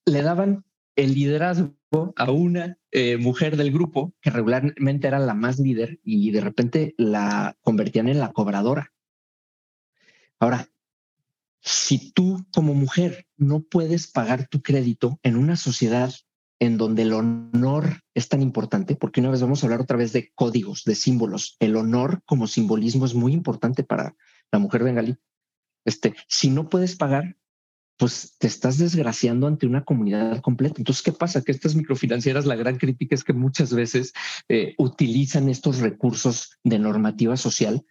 le 0.06 0.22
daban 0.22 0.66
el 0.96 1.14
liderazgo 1.14 1.76
a 2.16 2.32
una 2.32 2.78
eh, 2.92 3.18
mujer 3.18 3.58
del 3.58 3.72
grupo 3.72 4.14
que 4.22 4.30
regularmente 4.30 5.08
era 5.08 5.20
la 5.20 5.34
más 5.34 5.60
líder 5.60 6.00
y 6.04 6.32
de 6.32 6.42
repente 6.42 6.96
la 6.98 7.58
convertían 7.62 8.08
en 8.08 8.20
la 8.20 8.32
cobradora. 8.32 8.92
Ahora, 10.40 10.68
si 11.64 12.12
tú 12.12 12.46
como 12.54 12.74
mujer 12.74 13.26
no 13.38 13.62
puedes 13.62 14.08
pagar 14.08 14.48
tu 14.48 14.62
crédito 14.62 15.20
en 15.24 15.38
una 15.38 15.56
sociedad 15.56 16.14
en 16.60 16.78
donde 16.78 17.04
el 17.04 17.14
honor 17.14 18.02
es 18.14 18.30
tan 18.30 18.42
importante, 18.42 18.96
porque 18.96 19.22
una 19.22 19.32
vez 19.32 19.42
vamos 19.42 19.64
a 19.64 19.66
hablar 19.66 19.82
otra 19.82 19.98
vez 19.98 20.14
de 20.14 20.32
códigos, 20.36 20.84
de 20.84 20.96
símbolos, 20.96 21.56
el 21.60 21.76
honor 21.76 22.22
como 22.26 22.48
simbolismo 22.48 23.06
es 23.06 23.16
muy 23.16 23.34
importante 23.34 23.84
para 23.84 24.16
la 24.52 24.60
mujer 24.60 24.84
bengalí. 24.84 25.16
Este, 25.86 26.16
si 26.28 26.50
no 26.50 26.70
puedes 26.70 26.96
pagar, 26.96 27.38
pues 27.98 28.36
te 28.40 28.48
estás 28.48 28.78
desgraciando 28.78 29.48
ante 29.48 29.66
una 29.66 29.84
comunidad 29.84 30.42
completa. 30.42 30.76
Entonces, 30.78 31.04
¿qué 31.04 31.12
pasa? 31.12 31.42
Que 31.42 31.52
estas 31.52 31.76
microfinancieras, 31.76 32.46
la 32.46 32.56
gran 32.56 32.78
crítica 32.78 33.16
es 33.16 33.24
que 33.24 33.34
muchas 33.34 33.74
veces 33.74 34.14
eh, 34.50 34.74
utilizan 34.78 35.50
estos 35.50 35.80
recursos 35.80 36.58
de 36.64 36.80
normativa 36.80 37.38
social 37.38 37.86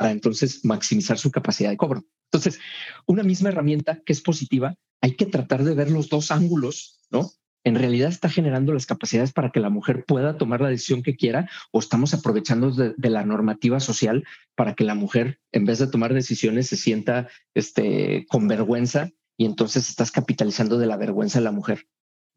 entonces 0.00 0.64
maximizar 0.64 1.18
su 1.18 1.30
capacidad 1.30 1.70
de 1.70 1.76
cobro. 1.76 2.04
Entonces, 2.30 2.60
una 3.06 3.22
misma 3.22 3.48
herramienta 3.48 4.00
que 4.04 4.12
es 4.12 4.20
positiva, 4.20 4.74
hay 5.00 5.16
que 5.16 5.26
tratar 5.26 5.64
de 5.64 5.74
ver 5.74 5.90
los 5.90 6.08
dos 6.08 6.30
ángulos, 6.30 7.00
¿no? 7.10 7.30
en 7.68 7.74
realidad 7.74 8.08
está 8.08 8.28
generando 8.28 8.72
las 8.72 8.86
capacidades 8.86 9.32
para 9.32 9.50
que 9.50 9.60
la 9.60 9.70
mujer 9.70 10.04
pueda 10.04 10.38
tomar 10.38 10.60
la 10.60 10.68
decisión 10.68 11.02
que 11.02 11.16
quiera 11.16 11.48
o 11.70 11.78
estamos 11.78 12.14
aprovechando 12.14 12.70
de, 12.70 12.94
la 13.10 13.24
normativa 13.24 13.80
social 13.80 14.24
para 14.54 14.74
que 14.74 14.84
la 14.84 14.94
mujer, 14.94 15.40
en 15.52 15.64
vez 15.64 15.78
de 15.78 15.86
tomar 15.86 16.14
decisiones, 16.14 16.68
se 16.68 16.76
sienta 16.76 17.28
este, 17.54 18.26
con 18.28 18.48
vergüenza 18.48 19.10
y 19.36 19.44
entonces 19.44 19.88
estás 19.88 20.10
capitalizando 20.10 20.78
de 20.78 20.86
la 20.86 20.96
vergüenza 20.96 21.38
de 21.38 21.44
la 21.44 21.52
mujer, 21.52 21.86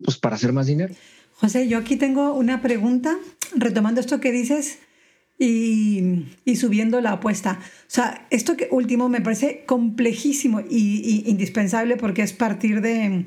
pues 0.03 0.17
para 0.17 0.35
hacer 0.35 0.53
más 0.53 0.67
dinero. 0.67 0.93
José, 1.33 1.67
yo 1.67 1.77
aquí 1.77 1.95
tengo 1.95 2.33
una 2.33 2.61
pregunta, 2.61 3.17
retomando 3.55 4.01
esto 4.01 4.19
que 4.19 4.31
dices 4.31 4.79
y, 5.43 6.55
subiendo 6.55 7.01
la 7.01 7.13
apuesta. 7.13 7.59
O 7.61 7.65
sea, 7.87 8.27
esto 8.29 8.55
que 8.55 8.67
último 8.71 9.09
me 9.09 9.21
parece 9.21 9.63
complejísimo 9.65 10.61
y 10.61 11.23
indispensable 11.25 11.97
porque 11.97 12.21
es 12.21 12.33
partir 12.33 12.81
de 12.81 13.25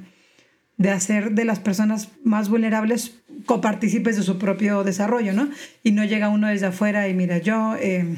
de 0.77 0.91
hacer 0.91 1.33
de 1.33 1.45
las 1.45 1.61
personas 1.61 2.11
más 2.25 2.49
vulnerables 2.49 3.21
copartícipes 3.47 4.17
de 4.17 4.23
su 4.23 4.39
propio 4.39 4.83
desarrollo, 4.85 5.33
¿no? 5.33 5.49
Y 5.83 5.93
no 5.93 6.05
llega 6.05 6.29
uno 6.29 6.49
desde 6.49 6.67
afuera 6.67 7.09
y 7.09 7.15
mira, 7.15 7.39
yo, 7.39 7.77
eh, 7.77 8.17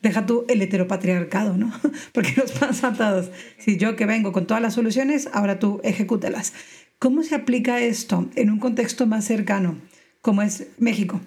deja 0.00 0.24
tú 0.24 0.44
el 0.48 0.62
heteropatriarcado, 0.62 1.56
¿no? 1.56 1.72
Porque 2.12 2.34
nos 2.36 2.52
pasa 2.52 2.88
a 2.88 2.92
todos. 2.94 3.30
Si 3.58 3.76
yo 3.76 3.96
que 3.96 4.06
vengo 4.06 4.32
con 4.32 4.46
todas 4.46 4.62
las 4.62 4.74
soluciones, 4.74 5.28
ahora 5.32 5.58
tú 5.58 5.80
ejecútelas. 5.84 6.54
¿Cómo 6.98 7.22
se 7.22 7.34
aplica 7.34 7.80
esto 7.80 8.30
en 8.36 8.50
un 8.50 8.58
contexto 8.58 9.06
más 9.06 9.24
cercano, 9.24 9.76
como 10.22 10.42
es 10.42 10.68
México? 10.78 11.20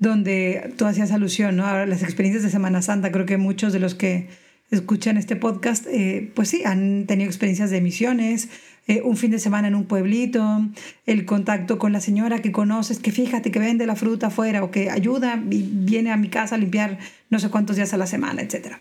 Donde 0.00 0.74
tú 0.76 0.86
hacías 0.86 1.12
alusión, 1.12 1.56
¿no? 1.56 1.66
A 1.66 1.86
las 1.86 2.02
experiencias 2.02 2.42
de 2.42 2.50
Semana 2.50 2.82
Santa, 2.82 3.12
creo 3.12 3.26
que 3.26 3.36
muchos 3.36 3.72
de 3.72 3.78
los 3.78 3.94
que 3.94 4.28
escuchan 4.70 5.16
este 5.16 5.36
podcast, 5.36 5.86
eh, 5.86 6.32
pues 6.34 6.48
sí, 6.48 6.62
han 6.64 7.06
tenido 7.06 7.28
experiencias 7.28 7.70
de 7.70 7.80
misiones, 7.80 8.48
eh, 8.86 9.02
un 9.02 9.16
fin 9.16 9.30
de 9.30 9.38
semana 9.38 9.68
en 9.68 9.74
un 9.74 9.84
pueblito, 9.84 10.66
el 11.06 11.24
contacto 11.24 11.78
con 11.78 11.92
la 11.92 12.00
señora 12.00 12.40
que 12.40 12.52
conoces, 12.52 12.98
que 12.98 13.12
fíjate 13.12 13.50
que 13.50 13.58
vende 13.58 13.86
la 13.86 13.96
fruta 13.96 14.28
afuera 14.28 14.64
o 14.64 14.70
que 14.70 14.90
ayuda 14.90 15.42
y 15.50 15.62
viene 15.62 16.10
a 16.10 16.16
mi 16.16 16.28
casa 16.28 16.54
a 16.54 16.58
limpiar 16.58 16.98
no 17.28 17.38
sé 17.38 17.50
cuántos 17.50 17.76
días 17.76 17.92
a 17.94 17.96
la 17.96 18.06
semana, 18.06 18.42
etc. 18.42 18.76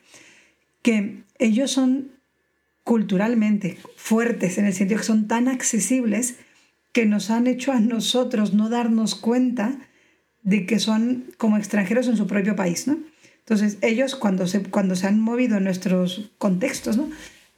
Que 0.82 1.24
ellos 1.38 1.72
son 1.72 2.12
culturalmente 2.84 3.78
fuertes 3.98 4.58
en 4.58 4.66
el 4.66 4.74
sentido 4.74 5.00
que 5.00 5.06
son 5.06 5.28
tan 5.28 5.48
accesibles 5.48 6.38
que 6.92 7.06
nos 7.06 7.30
han 7.30 7.46
hecho 7.46 7.72
a 7.72 7.80
nosotros 7.80 8.54
no 8.54 8.70
darnos 8.70 9.16
cuenta 9.16 9.78
de 10.44 10.66
que 10.66 10.80
son 10.80 11.26
como 11.38 11.58
extranjeros 11.58 12.08
en 12.08 12.18
su 12.18 12.28
propio 12.28 12.56
país, 12.56 12.88
¿no? 12.88 12.98
Entonces, 13.40 13.78
ellos 13.82 14.16
cuando 14.16 14.48
se, 14.48 14.62
cuando 14.64 14.96
se 14.96 15.08
han 15.08 15.20
movido 15.20 15.58
en 15.58 15.64
nuestros 15.64 16.32
contextos, 16.38 16.98
¿no? 16.98 17.10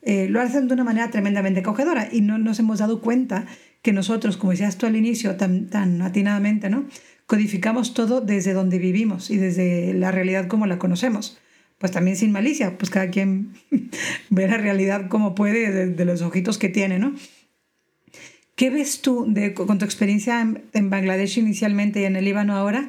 Eh, 0.03 0.27
lo 0.29 0.41
hacen 0.41 0.67
de 0.67 0.73
una 0.73 0.83
manera 0.83 1.11
tremendamente 1.11 1.59
acogedora 1.59 2.09
y 2.11 2.21
no 2.21 2.37
nos 2.37 2.57
hemos 2.59 2.79
dado 2.79 3.01
cuenta 3.01 3.45
que 3.83 3.93
nosotros, 3.93 4.37
como 4.37 4.51
decías 4.51 4.77
tú 4.77 4.87
al 4.87 4.95
inicio, 4.95 5.35
tan, 5.35 5.67
tan 5.67 6.01
atinadamente, 6.01 6.69
¿no? 6.69 6.85
codificamos 7.31 7.93
todo 7.93 8.19
desde 8.19 8.51
donde 8.51 8.77
vivimos 8.77 9.29
y 9.29 9.37
desde 9.37 9.93
la 9.93 10.11
realidad 10.11 10.47
como 10.49 10.67
la 10.67 10.77
conocemos. 10.77 11.39
Pues 11.77 11.93
también 11.93 12.17
sin 12.17 12.33
malicia, 12.33 12.77
pues 12.77 12.91
cada 12.91 13.09
quien 13.09 13.53
ve 14.29 14.49
la 14.49 14.57
realidad 14.57 15.07
como 15.07 15.33
puede 15.33 15.87
de, 15.87 16.05
los 16.05 16.21
ojitos 16.23 16.57
que 16.57 16.67
tiene, 16.67 16.99
¿no? 16.99 17.15
¿Qué 18.61 18.69
ves 18.69 19.01
tú 19.01 19.25
de, 19.27 19.55
con 19.55 19.79
tu 19.79 19.85
experiencia 19.85 20.39
en, 20.39 20.61
en, 20.73 20.91
Bangladesh 20.91 21.39
inicialmente 21.39 22.01
y 22.01 22.03
en 22.03 22.15
el 22.15 22.25
Líbano 22.25 22.55
ahora? 22.55 22.87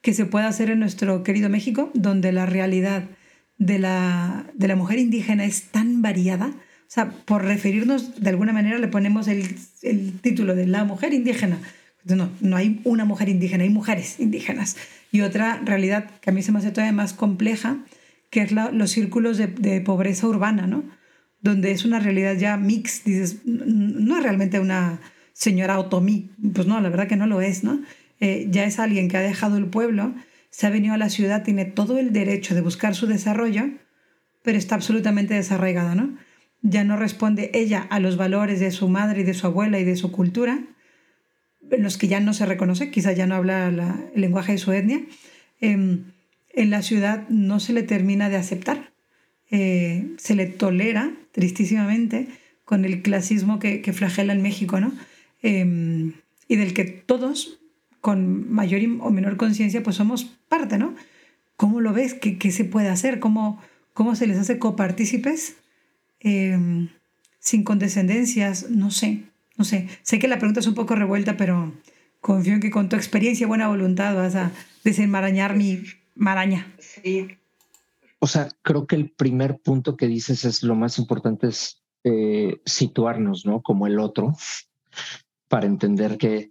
que 0.00 0.14
se 0.14 0.26
puede 0.26 0.46
hacer 0.46 0.68
en 0.68 0.80
nuestro 0.80 1.22
querido 1.22 1.48
México, 1.48 1.92
donde 1.94 2.32
la 2.32 2.44
realidad 2.44 3.04
de 3.56 3.78
la, 3.78 4.50
de 4.54 4.66
la 4.66 4.74
mujer 4.74 4.98
indígena 4.98 5.44
es 5.44 5.70
tan 5.70 6.02
variada. 6.02 6.48
O 6.48 6.88
sea, 6.88 7.10
por 7.10 7.44
referirnos 7.44 8.20
de 8.20 8.30
alguna 8.30 8.52
manera 8.52 8.80
le 8.80 8.88
ponemos 8.88 9.28
el, 9.28 9.54
el 9.82 10.18
título 10.20 10.56
de 10.56 10.66
la 10.66 10.82
mujer 10.82 11.12
indígena. 11.12 11.58
No, 12.02 12.28
no 12.40 12.56
hay 12.56 12.80
una 12.82 13.04
mujer 13.04 13.28
indígena, 13.28 13.62
hay 13.62 13.70
mujeres 13.70 14.18
indígenas. 14.18 14.76
Y 15.12 15.20
otra 15.20 15.62
realidad 15.64 16.10
que 16.20 16.30
a 16.30 16.32
mí 16.32 16.42
se 16.42 16.50
me 16.50 16.58
hace 16.58 16.72
todavía 16.72 16.90
más 16.90 17.12
compleja, 17.12 17.76
que 18.28 18.40
es 18.40 18.50
la, 18.50 18.72
los 18.72 18.90
círculos 18.90 19.38
de, 19.38 19.46
de, 19.46 19.80
pobreza 19.82 20.26
urbana, 20.26 20.66
¿no? 20.66 20.82
Donde 21.40 21.70
es 21.70 21.84
una 21.84 22.00
realidad 22.00 22.36
ya 22.36 22.56
mix, 22.56 23.04
dices, 23.04 23.36
no 23.44 24.16
es 24.16 24.22
realmente 24.24 24.58
una 24.58 25.00
señora 25.42 25.80
otomí, 25.80 26.30
pues 26.54 26.68
no, 26.68 26.80
la 26.80 26.88
verdad 26.88 27.08
que 27.08 27.16
no 27.16 27.26
lo 27.26 27.40
es, 27.40 27.64
¿no? 27.64 27.82
Eh, 28.20 28.46
ya 28.50 28.64
es 28.64 28.78
alguien 28.78 29.08
que 29.08 29.16
ha 29.16 29.22
dejado 29.22 29.56
el 29.56 29.66
pueblo, 29.66 30.14
se 30.50 30.68
ha 30.68 30.70
venido 30.70 30.94
a 30.94 30.98
la 30.98 31.10
ciudad, 31.10 31.42
tiene 31.42 31.64
todo 31.64 31.98
el 31.98 32.12
derecho 32.12 32.54
de 32.54 32.60
buscar 32.60 32.94
su 32.94 33.08
desarrollo, 33.08 33.64
pero 34.44 34.56
está 34.56 34.76
absolutamente 34.76 35.34
desarraigada, 35.34 35.96
¿no? 35.96 36.16
Ya 36.62 36.84
no 36.84 36.96
responde 36.96 37.50
ella 37.54 37.88
a 37.90 37.98
los 37.98 38.16
valores 38.16 38.60
de 38.60 38.70
su 38.70 38.88
madre 38.88 39.22
y 39.22 39.24
de 39.24 39.34
su 39.34 39.48
abuela 39.48 39.80
y 39.80 39.84
de 39.84 39.96
su 39.96 40.12
cultura, 40.12 40.60
en 41.68 41.82
los 41.82 41.98
que 41.98 42.06
ya 42.06 42.20
no 42.20 42.34
se 42.34 42.46
reconoce, 42.46 42.92
quizá 42.92 43.12
ya 43.12 43.26
no 43.26 43.34
habla 43.34 43.66
el 43.66 44.20
lenguaje 44.20 44.52
de 44.52 44.58
su 44.58 44.70
etnia. 44.70 45.00
Em, 45.60 46.04
en 46.50 46.70
la 46.70 46.82
ciudad 46.82 47.28
no 47.28 47.58
se 47.58 47.72
le 47.72 47.82
termina 47.82 48.28
de 48.28 48.36
aceptar, 48.36 48.92
eh, 49.50 50.06
se 50.18 50.36
le 50.36 50.46
tolera, 50.46 51.10
tristísimamente, 51.32 52.28
con 52.64 52.84
el 52.84 53.02
clasismo 53.02 53.58
que, 53.58 53.92
flagela 53.92 54.32
en 54.34 54.42
México, 54.42 54.78
¿no? 54.80 54.92
Em, 55.42 56.14
y 56.48 56.56
del 56.56 56.74
que 56.74 56.84
todos 56.84 57.60
con 58.00 58.52
mayor 58.52 58.80
o 59.00 59.10
menor 59.10 59.36
conciencia, 59.36 59.82
pues 59.82 59.96
somos 59.96 60.24
parte, 60.48 60.78
¿no? 60.78 60.94
¿Cómo 61.56 61.80
lo 61.80 61.92
ves? 61.92 62.14
¿Qué, 62.14 62.38
qué 62.38 62.50
se 62.50 62.64
puede 62.64 62.88
hacer? 62.88 63.20
¿Cómo, 63.20 63.60
cómo 63.94 64.16
se 64.16 64.26
les 64.26 64.38
hace 64.38 64.58
copartícipes 64.58 65.56
eh, 66.20 66.88
sin 67.38 67.64
condescendencias? 67.64 68.70
No 68.70 68.90
sé, 68.90 69.24
no 69.56 69.64
sé. 69.64 69.88
Sé 70.02 70.18
que 70.18 70.28
la 70.28 70.38
pregunta 70.38 70.60
es 70.60 70.66
un 70.66 70.74
poco 70.74 70.94
revuelta, 70.96 71.36
pero 71.36 71.72
confío 72.20 72.54
en 72.54 72.60
que 72.60 72.70
con 72.70 72.88
tu 72.88 72.96
experiencia 72.96 73.44
y 73.44 73.48
buena 73.48 73.68
voluntad 73.68 74.14
vas 74.14 74.34
a 74.34 74.50
desenmarañar 74.84 75.56
mi 75.56 75.82
maraña. 76.14 76.74
Sí. 76.78 77.28
O 78.18 78.26
sea, 78.26 78.48
creo 78.62 78.86
que 78.86 78.96
el 78.96 79.10
primer 79.10 79.58
punto 79.58 79.96
que 79.96 80.06
dices 80.06 80.44
es 80.44 80.62
lo 80.62 80.74
más 80.74 80.98
importante 80.98 81.48
es 81.48 81.82
eh, 82.04 82.60
situarnos, 82.64 83.44
¿no? 83.46 83.62
Como 83.62 83.86
el 83.86 83.98
otro, 83.98 84.34
para 85.52 85.66
entender 85.66 86.16
que 86.16 86.50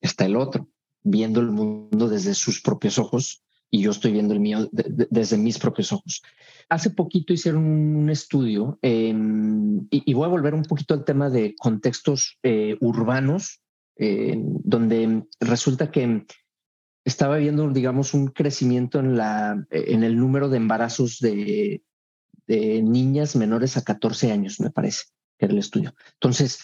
está 0.00 0.24
el 0.24 0.36
otro, 0.36 0.68
viendo 1.02 1.40
el 1.40 1.50
mundo 1.50 2.08
desde 2.08 2.34
sus 2.34 2.62
propios 2.62 2.96
ojos 2.96 3.42
y 3.72 3.82
yo 3.82 3.90
estoy 3.90 4.12
viendo 4.12 4.32
el 4.34 4.38
mío 4.38 4.68
desde 4.70 5.36
mis 5.36 5.58
propios 5.58 5.92
ojos. 5.92 6.22
Hace 6.68 6.90
poquito 6.90 7.32
hicieron 7.32 7.64
un 7.64 8.08
estudio 8.08 8.78
em, 8.82 9.84
y, 9.90 10.14
voy 10.14 10.26
a 10.26 10.28
volver 10.28 10.54
un 10.54 10.62
poquito 10.62 10.94
al 10.94 11.04
tema 11.04 11.28
de 11.28 11.56
contextos 11.58 12.38
eh, 12.44 12.76
urbanos, 12.80 13.62
donde 13.98 15.24
resulta 15.40 15.90
que 15.90 16.24
estaba 17.04 17.36
viendo, 17.36 17.68
digamos, 17.70 18.14
un 18.14 18.28
crecimiento 18.28 19.00
en, 19.00 19.16
la, 19.16 19.66
en 19.70 20.04
el 20.04 20.16
número 20.16 20.48
de 20.48 20.56
embarazos 20.56 21.18
de, 21.18 21.82
de 22.46 22.80
niñas 22.80 23.34
menores 23.34 23.76
a 23.76 23.82
14 23.82 24.30
años, 24.30 24.60
me 24.60 24.70
parece, 24.70 25.06
que 25.36 25.46
era 25.46 25.52
el 25.52 25.58
estudio. 25.58 25.94
Entonces, 26.14 26.60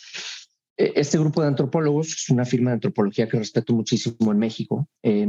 este 0.77 1.19
grupo 1.19 1.41
de 1.41 1.49
antropólogos, 1.49 2.09
es 2.09 2.29
una 2.29 2.45
firma 2.45 2.71
de 2.71 2.75
antropología 2.75 3.29
que 3.29 3.39
respeto 3.39 3.73
muchísimo 3.73 4.33
en 4.33 4.39
México, 4.39 4.89
eh, 5.03 5.27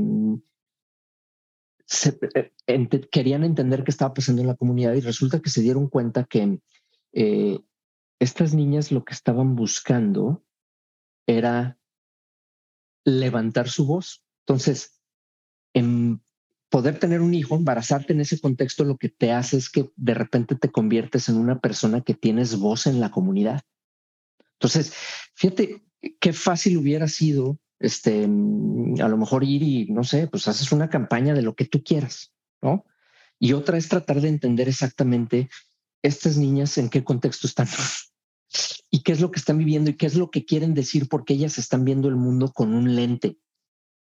querían 3.12 3.44
entender 3.44 3.84
qué 3.84 3.92
estaba 3.92 4.14
pasando 4.14 4.42
en 4.42 4.48
la 4.48 4.56
comunidad 4.56 4.94
y 4.94 5.02
resulta 5.02 5.40
que 5.40 5.50
se 5.50 5.62
dieron 5.62 5.88
cuenta 5.88 6.26
que 6.26 6.60
eh, 7.14 7.60
estas 8.20 8.54
niñas 8.54 8.92
lo 8.92 9.06
que 9.06 9.14
estaban 9.14 9.56
buscando 9.56 10.44
era 11.28 11.78
levantar 13.06 13.70
su 13.70 13.86
voz. 13.86 14.24
Entonces, 14.46 15.00
en 15.74 16.22
poder 16.70 17.00
tener 17.00 17.22
un 17.22 17.34
hijo, 17.34 17.56
embarazarte 17.56 18.14
en 18.14 18.22
ese 18.22 18.40
contexto, 18.40 18.84
lo 18.84 18.98
que 18.98 19.10
te 19.10 19.32
hace 19.32 19.58
es 19.58 19.70
que 19.70 19.90
de 19.96 20.14
repente 20.14 20.56
te 20.56 20.72
conviertes 20.72 21.30
en 21.30 21.38
una 21.38 21.60
persona 21.60 22.02
que 22.02 22.14
tienes 22.14 22.58
voz 22.58 22.88
en 22.88 23.00
la 23.00 23.12
comunidad. 23.12 23.62
Entonces, 24.60 24.94
fíjate 25.36 25.84
qué 26.20 26.34
fácil 26.34 26.78
hubiera 26.78 27.08
sido, 27.08 27.60
este, 27.80 28.24
a 28.24 29.08
lo 29.08 29.18
mejor 29.18 29.44
ir 29.44 29.64
y, 29.64 29.86
no 29.92 30.04
sé, 30.04 30.28
pues 30.28 30.48
haces 30.48 30.72
una 30.72 30.90
campaña 30.90 31.34
de 31.34 31.44
lo 31.44 31.56
que 31.56 31.66
tú 31.66 31.84
quieras, 31.84 32.34
¿no? 32.62 32.86
Y 33.40 33.54
otra 33.54 33.78
es 33.78 33.88
tratar 33.88 34.20
de 34.22 34.30
entender 34.30 34.68
exactamente 34.68 35.50
estas 36.02 36.38
niñas 36.38 36.78
en 36.78 36.90
qué 36.90 37.04
contexto 37.04 37.48
están 37.48 37.68
y 38.90 39.04
qué 39.04 39.12
es 39.12 39.22
lo 39.22 39.32
que 39.32 39.40
están 39.40 39.58
viviendo 39.58 39.92
y 39.92 39.96
qué 39.96 40.08
es 40.08 40.16
lo 40.16 40.32
que 40.32 40.46
quieren 40.46 40.74
decir 40.74 41.08
porque 41.08 41.34
ellas 41.34 41.58
están 41.58 41.86
viendo 41.86 42.08
el 42.08 42.16
mundo 42.16 42.52
con 42.52 42.74
un 42.74 42.96
lente 42.96 43.38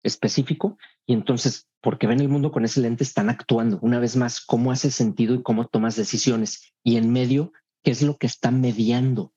específico 0.02 0.78
y 1.07 1.14
entonces 1.14 1.68
porque 1.80 2.07
ven 2.07 2.20
el 2.20 2.28
mundo 2.28 2.52
con 2.52 2.64
ese 2.64 2.80
lente 2.80 3.05
están 3.05 3.28
actuando. 3.28 3.78
Una 3.82 3.98
vez 3.98 4.16
más 4.16 4.40
cómo 4.40 4.70
hace 4.70 4.90
sentido 4.90 5.34
y 5.34 5.42
cómo 5.42 5.66
tomas 5.66 5.96
decisiones 5.96 6.72
y 6.82 6.96
en 6.96 7.12
medio 7.12 7.52
qué 7.82 7.90
es 7.90 8.02
lo 8.02 8.16
que 8.16 8.26
está 8.26 8.50
mediando 8.50 9.34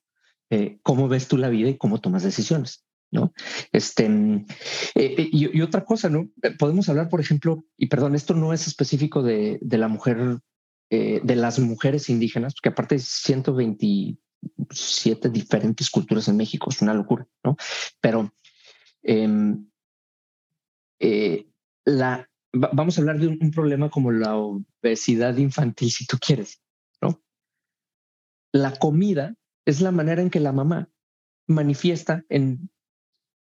eh, 0.50 0.80
cómo 0.82 1.10
ves 1.10 1.28
tú 1.28 1.38
la 1.38 1.50
vida 1.50 1.70
y 1.70 1.78
cómo 1.78 2.00
tomas 2.00 2.24
decisiones. 2.24 2.86
¿no? 3.10 3.32
Este, 3.72 4.06
eh, 4.06 4.46
eh, 4.96 5.30
y, 5.32 5.62
otra 5.62 5.86
cosa, 5.86 6.10
¿no? 6.10 6.30
Podemos 6.60 6.90
hablar, 6.90 7.08
por 7.08 7.22
ejemplo, 7.22 7.64
y 7.78 7.88
perdón, 7.88 8.16
esto 8.16 8.34
no 8.34 8.52
es 8.52 8.68
específico 8.68 9.24
de, 9.24 9.60
la 9.62 9.88
mujer, 9.88 10.40
de 10.90 11.36
las 11.36 11.58
mujeres 11.60 12.10
indígenas, 12.10 12.54
porque 12.54 12.68
aparte 12.70 12.96
hay 12.96 13.00
127 13.00 15.30
diferentes 15.30 15.90
culturas 15.90 16.28
en 16.28 16.36
México, 16.36 16.70
es 16.70 16.82
una 16.82 16.94
locura, 16.94 17.26
¿no? 17.46 17.56
Pero 18.02 18.34
em, 19.04 19.70
la, 21.86 22.30
vamos 22.52 22.98
a 22.98 23.02
hablar 23.02 23.20
de 23.20 23.28
un 23.28 23.52
problema 23.52 23.90
como 23.90 24.12
la 24.12 24.36
obesidad 24.36 25.38
infantil, 25.38 25.92
si 25.92 26.06
tú 26.06 26.18
quieres, 26.20 26.62
¿no? 27.02 27.22
La 28.52 28.74
comida 28.74 29.34
es 29.68 29.82
la 29.82 29.92
manera 29.92 30.22
en 30.22 30.30
que 30.30 30.40
la 30.40 30.54
mamá 30.54 30.90
manifiesta 31.46 32.24
en 32.30 32.70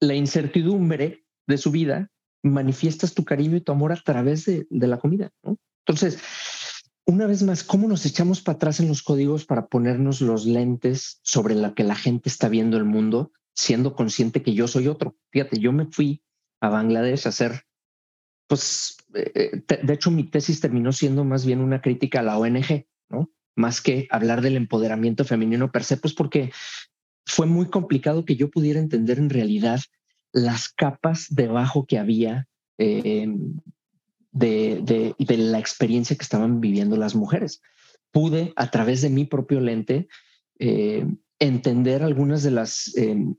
la 0.01 0.15
incertidumbre 0.15 1.25
de 1.47 1.59
su 1.59 1.71
vida, 1.71 2.11
manifiestas 2.43 3.15
tu 3.15 3.25
cariño 3.25 3.57
y 3.57 3.63
tu 3.63 3.73
amor 3.73 3.93
a 3.93 3.97
través 3.97 4.45
de, 4.45 4.67
la 4.71 4.99
comida. 4.99 5.33
Entonces, 5.87 6.19
una 7.07 7.27
vez 7.27 7.43
más, 7.43 7.65
¿cómo 7.65 7.89
nos 7.89 8.05
echamos 8.05 8.43
para 8.43 8.57
atrás 8.57 8.81
en 8.81 8.89
los 8.89 9.03
códigos 9.03 9.47
para 9.47 9.67
ponernos 9.67 10.21
los 10.21 10.45
lentes 10.45 11.21
sobre 11.23 11.55
la 11.55 11.73
que 11.75 11.85
la 11.85 11.95
gente 11.95 12.29
está 12.29 12.51
viendo 12.51 12.77
el 12.77 12.85
mundo, 12.85 13.33
siendo 13.55 13.95
consciente 13.95 14.43
que 14.43 14.53
yo 14.53 14.69
soy 14.69 14.89
otro? 14.89 15.17
Fíjate, 15.33 15.59
yo 15.59 15.73
me 15.73 15.87
fui 15.87 16.23
a 16.61 16.69
Bangladesh 16.69 17.25
a 17.25 17.31
hacer, 17.31 17.65
pues, 18.47 18.99
eh, 19.15 19.63
de 19.67 19.93
hecho 19.95 20.11
mi 20.11 20.25
tesis 20.25 20.61
terminó 20.61 20.93
siendo 20.93 21.25
más 21.25 21.47
bien 21.47 21.61
una 21.61 21.81
crítica 21.81 22.21
a 22.21 22.25
la 22.25 22.39
ONG, 22.39 22.87
¿no? 23.09 23.31
Más 23.61 23.81
que 23.81 24.09
hablar 24.11 24.41
del 24.41 24.57
empoderamiento 24.57 25.25
femenino 25.25 25.71
per 25.71 25.85
se, 25.85 25.97
pues 25.97 26.15
porque 26.15 26.51
fue 27.27 27.47
muy 27.47 27.67
complicado 27.67 28.25
que 28.25 28.37
yo 28.37 28.51
pudiera 28.51 28.81
entender 28.81 29.19
en 29.19 29.31
realidad 29.31 29.81
las 30.33 30.69
capas 30.69 31.27
debajo 31.31 31.87
que 31.87 31.99
había 31.99 32.49
em, 32.79 33.61
de, 34.33 35.15
la 35.19 35.59
experiencia 35.59 36.17
que 36.17 36.23
estaban 36.23 36.61
viviendo 36.61 36.97
las 36.97 37.15
mujeres. 37.15 37.61
Pude, 38.11 38.53
a 38.57 38.71
través 38.71 39.03
de 39.03 39.11
mi 39.11 39.25
propio 39.25 39.61
lente, 39.61 40.09
eh, 40.59 41.07
entender 41.39 42.03
algunas 42.03 42.43
de 42.43 42.51
las 42.51 42.93
em, 42.97 43.35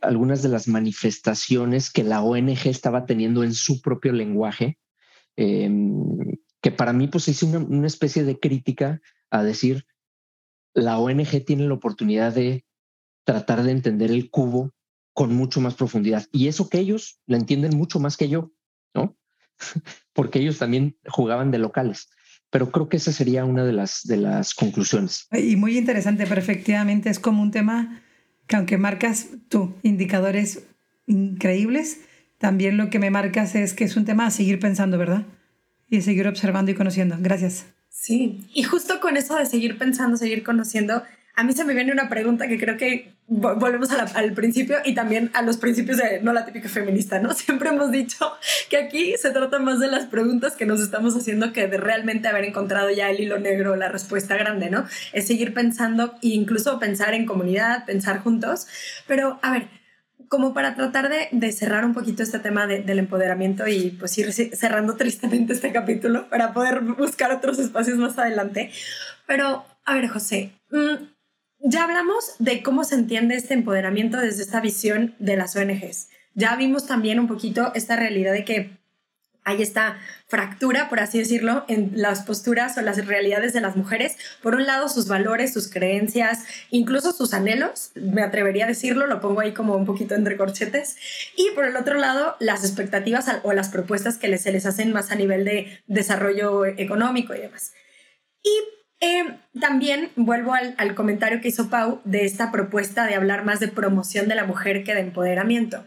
algunas 0.00 0.42
de 0.42 0.48
las 0.48 0.68
manifestaciones 0.68 1.90
que 1.90 2.04
la 2.04 2.22
ONG 2.22 2.66
estaba 2.66 3.04
teniendo 3.04 3.44
en 3.44 3.52
su 3.52 3.82
propio 3.82 4.12
lenguaje, 4.12 4.78
em, 5.36 6.06
que 6.62 6.70
para 6.70 6.92
mí 6.92 7.08
pues 7.08 7.28
hice 7.28 7.46
una, 7.46 7.86
especie 7.86 8.24
de 8.24 8.38
crítica 8.38 9.00
a 9.32 9.42
decir, 9.42 9.86
la 10.74 10.98
ONG 10.98 11.44
tiene 11.44 11.66
la 11.66 11.74
oportunidad 11.74 12.34
de 12.34 12.64
tratar 13.24 13.62
de 13.62 13.72
entender 13.72 14.10
el 14.10 14.30
cubo 14.30 14.72
con 15.14 15.34
mucho 15.34 15.60
más 15.60 15.74
profundidad. 15.74 16.26
Y 16.32 16.48
eso 16.48 16.68
que 16.68 16.78
ellos 16.78 17.20
lo 17.26 17.36
entienden 17.36 17.76
mucho 17.76 17.98
más 17.98 18.16
que 18.16 18.28
yo, 18.28 18.52
¿no? 18.94 19.16
Porque 20.12 20.38
ellos 20.38 20.58
también 20.58 20.96
jugaban 21.08 21.50
de 21.50 21.58
locales. 21.58 22.10
Pero 22.50 22.70
creo 22.70 22.88
que 22.88 22.98
esa 22.98 23.12
sería 23.12 23.46
una 23.46 23.64
de 23.64 23.72
las, 23.72 24.02
de 24.04 24.18
las 24.18 24.54
conclusiones. 24.54 25.26
Y 25.32 25.56
muy 25.56 25.78
interesante, 25.78 26.26
pero 26.26 26.40
efectivamente 26.40 27.08
es 27.08 27.18
como 27.18 27.42
un 27.42 27.50
tema 27.50 28.02
que 28.46 28.56
aunque 28.56 28.76
marcas 28.76 29.28
tú 29.48 29.74
indicadores 29.82 30.66
increíbles, 31.06 32.02
también 32.36 32.76
lo 32.76 32.90
que 32.90 32.98
me 32.98 33.10
marcas 33.10 33.54
es 33.54 33.72
que 33.72 33.84
es 33.84 33.96
un 33.96 34.04
tema 34.04 34.26
a 34.26 34.30
seguir 34.30 34.58
pensando, 34.58 34.98
¿verdad? 34.98 35.24
Y 35.88 36.02
seguir 36.02 36.28
observando 36.28 36.70
y 36.70 36.74
conociendo. 36.74 37.16
Gracias. 37.18 37.66
Sí, 37.92 38.40
y 38.54 38.62
justo 38.62 39.00
con 39.00 39.18
eso 39.18 39.36
de 39.36 39.44
seguir 39.46 39.76
pensando, 39.76 40.16
seguir 40.16 40.42
conociendo, 40.42 41.02
a 41.36 41.44
mí 41.44 41.52
se 41.52 41.64
me 41.64 41.74
viene 41.74 41.92
una 41.92 42.08
pregunta 42.08 42.48
que 42.48 42.58
creo 42.58 42.76
que 42.76 43.12
volvemos 43.28 43.90
al 43.92 44.32
principio 44.32 44.78
y 44.84 44.94
también 44.94 45.30
a 45.34 45.42
los 45.42 45.58
principios 45.58 45.98
de 45.98 46.20
no 46.20 46.32
la 46.32 46.44
típica 46.44 46.68
feminista, 46.68 47.18
¿no? 47.20 47.32
Siempre 47.34 47.68
hemos 47.68 47.90
dicho 47.90 48.32
que 48.70 48.78
aquí 48.78 49.14
se 49.18 49.30
trata 49.30 49.58
más 49.58 49.78
de 49.78 49.88
las 49.88 50.06
preguntas 50.06 50.56
que 50.56 50.66
nos 50.66 50.80
estamos 50.80 51.14
haciendo 51.16 51.52
que 51.52 51.68
de 51.68 51.76
realmente 51.76 52.28
haber 52.28 52.44
encontrado 52.44 52.90
ya 52.90 53.10
el 53.10 53.20
hilo 53.20 53.38
negro, 53.38 53.76
la 53.76 53.88
respuesta 53.88 54.36
grande, 54.36 54.70
¿no? 54.70 54.86
Es 55.12 55.26
seguir 55.26 55.54
pensando 55.54 56.14
e 56.22 56.28
incluso 56.28 56.78
pensar 56.78 57.14
en 57.14 57.26
comunidad, 57.26 57.84
pensar 57.84 58.20
juntos. 58.20 58.66
Pero, 59.06 59.38
a 59.42 59.52
ver, 59.52 59.68
como 60.32 60.54
para 60.54 60.74
tratar 60.74 61.10
de, 61.30 61.52
cerrar 61.52 61.84
un 61.84 61.92
poquito 61.92 62.22
este 62.22 62.38
tema 62.38 62.66
del 62.66 62.98
empoderamiento 62.98 63.68
y 63.68 63.90
pues 63.90 64.16
ir 64.16 64.32
cerrando 64.32 64.96
tristemente 64.96 65.52
este 65.52 65.72
capítulo 65.72 66.30
para 66.30 66.54
poder 66.54 66.80
buscar 66.80 67.32
otros 67.32 67.58
espacios 67.58 67.98
más 67.98 68.18
adelante. 68.18 68.70
Pero, 69.26 69.66
a 69.84 69.94
ver, 69.94 70.08
José, 70.08 70.52
mm, 70.70 71.68
ya 71.68 71.84
hablamos 71.84 72.36
de 72.38 72.62
cómo 72.62 72.82
se 72.84 72.94
entiende 72.94 73.34
este 73.34 73.52
empoderamiento 73.52 74.16
desde 74.16 74.42
esta 74.42 74.62
visión 74.62 75.14
de 75.18 75.36
las 75.36 75.54
ONGs. 75.54 76.08
Ya 76.32 76.56
vimos 76.56 76.86
también 76.86 77.20
un 77.20 77.28
poquito 77.28 77.70
esta 77.74 77.96
realidad 77.96 78.32
de 78.32 78.46
que 78.46 78.78
hay 79.44 79.62
esta 79.62 79.98
fractura, 80.28 80.88
por 80.88 81.00
así 81.00 81.18
decirlo, 81.18 81.64
en 81.68 81.92
las 81.94 82.22
posturas 82.22 82.78
o 82.78 82.82
las 82.82 83.04
realidades 83.06 83.52
de 83.52 83.60
las 83.60 83.76
mujeres. 83.76 84.16
Por 84.42 84.54
un 84.54 84.66
lado, 84.66 84.88
sus 84.88 85.08
valores, 85.08 85.52
sus 85.52 85.68
creencias, 85.68 86.44
incluso 86.70 87.12
sus 87.12 87.34
anhelos, 87.34 87.90
me 87.94 88.22
atrevería 88.22 88.64
a 88.64 88.68
decirlo, 88.68 89.06
lo 89.06 89.20
pongo 89.20 89.40
ahí 89.40 89.52
como 89.52 89.74
un 89.76 89.84
poquito 89.84 90.14
entre 90.14 90.36
corchetes. 90.36 90.96
Y 91.36 91.50
por 91.54 91.64
el 91.64 91.76
otro 91.76 91.98
lado, 91.98 92.36
las 92.38 92.64
expectativas 92.64 93.26
o 93.42 93.52
las 93.52 93.68
propuestas 93.68 94.16
que 94.16 94.36
se 94.38 94.52
les 94.52 94.66
hacen 94.66 94.92
más 94.92 95.10
a 95.10 95.16
nivel 95.16 95.44
de 95.44 95.82
desarrollo 95.86 96.64
económico 96.64 97.34
y 97.34 97.40
demás. 97.40 97.72
Y 98.42 99.04
eh, 99.04 99.24
también 99.60 100.10
vuelvo 100.14 100.54
al, 100.54 100.76
al, 100.78 100.94
comentario 100.94 101.40
que 101.40 101.48
hizo 101.48 101.68
Pau 101.68 102.00
de 102.04 102.24
esta 102.24 102.52
propuesta 102.52 103.04
de 103.06 103.16
hablar 103.16 103.44
más 103.44 103.58
de 103.58 103.66
promoción 103.68 104.28
de 104.28 104.36
la 104.36 104.44
mujer 104.44 104.84
que 104.84 104.94
de 104.94 105.00
empoderamiento. 105.00 105.84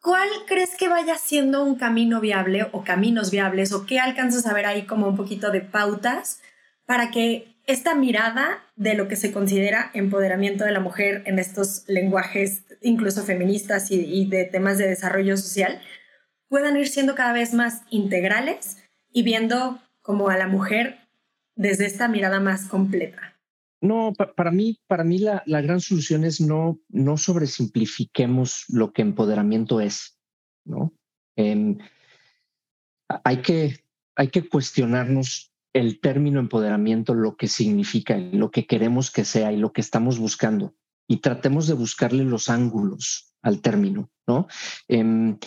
¿Cuál 0.00 0.28
crees 0.46 0.76
que 0.76 0.88
vaya 0.88 1.16
siendo 1.16 1.64
un 1.64 1.74
camino 1.74 2.20
viable 2.20 2.68
o 2.72 2.84
caminos 2.84 3.30
viables 3.30 3.72
o 3.72 3.84
qué 3.84 3.98
alcanzas 3.98 4.46
a 4.46 4.54
ver 4.54 4.66
ahí 4.66 4.86
como 4.86 5.08
un 5.08 5.16
poquito 5.16 5.50
de 5.50 5.60
pautas 5.60 6.40
para 6.86 7.10
que 7.10 7.56
esta 7.66 7.94
mirada 7.94 8.64
de 8.76 8.94
lo 8.94 9.08
que 9.08 9.16
se 9.16 9.32
considera 9.32 9.90
empoderamiento 9.92 10.64
de 10.64 10.72
la 10.72 10.80
mujer 10.80 11.22
en 11.26 11.38
estos 11.38 11.84
lenguajes 11.88 12.64
incluso 12.80 13.24
feministas 13.24 13.90
y, 13.90 13.96
y 13.96 14.26
de 14.26 14.44
temas 14.44 14.78
de 14.78 14.88
desarrollo 14.88 15.36
social 15.36 15.80
puedan 16.48 16.76
ir 16.76 16.88
siendo 16.88 17.14
cada 17.14 17.32
vez 17.32 17.52
más 17.52 17.82
integrales 17.90 18.78
y 19.12 19.22
viendo 19.22 19.80
como 20.00 20.30
a 20.30 20.38
la 20.38 20.46
mujer 20.46 20.98
desde 21.54 21.86
esta 21.86 22.08
mirada 22.08 22.40
más 22.40 22.68
completa? 22.68 23.37
No, 23.80 24.12
para 24.12 24.50
mí, 24.50 24.80
para 24.88 25.04
mí 25.04 25.18
la, 25.18 25.42
gran 25.46 25.80
solución 25.80 26.24
es 26.24 26.40
no, 26.40 26.80
no 26.88 27.16
sobresimplifiquemos 27.16 28.64
lo 28.68 28.92
que 28.92 29.02
empoderamiento 29.02 29.80
es, 29.80 30.18
¿no? 30.64 30.92
Em, 31.36 31.78
hay, 33.24 33.40
que, 33.40 33.84
hay 34.16 34.28
que 34.28 34.48
cuestionarnos 34.48 35.52
el 35.72 36.00
término 36.00 36.40
empoderamiento, 36.40 37.14
lo 37.14 37.36
que 37.36 37.46
significa, 37.46 38.16
lo 38.16 38.50
que 38.50 38.66
queremos 38.66 39.12
que 39.12 39.24
sea 39.24 39.52
y 39.52 39.56
lo 39.58 39.72
que 39.72 39.80
estamos 39.80 40.18
buscando. 40.18 40.74
Y 41.06 41.18
tratemos 41.18 41.68
de 41.68 41.74
buscarle 41.74 42.24
los 42.24 42.50
ángulos 42.50 43.32
al 43.42 43.60
término, 43.60 44.10
¿no? 44.26 44.48
Em, 44.88 45.38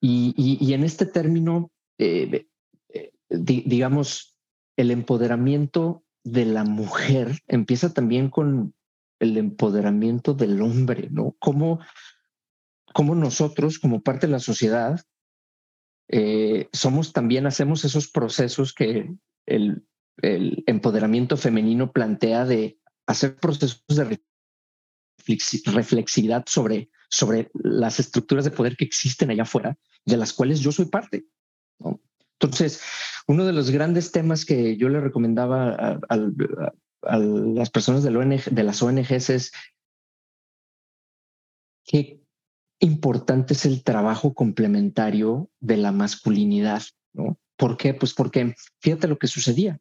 y, 0.00 0.72
en 0.72 0.84
este 0.84 1.06
término, 1.06 1.72
eh, 1.98 2.46
eh, 2.88 3.12
digamos, 3.28 4.36
el 4.76 4.90
empoderamiento 4.90 6.04
de 6.24 6.44
la 6.44 6.64
mujer 6.64 7.42
empieza 7.48 7.92
también 7.92 8.30
con 8.30 8.74
el 9.20 9.36
empoderamiento 9.36 10.34
del 10.34 10.60
hombre, 10.62 11.08
¿no? 11.10 11.36
Cómo, 11.38 11.80
nosotros, 13.14 13.78
como 13.78 14.02
parte 14.02 14.26
de 14.26 14.32
la 14.32 14.40
sociedad, 14.40 15.00
eh, 16.08 16.68
somos 16.72 17.12
también, 17.12 17.46
hacemos 17.46 17.84
esos 17.84 18.08
procesos 18.08 18.74
que 18.74 19.14
el, 19.46 19.86
empoderamiento 20.22 21.36
femenino 21.36 21.90
plantea 21.90 22.44
de 22.44 22.78
hacer 23.06 23.36
procesos 23.36 23.82
de 23.88 24.20
reflexividad 25.72 26.44
sobre, 26.46 26.90
sobre 27.08 27.50
las 27.54 27.98
estructuras 27.98 28.44
de 28.44 28.50
poder 28.50 28.76
que 28.76 28.84
existen 28.84 29.30
allá 29.30 29.44
afuera, 29.44 29.78
de 30.04 30.16
las 30.16 30.32
cuales 30.32 30.60
yo 30.60 30.70
soy 30.70 30.84
parte. 30.84 31.24
¿no? 31.78 32.00
Entonces, 32.42 32.82
uno 33.28 33.44
de 33.44 33.52
los 33.52 33.70
grandes 33.70 34.10
temas 34.10 34.44
que 34.44 34.76
yo 34.76 34.88
le 34.88 35.00
recomendaba 35.00 36.00
a, 36.08 37.16
las 37.16 37.70
personas 37.70 38.02
de, 38.02 38.62
las 38.64 38.82
ONGs 38.82 39.30
es 39.30 39.52
qué 41.84 42.20
importante 42.80 43.54
es 43.54 43.64
el 43.64 43.84
trabajo 43.84 44.34
complementario 44.34 45.50
de 45.60 45.76
la 45.76 45.92
masculinidad, 45.92 46.82
¿no? 47.12 47.38
¿Por 47.56 47.76
qué? 47.76 47.94
Pues 47.94 48.12
porque 48.12 48.56
fíjate 48.80 49.06
lo 49.06 49.18
que 49.18 49.28
sucedía. 49.28 49.80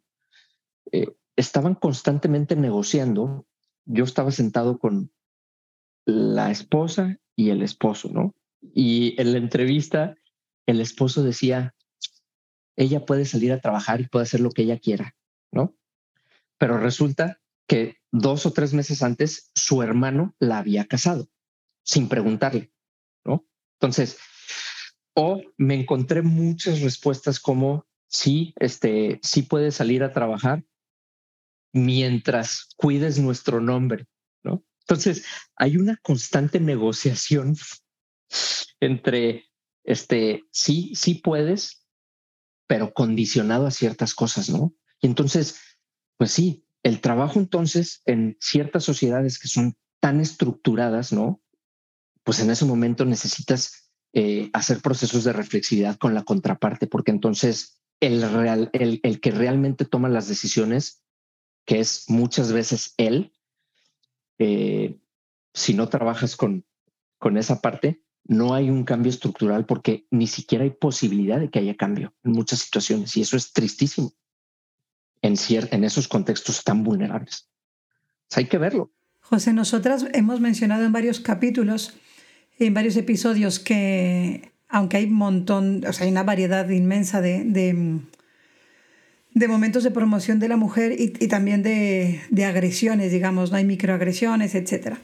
Eh, 0.92 1.16
estaban 1.36 1.74
constantemente 1.74 2.56
negociando. 2.56 3.48
Yo 3.86 4.04
estaba 4.04 4.30
sentado 4.30 4.78
con 4.78 5.12
la 6.06 6.52
esposa 6.52 7.18
y 7.36 7.50
el 7.50 7.64
esposo, 7.64 8.10
¿no? 8.12 8.36
Y 8.62 9.20
en 9.20 9.32
la 9.32 9.40
entrevista, 9.40 10.16
el 10.68 10.80
esposo 10.80 11.24
decía, 11.24 11.74
ella 12.76 13.06
puede 13.06 13.26
salir 13.26 13.52
a 13.52 13.62
trabajar 13.62 14.02
y 14.02 14.08
puede 14.08 14.24
hacer 14.24 14.40
lo 14.40 14.52
que 14.52 14.64
ella 14.64 14.80
quiera, 14.80 15.16
¿no? 15.52 15.76
Pero 16.58 16.78
resulta 16.78 17.40
que 17.68 17.98
dos 18.12 18.46
o 18.46 18.54
tres 18.54 18.74
meses 18.74 19.04
antes 19.04 19.52
su 19.56 19.82
hermano 19.82 20.36
la 20.40 20.58
había 20.58 20.86
casado 20.86 21.30
sin 21.84 22.10
preguntarle, 22.10 22.72
¿no? 23.26 23.48
Entonces, 23.80 24.18
o 25.16 25.42
me 25.58 25.76
encontré 25.76 26.22
muchas 26.22 26.82
respuestas 26.82 27.40
como 27.40 27.86
sí, 28.08 28.54
este, 28.58 29.20
sí 29.24 29.44
puedes 29.44 29.76
salir 29.76 30.04
a 30.04 30.14
trabajar 30.14 30.64
mientras 31.74 32.70
cuides 32.78 33.20
nuestro 33.20 33.62
nombre, 33.62 34.08
¿no? 34.44 34.64
Entonces, 34.82 35.26
hay 35.56 35.78
una 35.78 35.98
constante 35.98 36.60
negociación 36.60 37.56
entre 38.80 39.46
este, 39.84 40.44
sí, 40.52 40.94
sí 40.96 41.16
puedes, 41.16 41.81
pero 42.72 42.94
condicionado 42.94 43.68
a 43.68 43.72
ciertas 43.72 44.16
cosas, 44.16 44.50
¿no? 44.50 44.74
Y 45.02 45.08
entonces, 45.08 45.60
pues 46.16 46.32
sí, 46.32 46.66
el 46.84 47.02
trabajo 47.02 47.38
entonces 47.38 48.02
en 48.06 48.38
ciertas 48.40 48.86
sociedades 48.86 49.40
que 49.40 49.50
son 49.50 49.76
tan 50.00 50.22
estructuradas, 50.22 51.12
¿no? 51.12 51.42
Pues 52.24 52.40
en 52.40 52.50
ese 52.50 52.64
momento 52.64 53.04
necesitas 53.04 53.92
eh, 54.14 54.50
hacer 54.54 54.80
procesos 54.80 55.26
de 55.26 55.34
reflexividad 55.34 55.98
con 55.98 56.14
la 56.14 56.24
contraparte, 56.24 56.88
porque 56.88 57.12
entonces 57.12 57.82
el, 58.00 58.22
real, 58.32 58.70
el, 58.72 59.20
que 59.20 59.32
realmente 59.32 59.84
toma 59.84 60.08
las 60.08 60.30
decisiones, 60.30 61.04
que 61.66 61.82
es 61.82 62.06
muchas 62.08 62.54
veces 62.54 62.94
él, 62.96 63.34
eh, 64.40 64.98
si 65.54 65.74
no 65.74 65.90
trabajas 65.90 66.38
con, 66.38 66.66
con 67.20 67.36
esa 67.36 67.60
parte, 67.60 68.02
no 68.26 68.54
hay 68.54 68.70
un 68.70 68.84
cambio 68.84 69.10
estructural 69.10 69.66
porque 69.66 70.06
ni 70.12 70.28
siquiera 70.28 70.64
hay 70.64 70.72
posibilidad 70.72 71.40
de 71.40 71.50
que 71.50 71.60
haya 71.60 71.76
cambio 71.76 72.14
en 72.24 72.32
muchas 72.32 72.60
situaciones 72.60 73.16
y 73.18 73.22
eso 73.22 73.38
es 73.38 73.52
tristísimo 73.54 74.14
en, 75.22 75.36
en 75.50 75.84
esos 75.84 76.08
contextos 76.08 76.64
tan 76.64 76.84
vulnerables. 76.84 77.50
hay 78.36 78.46
que 78.46 78.58
verlo. 78.58 78.92
José, 79.20 79.54
nosotras 79.54 80.06
hemos 80.14 80.40
mencionado 80.42 80.84
en 80.84 80.92
varios 80.92 81.20
capítulos, 81.20 81.94
en 82.60 82.74
varios 82.74 82.98
episodios, 82.98 83.60
que 83.60 84.52
aunque 84.68 84.98
hay 84.98 85.06
un 85.06 85.14
montón, 85.14 85.84
o 85.88 85.94
sea, 85.94 86.06
hay 86.06 86.12
una 86.12 86.24
variedad 86.24 86.68
inmensa 86.70 87.22
de, 87.22 87.44
de, 89.34 89.48
momentos 89.48 89.84
de 89.84 89.92
promoción 89.92 90.40
de 90.40 90.48
la 90.48 90.58
mujer 90.58 90.96
y, 90.98 91.10
también 91.28 91.62
de, 91.62 92.22
de, 92.30 92.46
agresiones, 92.46 93.12
digamos, 93.12 93.52
no 93.52 93.58
hay 93.58 93.66
microagresiones, 93.66 94.56
etcétera 94.56 95.00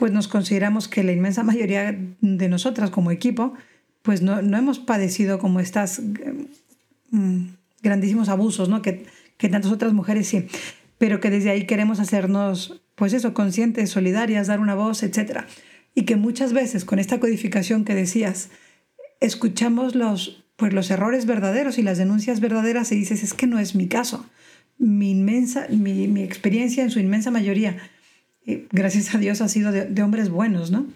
pues 0.00 0.12
nos 0.12 0.28
consideramos 0.28 0.88
que 0.88 1.04
la 1.04 1.12
inmensa 1.12 1.42
mayoría 1.42 1.94
de 2.22 2.48
nosotras 2.48 2.88
como 2.88 3.10
equipo, 3.10 3.52
pues 4.00 4.22
no, 4.22 4.38
hemos 4.38 4.78
padecido 4.78 5.38
como 5.38 5.60
estas 5.60 6.00
mm, 7.10 7.48
grandísimos 7.82 8.30
abusos, 8.30 8.70
¿no? 8.70 8.80
Que, 8.80 9.04
que 9.36 9.50
tantas 9.50 9.70
otras 9.70 9.92
mujeres 9.92 10.26
sí, 10.26 10.46
pero 10.96 11.20
que 11.20 11.28
desde 11.28 11.50
ahí 11.50 11.66
queremos 11.66 12.00
hacernos, 12.00 12.80
pues 12.94 13.12
eso, 13.12 13.34
conscientes, 13.34 13.90
solidarias, 13.90 14.46
dar 14.46 14.60
una 14.60 14.74
voz, 14.74 15.02
etc. 15.02 15.40
Y 15.94 16.04
que 16.04 16.16
muchas 16.16 16.54
veces 16.54 16.86
con 16.86 16.98
esta 16.98 17.20
codificación 17.20 17.84
que 17.84 17.94
decías, 17.94 18.48
escuchamos 19.20 19.94
los, 19.94 20.46
pues 20.56 20.72
los 20.72 20.90
errores 20.90 21.26
verdaderos 21.26 21.76
y 21.76 21.82
las 21.82 21.98
denuncias 21.98 22.40
verdaderas 22.40 22.90
y 22.90 22.96
dices, 22.96 23.22
es 23.22 23.34
que 23.34 23.46
no 23.46 23.58
es 23.58 23.74
mi 23.74 23.86
caso. 23.86 24.24
Mi, 24.78 25.10
inmensa, 25.10 25.66
mi, 25.68 26.08
mi 26.08 26.22
experiencia 26.22 26.82
en 26.82 26.90
su 26.90 27.00
inmensa 27.00 27.30
mayoría 27.30 27.76
gracias 28.44 29.14
a 29.14 29.18
Dios 29.18 29.40
ha 29.40 29.48
sido 29.48 29.72
de, 29.72 30.02
hombres 30.02 30.30
buenos, 30.30 30.70
¿no? 30.70 30.86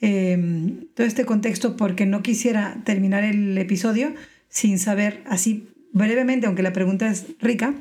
Em, 0.00 0.88
todo 0.94 1.06
este 1.06 1.24
contexto 1.24 1.76
porque 1.76 2.06
no 2.06 2.22
quisiera 2.22 2.82
terminar 2.84 3.24
el 3.24 3.56
episodio 3.56 4.12
sin 4.48 4.78
saber 4.78 5.22
así 5.26 5.68
brevemente, 5.92 6.46
aunque 6.46 6.62
la 6.62 6.74
pregunta 6.74 7.08
es 7.08 7.26
rica, 7.40 7.74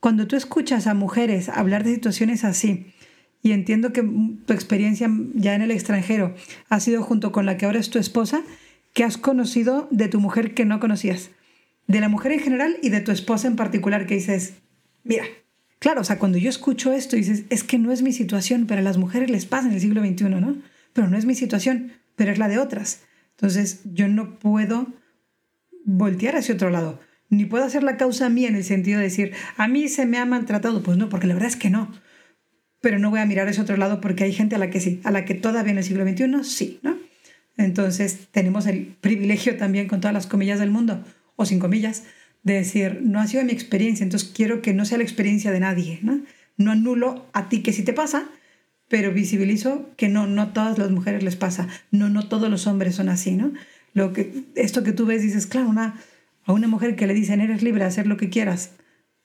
cuando 0.00 0.26
tú 0.26 0.34
escuchas 0.34 0.88
a 0.88 0.94
mujeres 0.94 1.48
hablar 1.48 1.84
de 1.84 1.94
situaciones 1.94 2.44
así, 2.44 2.86
y 3.42 3.52
entiendo 3.52 3.92
que 3.92 4.02
tu 4.02 4.52
experiencia 4.52 5.10
ya 5.34 5.54
en 5.54 5.62
el 5.62 5.70
extranjero 5.70 6.34
ha 6.68 6.80
sido 6.80 7.02
junto 7.02 7.32
con 7.32 7.44
la 7.44 7.56
que 7.56 7.66
ahora 7.66 7.80
es 7.80 7.90
tu 7.90 7.98
esposa, 7.98 8.42
que 8.92 9.04
has 9.04 9.16
conocido 9.16 9.88
de 9.90 10.08
tu 10.08 10.20
mujer 10.20 10.54
que 10.54 10.64
no 10.64 10.80
conocías, 10.80 11.30
de 11.86 12.00
la 12.00 12.08
mujer 12.08 12.32
en 12.32 12.40
general 12.40 12.76
y 12.82 12.90
de 12.90 13.00
tu 13.00 13.10
esposa 13.10 13.48
en 13.48 13.56
particular, 13.56 14.06
que 14.06 14.14
dices, 14.14 14.54
mira, 15.02 15.24
claro, 15.82 16.00
o 16.00 16.04
sea, 16.04 16.18
cuando 16.18 16.38
yo 16.38 16.48
escucho 16.48 16.92
esto, 16.92 17.16
dices, 17.16 17.44
es 17.50 17.64
que 17.64 17.78
no 17.78 17.90
es 17.92 18.02
mi 18.02 18.12
situación, 18.12 18.66
pero 18.66 18.80
a 18.80 18.84
las 18.84 18.96
mujeres 18.96 19.30
les 19.30 19.46
pasa 19.46 19.68
en 19.68 19.74
el 19.74 19.80
siglo 19.80 20.00
XXI, 20.00 20.24
¿no? 20.30 20.56
Pero 20.92 21.08
no 21.08 21.18
es 21.18 21.26
mi 21.26 21.34
situación, 21.34 21.92
pero 22.16 22.30
es 22.30 22.38
la 22.38 22.48
de 22.48 22.58
otras. 22.58 23.02
Entonces, 23.32 23.80
yo 23.84 24.06
no 24.06 24.38
puedo 24.38 24.86
voltear 25.84 26.36
hacia 26.36 26.54
otro 26.54 26.70
lado, 26.70 27.00
ni 27.28 27.44
puedo 27.44 27.64
hacer 27.64 27.82
la 27.82 27.96
causa 27.96 28.28
mía 28.28 28.48
en 28.48 28.54
el 28.54 28.64
sentido 28.64 28.98
de 28.98 29.04
decir, 29.04 29.32
a 29.56 29.66
mí 29.66 29.88
se 29.88 30.06
me 30.06 30.18
ha 30.18 30.24
maltratado, 30.24 30.82
pues 30.82 30.96
no, 30.96 31.08
porque 31.08 31.26
la 31.26 31.34
verdad 31.34 31.50
es 31.50 31.56
que 31.56 31.68
no 31.68 31.90
pero 32.82 32.98
no 32.98 33.08
voy 33.08 33.20
a 33.20 33.26
mirar 33.26 33.48
ese 33.48 33.62
otro 33.62 33.78
lado 33.78 34.02
porque 34.02 34.24
hay 34.24 34.32
gente 34.32 34.56
a 34.56 34.58
la 34.58 34.68
que 34.68 34.80
sí, 34.80 35.00
a 35.04 35.10
la 35.10 35.24
que 35.24 35.34
todavía 35.34 35.72
en 35.72 35.78
el 35.78 35.84
siglo 35.84 36.04
XXI 36.04 36.44
sí, 36.44 36.80
¿no? 36.82 36.98
Entonces 37.56 38.28
tenemos 38.32 38.66
el 38.66 38.96
privilegio 39.00 39.56
también 39.56 39.88
con 39.88 40.00
todas 40.00 40.12
las 40.12 40.26
comillas 40.26 40.58
del 40.58 40.70
mundo, 40.70 41.02
o 41.36 41.46
sin 41.46 41.60
comillas, 41.60 42.02
de 42.42 42.54
decir, 42.54 43.00
no 43.02 43.20
ha 43.20 43.26
sido 43.26 43.44
mi 43.44 43.52
experiencia, 43.52 44.04
entonces 44.04 44.30
quiero 44.34 44.62
que 44.62 44.74
no 44.74 44.84
sea 44.84 44.98
la 44.98 45.04
experiencia 45.04 45.50
de 45.50 45.60
nadie, 45.60 46.00
¿no? 46.02 46.20
No 46.56 46.72
anulo 46.72 47.26
a 47.32 47.48
ti 47.48 47.62
que 47.62 47.72
sí 47.72 47.82
te 47.82 47.92
pasa, 47.92 48.28
pero 48.88 49.12
visibilizo 49.12 49.88
que 49.96 50.08
no, 50.08 50.26
no 50.26 50.52
todas 50.52 50.78
las 50.78 50.90
mujeres 50.90 51.22
les 51.22 51.36
pasa, 51.36 51.68
no, 51.90 52.08
no 52.08 52.28
todos 52.28 52.50
los 52.50 52.66
hombres 52.66 52.96
son 52.96 53.08
así, 53.08 53.32
¿no? 53.32 53.52
Lo 53.94 54.12
que, 54.12 54.44
esto 54.54 54.82
que 54.82 54.92
tú 54.92 55.06
ves, 55.06 55.22
dices, 55.22 55.46
claro, 55.46 55.68
una, 55.68 56.00
a 56.44 56.52
una 56.52 56.66
mujer 56.66 56.96
que 56.96 57.06
le 57.06 57.14
dicen, 57.14 57.40
eres 57.40 57.62
libre 57.62 57.82
de 57.82 57.88
hacer 57.88 58.06
lo 58.06 58.16
que 58.16 58.30
quieras, 58.30 58.72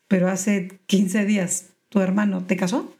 pero 0.07 0.29
hace 0.29 0.79
15 0.85 1.25
días 1.25 1.69
tu 1.89 1.99
hermano 1.99 2.45
te 2.45 2.55
casó, 2.55 2.95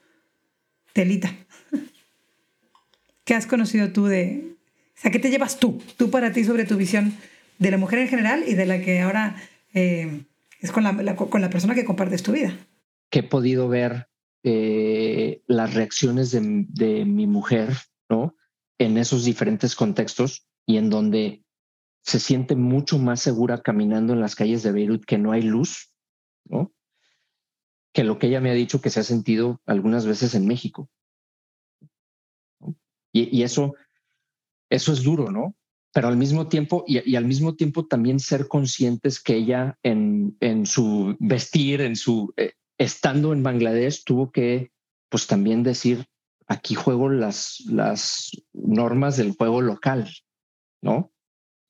telita. 0.94 1.32
¿Qué 3.24 3.36
has 3.36 3.46
conocido 3.46 3.92
tú 3.92 4.06
de... 4.06 4.56
O 4.98 5.00
sea, 5.00 5.12
¿qué 5.12 5.20
te 5.20 5.30
llevas 5.30 5.60
tú? 5.60 5.82
Tú 5.96 6.10
para 6.10 6.32
ti 6.32 6.44
sobre 6.44 6.66
tu 6.66 6.76
visión 6.76 7.14
de 7.60 7.72
la 7.72 7.78
mujer 7.78 8.00
en 8.00 8.08
general 8.08 8.44
y 8.48 8.56
de 8.56 8.66
la 8.66 8.82
que 8.82 9.02
ahora 9.02 9.36
eh, 9.78 10.26
es 10.60 10.72
con 10.72 10.84
la, 10.84 11.16
con 11.16 11.42
la 11.42 11.50
persona 11.50 11.76
que 11.76 11.86
compartes 11.86 12.24
tu 12.24 12.32
vida. 12.32 12.58
Que 13.10 13.20
he 13.20 13.24
podido 13.24 13.68
ver 13.68 14.10
eh, 14.44 15.44
las 15.48 15.74
reacciones 15.74 16.32
de, 16.32 16.66
de, 16.70 17.06
mi 17.06 17.28
mujer, 17.28 17.70
¿no? 18.10 18.36
En 18.80 18.98
esos 18.98 19.26
diferentes 19.26 19.76
contextos 19.76 20.48
y 20.66 20.78
en 20.78 20.90
donde 20.90 21.44
se 22.02 22.20
siente 22.20 22.56
mucho 22.56 22.98
más 22.98 23.22
segura 23.22 23.62
caminando 23.62 24.14
en 24.14 24.22
las 24.22 24.36
calles 24.36 24.64
de 24.64 24.72
Beirut 24.72 25.06
que 25.06 25.18
no 25.18 25.32
hay 25.32 25.42
luz, 25.42 25.94
¿no? 26.46 26.74
que 27.98 28.04
lo 28.04 28.20
que 28.20 28.28
ella 28.28 28.42
me 28.42 28.52
ha 28.52 28.54
dicho 28.54 28.80
que 28.80 28.92
se 28.92 29.00
ha 29.00 29.04
sentido 29.04 29.60
algunas 29.66 30.06
veces 30.06 30.36
en 30.36 30.46
México. 30.46 30.88
Y, 33.12 33.42
eso, 33.42 33.74
eso 34.70 34.94
es 34.94 35.02
duro, 35.02 35.32
¿no? 35.32 35.56
Pero 35.94 36.08
al 36.10 36.18
mismo 36.18 36.48
tiempo, 36.48 36.84
y, 36.88 37.16
al 37.16 37.26
mismo 37.26 37.56
tiempo 37.56 37.86
también 37.86 38.20
ser 38.20 38.48
conscientes 38.48 39.22
que 39.22 39.36
ella 39.36 39.78
en, 39.84 40.38
en 40.40 40.66
su 40.66 41.16
vestir, 41.20 41.82
en 41.82 41.96
su, 41.96 42.34
eh, 42.38 42.54
estando 42.78 43.34
en 43.34 43.44
Bangladesh, 43.44 44.04
tuvo 44.04 44.32
que, 44.32 44.72
pues 45.10 45.28
también 45.28 45.64
decir, 45.64 46.06
aquí 46.48 46.76
juego 46.76 47.10
las, 47.10 47.64
las 47.68 48.32
normas 48.54 49.18
del 49.18 49.32
juego 49.32 49.62
local, 49.62 50.10
¿no? 50.82 51.12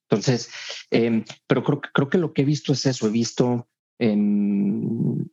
Entonces, 0.09 0.49
em, 0.89 1.26
pero 1.47 1.63
creo, 1.63 1.82
creo 1.82 2.09
que 2.09 2.18
lo 2.18 2.34
que 2.34 2.43
he 2.43 2.45
visto 2.45 2.74
es 2.74 2.86
eso, 2.86 3.07
he 3.07 3.11
visto 3.11 3.68
en, 3.99 5.30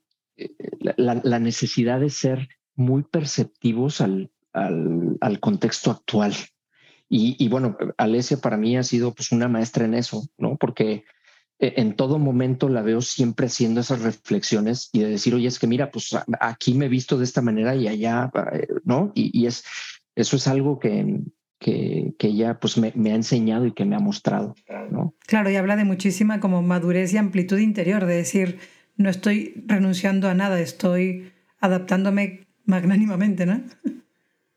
la, 0.81 1.39
necesidad 1.39 2.01
de 2.01 2.11
ser 2.11 2.49
muy 2.75 3.03
perceptivos 3.03 4.01
al, 4.01 4.31
al, 4.53 5.41
contexto 5.41 5.91
actual. 5.91 6.35
Y, 7.09 7.49
bueno, 7.49 7.77
Alesia 7.97 8.39
para 8.39 8.57
mí 8.57 8.77
ha 8.77 8.83
sido 8.83 9.15
pues 9.15 9.31
una 9.31 9.47
maestra 9.47 9.85
en 9.85 9.95
eso, 9.95 10.27
¿no? 10.37 10.57
Porque 10.57 11.05
eh, 11.61 11.75
en 11.77 11.95
todo 11.95 12.19
momento 12.19 12.69
la 12.69 12.83
veo 12.83 13.01
siempre 13.01 13.47
haciendo 13.47 13.83
esas 13.83 14.03
reflexiones 14.03 14.91
y 14.93 15.01
de 15.01 15.11
decir, 15.11 15.35
oye, 15.35 15.47
es 15.47 15.59
que 15.59 15.67
mira, 15.67 15.91
pues 15.91 16.17
aquí 16.41 16.75
me 16.75 16.87
he 16.87 16.89
visto 16.89 17.17
de 17.17 17.25
esta 17.25 17.41
manera 17.41 17.77
y 17.77 17.87
allá, 17.87 18.33
eh, 18.53 18.67
¿no? 18.85 19.13
Y, 19.15 19.47
es, 19.47 19.65
eso 20.17 20.37
es 20.37 20.49
algo 20.49 20.81
que, 20.81 21.21
que, 21.61 22.15
que 22.19 22.27
ella 22.29 22.59
pues 22.59 22.79
me, 22.79 22.93
me, 22.97 23.13
ha 23.13 23.15
enseñado 23.15 23.67
y 23.67 23.73
que 23.73 23.85
me 23.85 23.95
ha 23.95 24.01
mostrado, 24.01 24.55
¿no? 24.91 25.15
Claro, 25.27 25.51
y 25.51 25.57
habla 25.57 25.77
de 25.77 25.85
muchísima 25.85 26.41
como 26.41 26.63
madurez 26.63 27.13
y 27.13 27.19
amplitud 27.19 27.59
interior, 27.59 28.07
de 28.07 28.17
decir, 28.17 28.59
no 28.97 29.09
estoy 29.09 29.65
renunciando 29.67 30.29
a 30.29 30.35
nada, 30.35 30.61
estoy 30.61 31.33
adaptándome 31.61 32.47
magnánimamente, 32.65 33.47
¿no? 33.47 33.63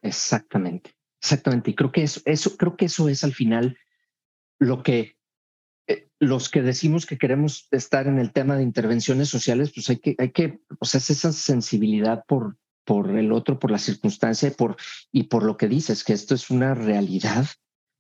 Exactamente, 0.02 0.92
exactamente. 1.22 1.76
Creo 1.76 1.92
que 1.92 2.04
eso, 2.04 2.58
creo 2.58 2.76
que 2.76 2.86
eso 2.86 3.10
es 3.10 3.24
al 3.24 3.34
final 3.34 3.78
lo 4.60 4.84
que 4.84 5.18
eh, 5.88 6.10
los 6.20 6.50
que 6.50 6.62
decimos 6.62 7.06
que 7.06 7.18
queremos 7.18 7.68
estar 7.72 8.08
en 8.08 8.20
el 8.20 8.34
tema 8.34 8.58
de 8.58 8.64
intervenciones 8.64 9.30
sociales, 9.30 9.72
pues 9.74 9.90
hay 9.90 9.98
que, 9.98 10.16
hay 10.18 10.32
que, 10.32 10.60
o 10.80 10.86
sea, 10.86 11.00
es 11.00 11.10
esa 11.10 11.32
sensibilidad 11.32 12.24
por, 12.28 12.58
por 12.84 13.18
el 13.18 13.32
otro, 13.32 13.60
por 13.60 13.72
la 13.72 13.78
circunstancia 13.78 14.50
y 14.50 14.52
por, 14.52 14.76
y 15.12 15.24
por 15.24 15.44
lo 15.44 15.58
que 15.58 15.68
dices, 15.68 16.04
que 16.04 16.14
esto 16.14 16.36
es 16.36 16.50
una 16.50 16.74
realidad 16.74 17.48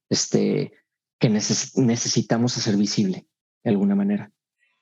este, 0.10 0.74
que 1.20 1.30
necesitamos 1.30 2.58
hacer 2.58 2.76
visible 2.76 3.28
de 3.64 3.70
alguna 3.70 3.96
manera. 3.96 4.32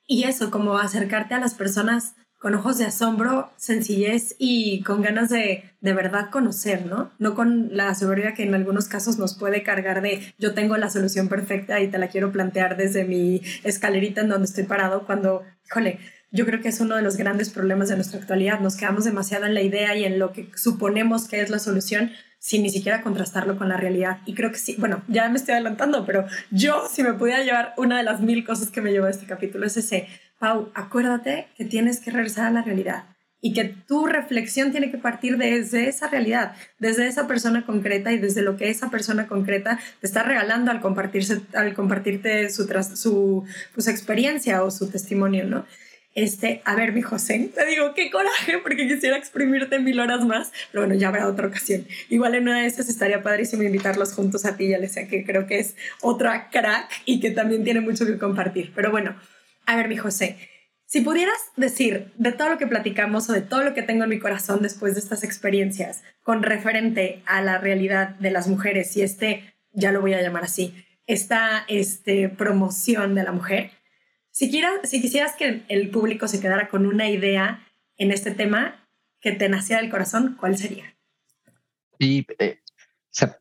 Y 0.08 0.24
eso, 0.24 0.52
como 0.52 0.78
acercarte 0.78 1.34
a 1.34 1.40
las 1.40 1.56
personas 1.56 2.16
con 2.46 2.54
ojos 2.54 2.78
de 2.78 2.86
asombro, 2.86 3.52
sencillez 3.58 4.36
y 4.38 4.84
con 4.84 5.02
ganas 5.02 5.30
de 5.30 5.64
de 5.82 5.94
verdad 5.94 6.30
conocer, 6.30 6.86
¿no? 6.86 7.10
No 7.18 7.34
con 7.34 7.76
la 7.76 7.96
soberbia 7.96 8.36
que 8.36 8.44
en 8.44 8.54
algunos 8.54 8.88
casos 8.88 9.18
nos 9.18 9.36
puede 9.36 9.64
cargar 9.64 10.04
de 10.04 10.22
yo 10.38 10.54
tengo 10.54 10.78
la 10.78 10.92
solución 10.92 11.28
perfecta 11.28 11.82
y 11.82 11.88
te 11.88 11.98
la 11.98 12.08
quiero 12.08 12.32
plantear 12.32 12.78
desde 12.78 13.04
mi 13.04 13.42
escalerita 13.64 14.22
en 14.22 14.30
donde 14.30 14.46
estoy 14.46 14.66
parado 14.66 15.08
cuando, 15.08 15.42
híjole, 15.66 15.98
yo 16.30 16.46
creo 16.46 16.62
que 16.62 16.68
es 16.68 16.80
uno 16.80 16.96
de 16.96 17.02
los 17.02 17.18
grandes 17.18 17.50
problemas 17.50 17.90
de 17.90 17.96
nuestra 17.96 18.20
actualidad. 18.20 18.60
Nos 18.60 18.76
quedamos 18.76 19.06
demasiado 19.06 19.48
en 19.48 19.56
la 19.56 19.64
idea 19.64 19.96
y 19.96 20.04
en 20.04 20.20
lo 20.20 20.32
que 20.32 20.52
suponemos 20.56 21.28
que 21.28 21.42
es 21.42 21.50
la 21.50 21.58
solución 21.58 22.12
sin 22.46 22.62
ni 22.62 22.70
siquiera 22.70 23.02
contrastarlo 23.02 23.58
con 23.58 23.70
la 23.70 23.78
realidad. 23.78 24.20
Y 24.28 24.36
creo 24.36 24.52
que 24.52 24.60
sí, 24.60 24.76
bueno, 24.78 25.02
ya 25.08 25.28
me 25.30 25.38
estoy 25.38 25.54
adelantando, 25.54 26.06
pero 26.06 26.28
yo 26.52 26.88
si 26.92 27.02
me 27.02 27.14
pudiera 27.14 27.42
llevar 27.42 27.74
una 27.76 27.98
de 27.98 28.04
las 28.04 28.22
mil 28.22 28.46
cosas 28.46 28.70
que 28.70 28.82
me 28.82 28.92
llevó 28.92 29.08
este 29.08 29.26
capítulo 29.26 29.66
es 29.66 29.78
ese, 29.78 30.08
Pau, 30.40 30.72
acuérdate 30.74 31.48
que 31.58 31.66
tienes 31.66 32.00
que 32.00 32.12
regresar 32.12 32.48
a 32.48 32.52
la 32.52 32.62
realidad 32.62 33.06
y 33.42 33.54
que 33.54 33.66
tu 33.66 34.08
reflexión 34.08 34.72
tiene 34.72 34.90
que 34.90 34.98
partir 34.98 35.38
desde 35.38 35.88
esa 35.88 36.08
realidad, 36.08 36.56
desde 36.80 37.08
esa 37.08 37.28
persona 37.28 37.66
concreta 37.66 38.12
y 38.12 38.18
desde 38.18 38.42
lo 38.42 38.58
que 38.58 38.70
esa 38.70 38.90
persona 38.90 39.28
concreta 39.28 39.80
te 40.02 40.08
está 40.08 40.24
regalando 40.24 40.72
al, 40.72 40.82
compartirse, 40.82 41.42
al 41.54 41.76
compartirte 41.76 42.50
su, 42.50 42.68
su, 42.96 43.46
su 43.78 43.90
experiencia 43.90 44.64
o 44.64 44.72
su 44.72 44.90
testimonio, 44.90 45.46
¿no? 45.46 45.66
Este, 46.16 46.62
a 46.64 46.76
ver, 46.76 46.94
mi 46.94 47.02
José, 47.02 47.52
te 47.54 47.66
digo, 47.66 47.94
qué 47.94 48.10
coraje, 48.10 48.58
porque 48.64 48.88
quisiera 48.88 49.18
exprimirte 49.18 49.80
mil 49.80 50.00
horas 50.00 50.26
más, 50.26 50.52
pero 50.72 50.86
bueno, 50.86 51.00
ya 51.00 51.10
habrá 51.10 51.28
otra 51.28 51.48
ocasión. 51.48 51.86
Igual 52.10 52.36
en 52.36 52.44
una 52.44 52.62
de 52.62 52.68
estas 52.68 52.88
estaría 52.88 53.22
padrísimo 53.22 53.64
invitarlos 53.64 54.14
juntos 54.14 54.46
a 54.46 54.56
ti, 54.56 54.70
ya 54.70 54.78
les 54.78 54.94
sé 54.94 55.10
que 55.10 55.26
creo 55.26 55.46
que 55.46 55.60
es 55.60 55.76
otra 56.02 56.50
crack 56.50 56.90
y 57.04 57.20
que 57.20 57.32
también 57.32 57.66
tiene 57.66 57.82
mucho 57.82 58.06
que 58.06 58.18
compartir. 58.18 58.72
Pero 58.74 58.92
bueno, 58.92 59.16
a 59.66 59.76
ver, 59.76 59.88
mi 59.88 59.98
José, 59.98 60.38
si 60.86 61.02
pudieras 61.02 61.38
decir 61.56 62.14
de 62.18 62.32
todo 62.32 62.50
lo 62.50 62.58
que 62.58 62.68
platicamos 62.68 63.30
o 63.30 63.34
de 63.34 63.42
todo 63.42 63.64
lo 63.64 63.74
que 63.74 63.82
tengo 63.82 64.04
en 64.04 64.10
mi 64.10 64.20
corazón 64.20 64.62
después 64.62 64.94
de 64.94 65.00
estas 65.00 65.24
experiencias 65.24 66.04
con 66.22 66.44
referente 66.44 67.24
a 67.26 67.42
la 67.42 67.58
realidad 67.58 68.10
de 68.16 68.32
las 68.32 68.48
mujeres 68.48 68.96
y 68.98 69.02
este, 69.02 69.56
ya 69.72 69.92
lo 69.92 70.02
voy 70.02 70.14
a 70.14 70.22
llamar 70.22 70.44
así, 70.44 70.74
esta 71.08 71.66
este, 71.68 72.30
promoción 72.30 73.16
de 73.16 73.24
la 73.24 73.32
mujer, 73.32 73.72
si, 74.32 74.52
si 74.84 75.02
quisieras 75.02 75.34
que 75.38 75.64
el 75.70 75.90
público 75.90 76.28
se 76.28 76.40
quedara 76.42 76.68
con 76.68 76.86
una 76.86 77.10
idea 77.10 77.66
en 77.98 78.12
este 78.12 78.32
tema 78.32 78.86
que 79.22 79.32
te 79.32 79.50
naciera 79.50 79.82
del 79.82 79.90
corazón, 79.90 80.36
¿cuál 80.40 80.58
sería? 80.58 80.96
Y 81.98 82.28
eh, 82.40 82.60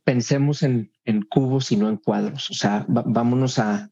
pensemos 0.05 0.63
en, 0.63 0.91
cubos 1.29 1.73
y 1.73 1.77
no 1.77 1.89
en 1.89 1.97
cuadros. 1.97 2.51
O 2.51 2.55
sea, 2.55 2.85
vámonos 2.89 3.59
a 3.59 3.91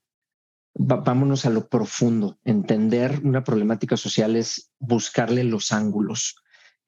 vámonos 0.74 1.46
a 1.46 1.50
lo 1.50 1.68
profundo. 1.68 2.38
Entender 2.44 3.20
una 3.24 3.44
problemática 3.44 3.96
social 3.96 4.36
es 4.36 4.70
buscarle 4.78 5.44
los 5.44 5.72
ángulos. 5.72 6.36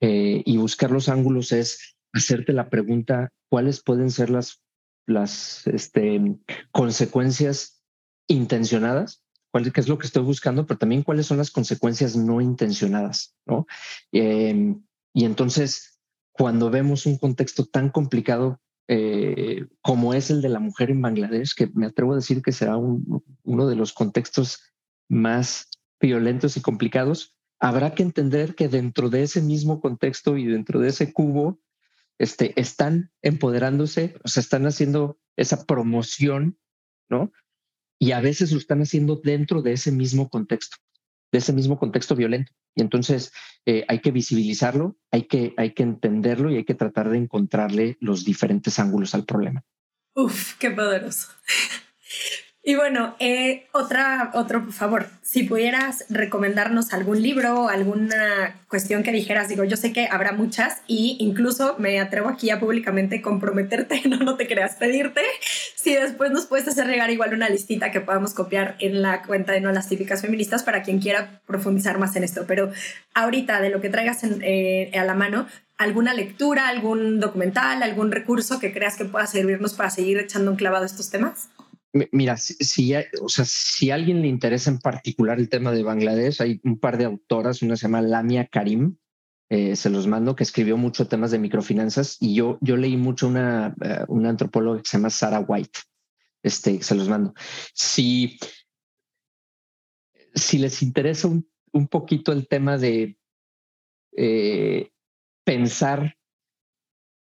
Eh, 0.01 0.43
y 0.45 0.57
buscar 0.57 0.91
los 0.91 1.07
ángulos 1.07 1.51
es 1.51 1.95
hacerte 2.13 2.53
la 2.53 2.69
pregunta, 2.69 3.29
¿cuáles 3.49 3.81
pueden 3.81 4.11
ser 4.11 4.29
las, 4.29 4.61
las 5.05 5.65
este, 5.67 6.37
consecuencias 6.71 7.81
intencionadas 8.27 9.25
qué 9.63 9.81
es 9.81 9.87
lo 9.87 9.97
que 9.97 10.07
estoy 10.07 10.23
buscando, 10.23 10.65
pero 10.65 10.77
también 10.77 11.03
cuáles 11.03 11.27
son 11.27 11.37
las 11.37 11.51
consecuencias 11.51 12.15
no 12.15 12.41
intencionadas, 12.41 13.35
¿no? 13.45 13.67
Em, 14.11 14.83
y 15.13 15.25
entonces, 15.25 15.99
cuando 16.31 16.69
vemos 16.69 17.05
un 17.05 17.17
contexto 17.17 17.65
tan 17.65 17.89
complicado 17.89 18.59
eh, 18.87 19.65
como 19.81 20.13
es 20.13 20.29
el 20.29 20.41
de 20.41 20.49
la 20.49 20.59
mujer 20.59 20.91
en 20.91 21.01
Bangladesh, 21.01 21.55
que 21.55 21.67
me 21.73 21.87
atrevo 21.87 22.13
a 22.13 22.17
decir 22.17 22.41
que 22.41 22.51
será 22.51 22.77
uno 22.77 23.67
de 23.67 23.75
los 23.75 23.93
contextos 23.93 24.61
más 25.09 25.69
violentos 25.99 26.57
y 26.57 26.61
complicados, 26.61 27.35
habrá 27.59 27.95
que 27.95 28.03
entender 28.03 28.55
que 28.55 28.67
dentro 28.67 29.09
de 29.09 29.23
ese 29.23 29.41
mismo 29.41 29.81
contexto 29.81 30.37
y 30.37 30.45
dentro 30.45 30.79
de 30.79 30.89
ese 30.89 31.13
cubo, 31.13 31.59
este, 32.17 32.59
están 32.59 33.11
empoderándose, 33.21 34.15
o 34.23 34.27
sea, 34.27 34.41
están 34.41 34.65
haciendo 34.67 35.19
esa 35.35 35.65
promoción, 35.65 36.57
¿no? 37.09 37.31
Y 37.99 38.11
a 38.11 38.21
veces 38.21 38.51
lo 38.51 38.57
están 38.57 38.81
haciendo 38.81 39.15
dentro 39.17 39.61
de 39.61 39.73
ese 39.73 39.91
mismo 39.91 40.29
contexto, 40.29 40.77
de 41.35 41.39
ese 41.39 41.51
mismo 41.51 41.77
contexto 41.77 42.15
violento. 42.15 42.53
Y 42.75 42.81
entonces 42.81 43.33
eh, 43.65 43.83
hay 43.89 43.99
que 43.99 44.11
visibilizarlo, 44.11 44.95
hay 45.11 45.23
que, 45.23 45.53
hay 45.57 45.73
que 45.73 45.83
entenderlo 45.83 46.49
y 46.49 46.55
hay 46.55 46.63
que 46.63 46.75
tratar 46.75 47.09
de 47.09 47.17
encontrarle 47.17 47.97
los 47.99 48.23
diferentes 48.23 48.79
ángulos 48.79 49.13
al 49.15 49.25
problema. 49.25 49.61
Uf, 50.15 50.57
qué 50.57 50.71
poderoso. 50.71 51.27
Y 52.67 52.73
bueno, 52.73 53.15
eh, 53.19 53.67
otra, 53.73 54.31
otro 54.33 54.71
favor, 54.71 55.05
si 55.21 55.43
pudieras 55.43 56.03
recomendarnos 56.09 56.93
algún 56.93 57.21
libro 57.21 57.61
o 57.61 57.69
alguna 57.69 58.59
cuestión 58.67 59.03
que 59.03 59.11
dijeras, 59.11 59.49
digo, 59.49 59.63
yo 59.65 59.77
sé 59.77 59.93
que 59.93 60.07
habrá 60.09 60.31
muchas 60.31 60.81
y 60.87 61.15
incluso 61.19 61.75
me 61.77 61.99
atrevo 61.99 62.27
aquí 62.27 62.49
a 62.49 62.59
públicamente 62.59 63.21
comprometerte, 63.21 64.01
no, 64.09 64.17
no 64.17 64.35
te 64.35 64.47
creas, 64.47 64.77
pedirte, 64.77 65.21
si 65.75 65.93
después 65.93 66.31
nos 66.31 66.47
puedes 66.47 66.67
hacer 66.67 66.87
llegar 66.87 67.11
igual 67.11 67.35
una 67.35 67.49
listita 67.49 67.91
que 67.91 68.01
podamos 68.01 68.33
copiar 68.33 68.77
en 68.79 69.03
la 69.03 69.21
cuenta 69.21 69.51
de 69.51 69.61
No 69.61 69.71
las 69.71 69.87
típicas 69.87 70.23
feministas 70.23 70.63
para 70.63 70.81
quien 70.81 70.99
quiera 70.99 71.41
profundizar 71.45 71.99
más 71.99 72.15
en 72.15 72.23
esto. 72.23 72.45
Pero 72.47 72.71
ahorita 73.13 73.61
de 73.61 73.69
lo 73.69 73.79
que 73.79 73.89
traigas 73.89 74.23
eh, 74.23 74.89
a 74.97 75.03
la 75.03 75.13
mano, 75.13 75.45
alguna 75.77 76.15
lectura, 76.15 76.67
algún 76.67 77.19
documental, 77.19 77.83
algún 77.83 78.11
recurso 78.11 78.59
que 78.59 78.73
creas 78.73 78.97
que 78.97 79.05
pueda 79.05 79.27
servirnos 79.27 79.75
para 79.75 79.91
seguir 79.91 80.17
echando 80.17 80.49
un 80.49 80.57
clavado 80.57 80.81
a 80.81 80.87
estos 80.87 81.11
temas? 81.11 81.49
Mira, 82.11 82.35
si, 82.35 82.93
o 83.21 83.29
sea, 83.29 83.45
si 83.45 83.89
a 83.89 83.95
alguien 83.95 84.21
le 84.21 84.27
interesa 84.27 84.69
en 84.69 84.79
particular 84.79 85.39
el 85.39 85.47
tema 85.47 85.71
de 85.71 85.81
Bangladesh, 85.81 86.41
hay 86.41 86.59
un 86.65 86.77
par 86.77 86.97
de 86.97 87.05
autoras, 87.05 87.61
una 87.61 87.77
se 87.77 87.83
llama 87.83 88.01
Lamia 88.01 88.47
Karim, 88.47 88.97
eh, 89.49 89.77
se 89.77 89.89
los 89.89 90.05
mando, 90.05 90.35
que 90.35 90.43
escribió 90.43 90.75
mucho 90.75 91.07
temas 91.07 91.31
de 91.31 91.39
microfinanzas 91.39 92.17
y 92.19 92.35
yo, 92.35 92.57
yo 92.59 92.75
leí 92.75 92.97
mucho 92.97 93.27
una, 93.27 93.73
uh, 93.79 94.13
una 94.13 94.29
antropóloga 94.29 94.81
que 94.81 94.89
se 94.89 94.97
llama 94.97 95.09
Sarah 95.09 95.39
White, 95.39 95.79
este, 96.43 96.83
se 96.83 96.95
los 96.95 97.07
mando. 97.07 97.33
Si, 97.73 98.37
si 100.33 100.57
les 100.57 100.83
interesa 100.83 101.29
un, 101.29 101.47
un 101.71 101.87
poquito 101.87 102.33
el 102.33 102.49
tema 102.49 102.77
de 102.77 103.17
eh, 104.17 104.91
pensar 105.45 106.17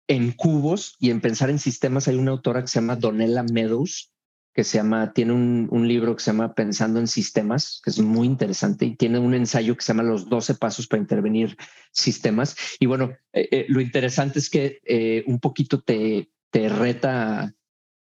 en 0.08 0.32
cubos 0.32 0.96
y 0.98 1.10
en 1.10 1.20
pensar 1.20 1.50
en 1.50 1.58
sistemas, 1.58 2.08
hay 2.08 2.16
una 2.16 2.30
autora 2.30 2.62
que 2.62 2.68
se 2.68 2.80
llama 2.80 2.96
Donella 2.96 3.42
Meadows, 3.42 4.12
que 4.56 4.64
se 4.64 4.78
llama, 4.78 5.12
tiene 5.12 5.34
un, 5.34 5.68
un, 5.70 5.86
libro 5.86 6.16
que 6.16 6.22
se 6.22 6.30
llama 6.30 6.54
Pensando 6.54 6.98
en 6.98 7.06
Sistemas, 7.06 7.82
que 7.84 7.90
es 7.90 7.98
muy 7.98 8.26
interesante, 8.26 8.86
y 8.86 8.96
tiene 8.96 9.18
un 9.18 9.34
ensayo 9.34 9.76
que 9.76 9.82
se 9.82 9.92
llama 9.92 10.02
Los 10.02 10.30
12 10.30 10.54
Pasos 10.54 10.86
para 10.86 11.02
Intervenir 11.02 11.58
Sistemas. 11.92 12.56
Y 12.80 12.86
bueno, 12.86 13.10
eh, 13.34 13.48
eh, 13.50 13.66
lo 13.68 13.82
interesante 13.82 14.38
es 14.38 14.48
que 14.48 14.80
eh, 14.86 15.24
un 15.26 15.40
poquito 15.40 15.82
te, 15.82 16.30
te 16.50 16.70
reta 16.70 17.54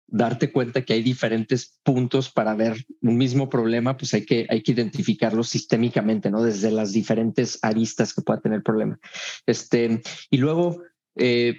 darte 0.05 0.51
cuenta 0.51 0.85
que 0.85 0.93
hay 0.93 1.01
diferentes 1.01 1.79
puntos 1.81 2.29
para 2.29 2.53
ver 2.53 2.85
un 3.01 3.17
mismo 3.17 3.49
problema, 3.49 3.97
pues 3.97 4.13
hay 4.13 4.23
que, 4.23 4.45
hay 4.47 4.61
que 4.61 4.73
identificarlo 4.73 5.41
sistémicamente, 5.41 6.29
¿no? 6.29 6.43
Desde 6.43 6.69
las 6.69 6.93
diferentes 6.93 7.57
aristas 7.63 8.13
que 8.13 8.21
pueda 8.21 8.41
tener 8.41 8.57
el 8.57 8.63
problema. 8.63 8.99
Este, 9.47 10.03
y 10.29 10.37
luego, 10.37 10.83
eh, 11.15 11.57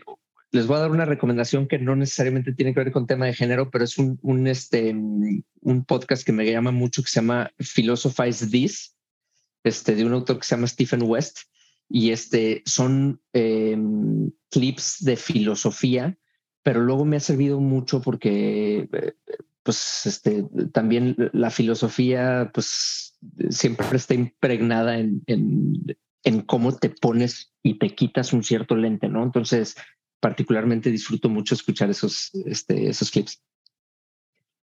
les 0.54 0.68
voy 0.68 0.76
a 0.76 0.80
dar 0.80 0.92
una 0.92 1.04
recomendación 1.04 1.66
que 1.66 1.80
no 1.80 1.96
necesariamente 1.96 2.52
tiene 2.52 2.72
que 2.72 2.80
ver 2.80 2.92
con 2.92 3.08
tema 3.08 3.26
de 3.26 3.34
género, 3.34 3.72
pero 3.72 3.82
es 3.82 3.98
un, 3.98 4.20
un, 4.22 4.46
este, 4.46 4.90
un 4.90 5.84
podcast 5.84 6.24
que 6.24 6.32
me 6.32 6.48
llama 6.48 6.70
mucho 6.70 7.02
que 7.02 7.08
se 7.08 7.16
llama 7.16 7.50
Philosophize 7.58 8.46
This, 8.46 8.94
este, 9.64 9.96
de 9.96 10.04
un 10.04 10.12
autor 10.12 10.38
que 10.38 10.46
se 10.46 10.54
llama 10.54 10.68
Stephen 10.68 11.02
West. 11.02 11.38
Y 11.88 12.12
este 12.12 12.62
son 12.66 13.20
eh, 13.32 13.76
clips 14.48 15.04
de 15.04 15.16
filosofía, 15.16 16.16
pero 16.62 16.80
luego 16.80 17.04
me 17.04 17.16
ha 17.16 17.20
servido 17.20 17.58
mucho 17.58 18.00
porque 18.00 18.88
pues 19.64 20.06
este, 20.06 20.44
también 20.72 21.16
la 21.32 21.50
filosofía 21.50 22.52
pues 22.54 23.18
siempre 23.50 23.88
está 23.96 24.14
impregnada 24.14 24.98
en, 24.98 25.20
en, 25.26 25.96
en 26.22 26.42
cómo 26.42 26.76
te 26.76 26.90
pones 26.90 27.52
y 27.60 27.78
te 27.80 27.90
quitas 27.90 28.32
un 28.32 28.44
cierto 28.44 28.76
lente, 28.76 29.08
¿no? 29.08 29.24
Entonces, 29.24 29.74
particularmente 30.20 30.90
disfruto 30.90 31.28
mucho 31.28 31.54
escuchar 31.54 31.90
esos, 31.90 32.30
este, 32.46 32.88
esos 32.88 33.10
clips. 33.10 33.42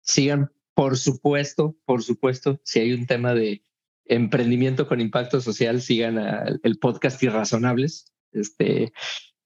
Sigan, 0.02 0.52
por 0.74 0.98
supuesto, 0.98 1.78
por 1.86 2.04
supuesto, 2.04 2.60
si 2.64 2.80
hay 2.80 2.94
un 2.94 3.06
tema 3.06 3.34
de 3.34 3.64
emprendimiento 4.06 4.88
con 4.88 5.00
impacto 5.00 5.40
social, 5.42 5.82
sigan 5.82 6.18
el 6.64 6.80
podcast 6.80 7.22
Irrazonables, 7.24 8.14
este, 8.32 8.92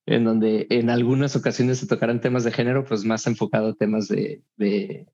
en 0.06 0.24
donde 0.24 0.66
en 0.70 0.90
algunas 0.90 1.36
ocasiones 1.36 1.78
se 1.78 1.86
tocarán 1.86 2.20
temas 2.20 2.44
de 2.44 2.52
género, 2.52 2.84
pues 2.84 3.04
más 3.04 3.26
enfocado 3.26 3.68
a 3.68 3.74
temas 3.74 4.08
de, 4.08 4.42
de, 4.56 5.06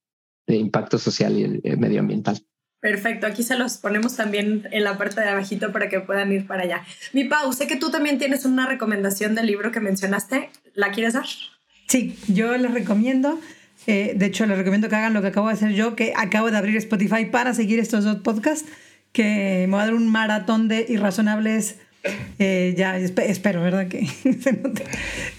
de 0.47 0.57
impacto 0.57 0.99
social 0.99 1.39
y 1.39 1.61
eh, 1.65 1.77
medioambiental. 1.77 2.47
Perfecto, 2.83 3.29
aquí 3.29 3.45
se 3.45 3.57
los 3.57 3.79
ponemos 3.79 4.17
también 4.17 4.67
en 4.73 4.83
la 4.83 4.99
parte 4.99 5.21
de 5.21 5.29
abajito 5.29 5.71
para 5.71 5.89
que 5.89 6.01
puedan 6.01 6.33
ir 6.33 6.49
para 6.49 6.65
allá. 6.65 6.83
Mi 7.13 7.23
Pau, 7.23 7.53
sé 7.53 7.69
que 7.69 7.77
tú 7.77 7.93
también 7.93 8.19
tienes 8.19 8.45
una 8.45 8.67
recomendación 8.67 9.37
del 9.37 9.47
libro 9.47 9.71
que 9.71 9.79
mencionaste. 9.79 10.51
¿La 10.75 10.91
quieres 10.91 11.15
dar? 11.15 11.27
Sí, 11.87 12.19
yo 12.27 12.57
les 12.59 12.75
recomiendo. 12.75 13.39
Eh, 13.87 14.15
de 14.17 14.27
hecho, 14.27 14.47
les 14.47 14.59
recomiendo 14.59 14.89
que 14.89 14.97
hagan 14.97 15.15
lo 15.15 15.23
que 15.23 15.29
acabo 15.29 15.47
de 15.47 15.55
hacer 15.55 15.71
yo, 15.75 15.95
que 15.95 16.13
acabo 16.17 16.51
de 16.51 16.57
abrir 16.59 16.77
Spotify 16.79 17.25
para 17.27 17.55
seguir 17.55 17.79
estos 17.79 18.03
dos 18.03 18.17
podcasts, 18.17 18.69
que 19.13 19.67
me 19.69 19.77
voy 19.77 19.83
a 19.83 19.85
dar 19.85 19.95
un 19.95 20.09
maratón 20.09 20.67
de 20.67 20.85
irrazonables. 20.89 21.77
Eh, 22.41 22.75
ya 22.77 22.99
espero, 22.99 23.63
¿verdad? 23.63 23.87
Que 23.87 24.05
se 24.41 24.55
note. 24.55 24.83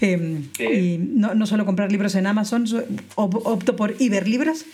Eh, 0.00 0.40
sí. 0.56 0.64
Y 0.64 0.98
no, 0.98 1.34
no, 1.34 1.46
solo 1.46 1.66
comprar 1.66 1.92
libros 1.92 2.14
en 2.14 2.26
Amazon, 2.26 2.64
opto 3.16 3.76
por 3.76 3.94
Iberlibros 3.98 4.64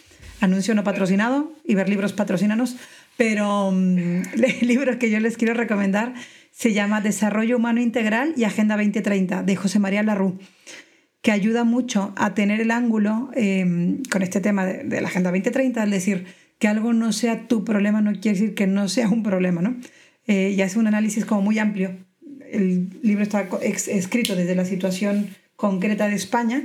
anuncio 0.41 0.74
no 0.74 0.84
patrocinado, 0.84 1.53
Iberlibros 1.64 2.12
patrocínanos, 2.12 2.76
pero 3.16 3.68
um, 3.68 3.97
el 4.32 4.66
libro 4.66 4.99
que 4.99 5.11
yo 5.11 5.20
les 5.20 5.36
quiero 5.36 5.55
recomendar 5.55 6.14
se 6.51 6.72
llama 6.72 7.01
Desarrollo 7.01 7.57
Humano 7.57 7.80
Integral 7.80 8.34
y 8.36 8.45
Agenda 8.45 8.76
2030 8.76 9.43
de 9.43 9.57
José 9.57 9.78
María 9.78 10.03
Larrú, 10.03 10.38
que 11.22 11.32
ayuda 11.32 11.64
mucho 11.64 12.12
a 12.16 12.34
tener 12.34 12.61
el 12.61 12.70
ángulo 12.70 13.30
eh, 13.34 13.99
con 14.11 14.22
este 14.22 14.41
tema 14.41 14.66
de, 14.66 15.01
la 15.01 15.09
Agenda 15.09 15.30
2030, 15.30 15.84
es 15.84 15.91
decir, 15.91 16.26
que 16.59 16.68
algo 16.68 16.93
no 16.93 17.12
sea 17.12 17.47
tu 17.49 17.64
problema 17.64 18.01
no 18.01 18.12
quiere 18.12 18.38
decir 18.38 18.55
que 18.55 18.66
no 18.66 18.88
sea 18.88 19.09
un 19.09 19.22
problema, 19.22 19.62
¿no? 19.62 19.76
Eh, 20.26 20.55
y 20.57 20.61
hace 20.62 20.78
un 20.78 20.86
análisis 20.86 21.24
como 21.24 21.43
muy 21.43 21.59
amplio. 21.59 21.97
El 22.51 22.91
libro 23.03 23.22
está 23.22 23.49
escrito 23.62 24.36
desde 24.36 24.55
la 24.55 24.64
situación 24.64 25.28
concreta 25.57 26.09
de 26.09 26.14
España 26.16 26.64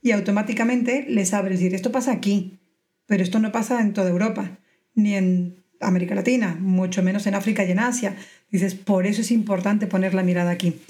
y 0.00 0.12
automáticamente 0.12 1.06
les 1.08 1.32
abre, 1.32 1.54
es 1.54 1.60
decir, 1.60 1.74
esto 1.74 1.92
pasa 1.92 2.12
aquí, 2.12 2.60
pero 3.06 3.22
esto 3.22 3.38
no 3.38 3.52
pasa 3.52 3.80
en 3.80 3.92
toda 3.92 4.10
Europa, 4.10 4.58
ni 4.94 5.14
en 5.14 5.62
América 5.80 6.14
Latina, 6.14 6.56
mucho 6.60 7.02
menos 7.02 7.26
en 7.26 7.34
África 7.34 7.64
y 7.64 7.70
en 7.70 7.78
Asia. 7.78 8.16
Dices, 8.50 8.74
por 8.74 9.06
eso 9.06 9.20
es 9.20 9.30
importante 9.30 9.86
poner 9.86 10.14
la 10.14 10.22
mirada 10.22 10.50
aquí. 10.50 10.80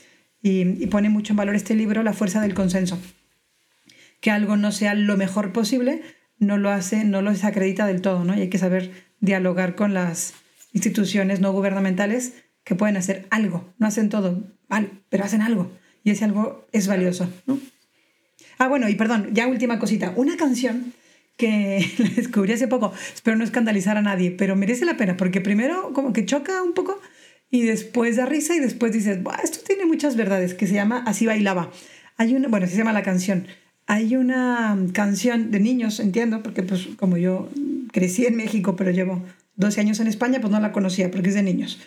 Y, 0.42 0.86
pone 0.86 1.08
mucho 1.08 1.32
en 1.32 1.36
valor 1.36 1.54
este 1.54 1.74
libro 1.74 2.02
la 2.02 2.12
fuerza 2.12 2.40
del 2.40 2.54
consenso. 2.54 2.98
Que 4.20 4.30
algo 4.30 4.56
no 4.56 4.72
sea 4.72 4.94
lo 4.94 5.16
mejor 5.16 5.52
posible 5.52 6.02
no 6.38 6.58
lo 6.58 6.70
hace, 6.70 7.04
no 7.04 7.22
lo 7.22 7.30
desacredita 7.30 7.86
del 7.86 8.02
todo, 8.02 8.24
¿no? 8.24 8.36
Y 8.36 8.40
hay 8.40 8.48
que 8.48 8.58
saber 8.58 8.90
dialogar 9.20 9.76
con 9.76 9.94
las 9.94 10.34
instituciones 10.72 11.40
no 11.40 11.52
gubernamentales 11.52 12.34
que 12.64 12.74
pueden 12.74 12.96
hacer 12.96 13.26
algo. 13.30 13.72
No 13.78 13.86
hacen 13.86 14.08
todo 14.08 14.42
mal, 14.68 14.90
pero 15.08 15.24
hacen 15.24 15.40
algo. 15.40 15.70
Y 16.02 16.10
ese 16.10 16.24
algo 16.24 16.66
es 16.72 16.88
valioso. 16.88 17.28
Ah, 18.58 18.66
bueno, 18.66 18.88
y 18.88 18.96
perdón, 18.96 19.28
ya 19.32 19.46
última 19.46 19.78
cosita. 19.78 20.12
Una 20.16 20.36
canción 20.36 20.92
que 21.42 21.84
descubrí 22.14 22.52
hace 22.52 22.68
poco, 22.68 22.92
espero 23.12 23.36
no 23.36 23.42
escandalizar 23.42 23.96
a 23.96 24.02
nadie, 24.02 24.30
pero 24.30 24.54
merece 24.54 24.84
la 24.84 24.96
pena 24.96 25.16
porque 25.16 25.40
primero 25.40 25.92
como 25.92 26.12
que 26.12 26.24
choca 26.24 26.62
un 26.62 26.72
poco 26.72 27.00
y 27.50 27.62
después 27.62 28.14
da 28.14 28.26
risa 28.26 28.54
y 28.54 28.60
después 28.60 28.92
dices, 28.92 29.18
esto 29.42 29.58
tiene 29.66 29.84
muchas 29.84 30.14
verdades, 30.14 30.54
que 30.54 30.68
se 30.68 30.74
llama 30.74 31.02
Así 31.04 31.26
bailaba. 31.26 31.72
Hay 32.16 32.36
una, 32.36 32.46
bueno, 32.46 32.68
se 32.68 32.76
llama 32.76 32.92
la 32.92 33.02
canción. 33.02 33.48
Hay 33.88 34.14
una 34.14 34.78
canción 34.92 35.50
de 35.50 35.58
niños, 35.58 35.98
entiendo, 35.98 36.44
porque 36.44 36.62
pues 36.62 36.86
como 36.96 37.16
yo 37.16 37.48
crecí 37.90 38.24
en 38.24 38.36
México, 38.36 38.76
pero 38.76 38.92
llevo 38.92 39.24
12 39.56 39.80
años 39.80 39.98
en 39.98 40.06
España, 40.06 40.40
pues 40.40 40.52
no 40.52 40.60
la 40.60 40.70
conocía 40.70 41.10
porque 41.10 41.30
es 41.30 41.34
de 41.34 41.42
niños. 41.42 41.80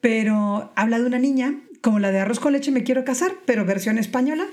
Pero 0.00 0.72
habla 0.74 0.98
de 0.98 1.06
una 1.06 1.20
niña, 1.20 1.54
como 1.80 2.00
la 2.00 2.10
de 2.10 2.18
arroz 2.18 2.40
con 2.40 2.52
leche 2.52 2.72
me 2.72 2.82
quiero 2.82 3.04
casar, 3.04 3.32
pero 3.46 3.64
versión 3.64 3.96
española, 3.98 4.46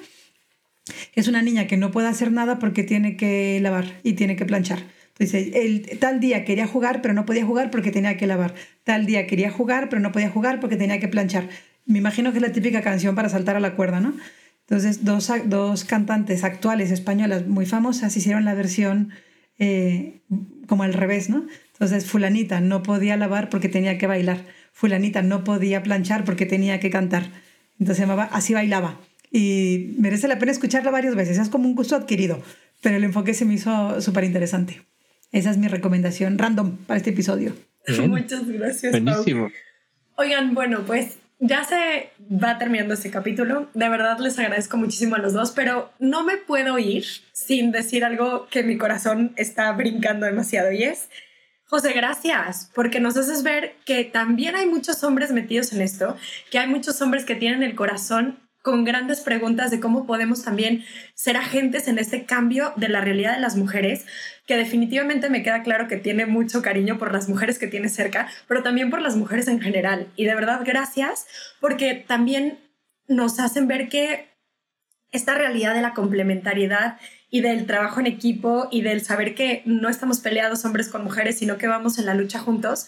es 1.15 1.27
una 1.27 1.41
niña 1.41 1.67
que 1.67 1.77
no 1.77 1.91
puede 1.91 2.07
hacer 2.07 2.31
nada 2.31 2.59
porque 2.59 2.83
tiene 2.83 3.17
que 3.17 3.59
lavar 3.61 3.85
y 4.03 4.13
tiene 4.13 4.35
que 4.35 4.45
planchar. 4.45 4.79
Entonces, 5.19 5.53
el, 5.53 5.99
tal 5.99 6.19
día 6.19 6.45
quería 6.45 6.65
jugar, 6.65 7.01
pero 7.01 7.13
no 7.13 7.25
podía 7.25 7.45
jugar 7.45 7.71
porque 7.71 7.91
tenía 7.91 8.15
que 8.15 8.25
lavar. 8.25 8.55
Tal 8.85 9.05
día 9.05 9.27
quería 9.27 9.51
jugar, 9.51 9.89
pero 9.89 10.01
no 10.01 10.11
podía 10.11 10.29
jugar 10.29 10.59
porque 10.61 10.77
tenía 10.77 10.99
que 10.99 11.09
planchar. 11.09 11.49
Me 11.85 11.99
imagino 11.99 12.31
que 12.31 12.37
es 12.37 12.41
la 12.41 12.53
típica 12.53 12.81
canción 12.81 13.15
para 13.15 13.27
saltar 13.27 13.57
a 13.57 13.59
la 13.59 13.75
cuerda, 13.75 13.99
¿no? 13.99 14.13
Entonces, 14.61 15.03
dos, 15.03 15.29
dos 15.45 15.83
cantantes 15.83 16.43
actuales 16.43 16.91
españolas 16.91 17.47
muy 17.47 17.65
famosas 17.65 18.15
hicieron 18.15 18.45
la 18.45 18.53
versión 18.53 19.09
eh, 19.57 20.21
como 20.67 20.83
al 20.83 20.93
revés, 20.93 21.29
¿no? 21.29 21.47
Entonces, 21.73 22.05
fulanita 22.05 22.61
no 22.61 22.83
podía 22.83 23.17
lavar 23.17 23.49
porque 23.49 23.67
tenía 23.67 23.97
que 23.97 24.07
bailar, 24.07 24.45
fulanita 24.71 25.21
no 25.21 25.43
podía 25.43 25.83
planchar 25.83 26.23
porque 26.23 26.45
tenía 26.45 26.79
que 26.79 26.89
cantar. 26.89 27.29
Entonces 27.79 28.07
Así 28.31 28.53
bailaba. 28.53 28.99
Y 29.31 29.95
merece 29.99 30.27
la 30.27 30.39
pena 30.39 30.51
escucharla 30.51 30.91
varias 30.91 31.15
veces, 31.15 31.37
es 31.37 31.49
como 31.49 31.67
un 31.67 31.75
gusto 31.75 31.95
adquirido, 31.95 32.41
pero 32.81 32.97
el 32.97 33.03
enfoque 33.03 33.33
se 33.33 33.45
me 33.45 33.53
hizo 33.53 34.01
súper 34.01 34.23
interesante. 34.23 34.81
Esa 35.31 35.51
es 35.51 35.57
mi 35.57 35.67
recomendación 35.67 36.37
random 36.37 36.77
para 36.77 36.97
este 36.97 37.11
episodio. 37.11 37.55
Muchas 38.07 38.47
gracias. 38.47 38.91
Buenísimo. 38.91 39.49
Oigan, 40.15 40.53
bueno, 40.53 40.83
pues 40.85 41.17
ya 41.39 41.63
se 41.63 42.09
va 42.21 42.57
terminando 42.57 42.93
este 42.93 43.09
capítulo. 43.09 43.69
De 43.73 43.87
verdad 43.87 44.19
les 44.19 44.37
agradezco 44.37 44.77
muchísimo 44.77 45.15
a 45.15 45.19
los 45.19 45.33
dos, 45.33 45.51
pero 45.51 45.91
no 45.99 46.23
me 46.23 46.37
puedo 46.37 46.77
ir 46.77 47.05
sin 47.31 47.71
decir 47.71 48.03
algo 48.03 48.47
que 48.49 48.63
mi 48.63 48.77
corazón 48.77 49.33
está 49.37 49.71
brincando 49.71 50.25
demasiado 50.25 50.71
y 50.71 50.83
es, 50.83 51.09
José, 51.63 51.93
gracias, 51.93 52.71
porque 52.73 52.99
nos 52.99 53.15
haces 53.15 53.43
ver 53.43 53.75
que 53.85 54.03
también 54.03 54.55
hay 54.55 54.65
muchos 54.65 55.03
hombres 55.03 55.31
metidos 55.31 55.71
en 55.71 55.81
esto, 55.81 56.17
que 56.51 56.59
hay 56.59 56.67
muchos 56.67 57.01
hombres 57.01 57.25
que 57.25 57.35
tienen 57.35 57.63
el 57.63 57.75
corazón 57.75 58.39
con 58.61 58.83
grandes 58.83 59.21
preguntas 59.21 59.71
de 59.71 59.79
cómo 59.79 60.05
podemos 60.05 60.43
también 60.43 60.83
ser 61.13 61.37
agentes 61.37 61.87
en 61.87 61.97
este 61.97 62.25
cambio 62.25 62.73
de 62.75 62.89
la 62.89 63.01
realidad 63.01 63.33
de 63.35 63.41
las 63.41 63.55
mujeres, 63.55 64.05
que 64.45 64.57
definitivamente 64.57 65.29
me 65.29 65.43
queda 65.43 65.63
claro 65.63 65.87
que 65.87 65.97
tiene 65.97 66.25
mucho 66.25 66.61
cariño 66.61 66.97
por 66.97 67.11
las 67.13 67.29
mujeres 67.29 67.57
que 67.57 67.67
tiene 67.67 67.89
cerca, 67.89 68.27
pero 68.47 68.63
también 68.63 68.89
por 68.89 69.01
las 69.01 69.15
mujeres 69.15 69.47
en 69.47 69.61
general. 69.61 70.07
Y 70.15 70.25
de 70.25 70.35
verdad, 70.35 70.61
gracias, 70.65 71.27
porque 71.59 71.93
también 71.95 72.59
nos 73.07 73.39
hacen 73.39 73.67
ver 73.67 73.89
que 73.89 74.29
esta 75.11 75.35
realidad 75.35 75.73
de 75.73 75.81
la 75.81 75.93
complementariedad 75.93 76.99
y 77.31 77.41
del 77.41 77.65
trabajo 77.65 77.99
en 77.99 78.07
equipo 78.07 78.67
y 78.71 78.81
del 78.81 79.01
saber 79.01 79.35
que 79.35 79.61
no 79.65 79.89
estamos 79.89 80.19
peleados 80.19 80.65
hombres 80.65 80.89
con 80.89 81.03
mujeres, 81.03 81.37
sino 81.39 81.57
que 81.57 81.67
vamos 81.67 81.99
en 81.99 82.05
la 82.05 82.13
lucha 82.13 82.39
juntos, 82.39 82.87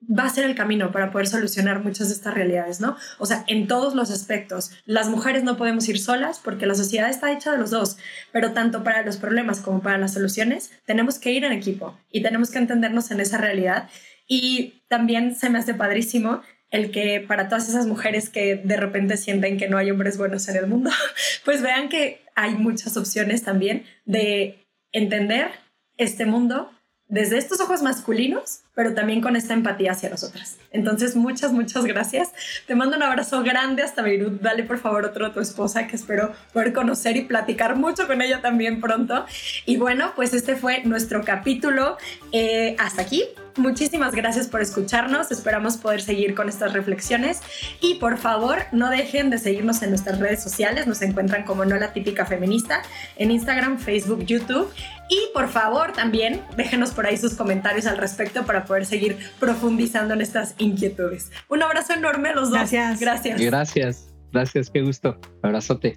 va 0.00 0.24
a 0.24 0.30
ser 0.30 0.44
el 0.44 0.54
camino 0.54 0.92
para 0.92 1.10
poder 1.10 1.26
solucionar 1.26 1.82
muchas 1.82 2.08
de 2.08 2.14
estas 2.14 2.34
realidades, 2.34 2.80
¿no? 2.80 2.96
O 3.18 3.26
sea, 3.26 3.44
en 3.48 3.66
todos 3.66 3.94
los 3.94 4.10
aspectos. 4.10 4.70
Las 4.84 5.08
mujeres 5.08 5.42
no 5.42 5.56
podemos 5.56 5.88
ir 5.88 5.98
solas 5.98 6.40
porque 6.42 6.66
la 6.66 6.74
sociedad 6.74 7.10
está 7.10 7.32
hecha 7.32 7.52
de 7.52 7.58
los 7.58 7.70
dos, 7.70 7.98
pero 8.32 8.52
tanto 8.52 8.84
para 8.84 9.02
los 9.02 9.16
problemas 9.16 9.60
como 9.60 9.82
para 9.82 9.98
las 9.98 10.14
soluciones, 10.14 10.70
tenemos 10.86 11.18
que 11.18 11.32
ir 11.32 11.44
en 11.44 11.52
equipo 11.52 11.98
y 12.10 12.22
tenemos 12.22 12.50
que 12.50 12.58
entendernos 12.58 13.10
en 13.10 13.20
esa 13.20 13.38
realidad. 13.38 13.88
Y 14.26 14.82
también 14.88 15.34
se 15.34 15.50
me 15.50 15.58
hace 15.58 15.74
padrísimo 15.74 16.42
el 16.70 16.90
que 16.90 17.24
para 17.26 17.48
todas 17.48 17.68
esas 17.68 17.86
mujeres 17.86 18.28
que 18.28 18.56
de 18.56 18.76
repente 18.76 19.16
sienten 19.16 19.56
que 19.56 19.68
no 19.68 19.78
hay 19.78 19.90
hombres 19.90 20.18
buenos 20.18 20.48
en 20.48 20.56
el 20.56 20.66
mundo, 20.66 20.90
pues 21.44 21.62
vean 21.62 21.88
que 21.88 22.22
hay 22.34 22.54
muchas 22.54 22.96
opciones 22.96 23.42
también 23.42 23.84
de 24.04 24.66
entender 24.92 25.50
este 25.96 26.24
mundo 26.24 26.70
desde 27.08 27.38
estos 27.38 27.60
ojos 27.60 27.82
masculinos, 27.82 28.60
pero 28.74 28.94
también 28.94 29.22
con 29.22 29.34
esta 29.34 29.54
empatía 29.54 29.92
hacia 29.92 30.10
nosotras. 30.10 30.58
Entonces, 30.70 31.16
muchas, 31.16 31.52
muchas 31.52 31.84
gracias. 31.86 32.30
Te 32.66 32.74
mando 32.74 32.96
un 32.96 33.02
abrazo 33.02 33.42
grande 33.42 33.82
hasta 33.82 34.02
Beirut. 34.02 34.42
Dale 34.42 34.62
por 34.64 34.78
favor 34.78 35.06
otro 35.06 35.26
a 35.26 35.32
tu 35.32 35.40
esposa 35.40 35.86
que 35.86 35.96
espero 35.96 36.32
poder 36.52 36.72
conocer 36.72 37.16
y 37.16 37.22
platicar 37.22 37.76
mucho 37.76 38.06
con 38.06 38.20
ella 38.20 38.42
también 38.42 38.80
pronto. 38.80 39.24
Y 39.64 39.78
bueno, 39.78 40.12
pues 40.14 40.34
este 40.34 40.54
fue 40.54 40.82
nuestro 40.84 41.24
capítulo. 41.24 41.96
Eh, 42.32 42.76
hasta 42.78 43.02
aquí. 43.02 43.24
Muchísimas 43.56 44.14
gracias 44.14 44.46
por 44.46 44.60
escucharnos. 44.60 45.32
Esperamos 45.32 45.78
poder 45.78 46.00
seguir 46.00 46.34
con 46.36 46.48
estas 46.48 46.74
reflexiones. 46.74 47.40
Y 47.80 47.94
por 47.94 48.18
favor, 48.18 48.58
no 48.70 48.90
dejen 48.90 49.30
de 49.30 49.38
seguirnos 49.38 49.82
en 49.82 49.90
nuestras 49.90 50.20
redes 50.20 50.42
sociales. 50.42 50.86
Nos 50.86 51.02
encuentran 51.02 51.44
como 51.44 51.64
No 51.64 51.76
la 51.76 51.92
Típica 51.92 52.24
Feminista 52.24 52.82
en 53.16 53.32
Instagram, 53.32 53.78
Facebook, 53.78 54.24
YouTube. 54.24 54.72
Y 55.08 55.32
por 55.32 55.48
favor 55.48 55.92
también 55.92 56.42
déjenos 56.56 56.90
por 56.90 57.06
ahí 57.06 57.16
sus 57.16 57.34
comentarios 57.34 57.86
al 57.86 57.96
respecto 57.96 58.44
para 58.44 58.64
poder 58.64 58.86
seguir 58.86 59.18
profundizando 59.40 60.14
en 60.14 60.20
estas 60.20 60.54
inquietudes. 60.58 61.30
Un 61.48 61.62
abrazo 61.62 61.94
enorme 61.94 62.30
a 62.30 62.34
los 62.34 62.50
dos. 62.50 62.58
Gracias. 62.58 63.00
Gracias. 63.00 63.40
Gracias. 63.40 64.14
Gracias. 64.32 64.70
Qué 64.70 64.82
gusto. 64.82 65.18
Abrazote. 65.42 65.96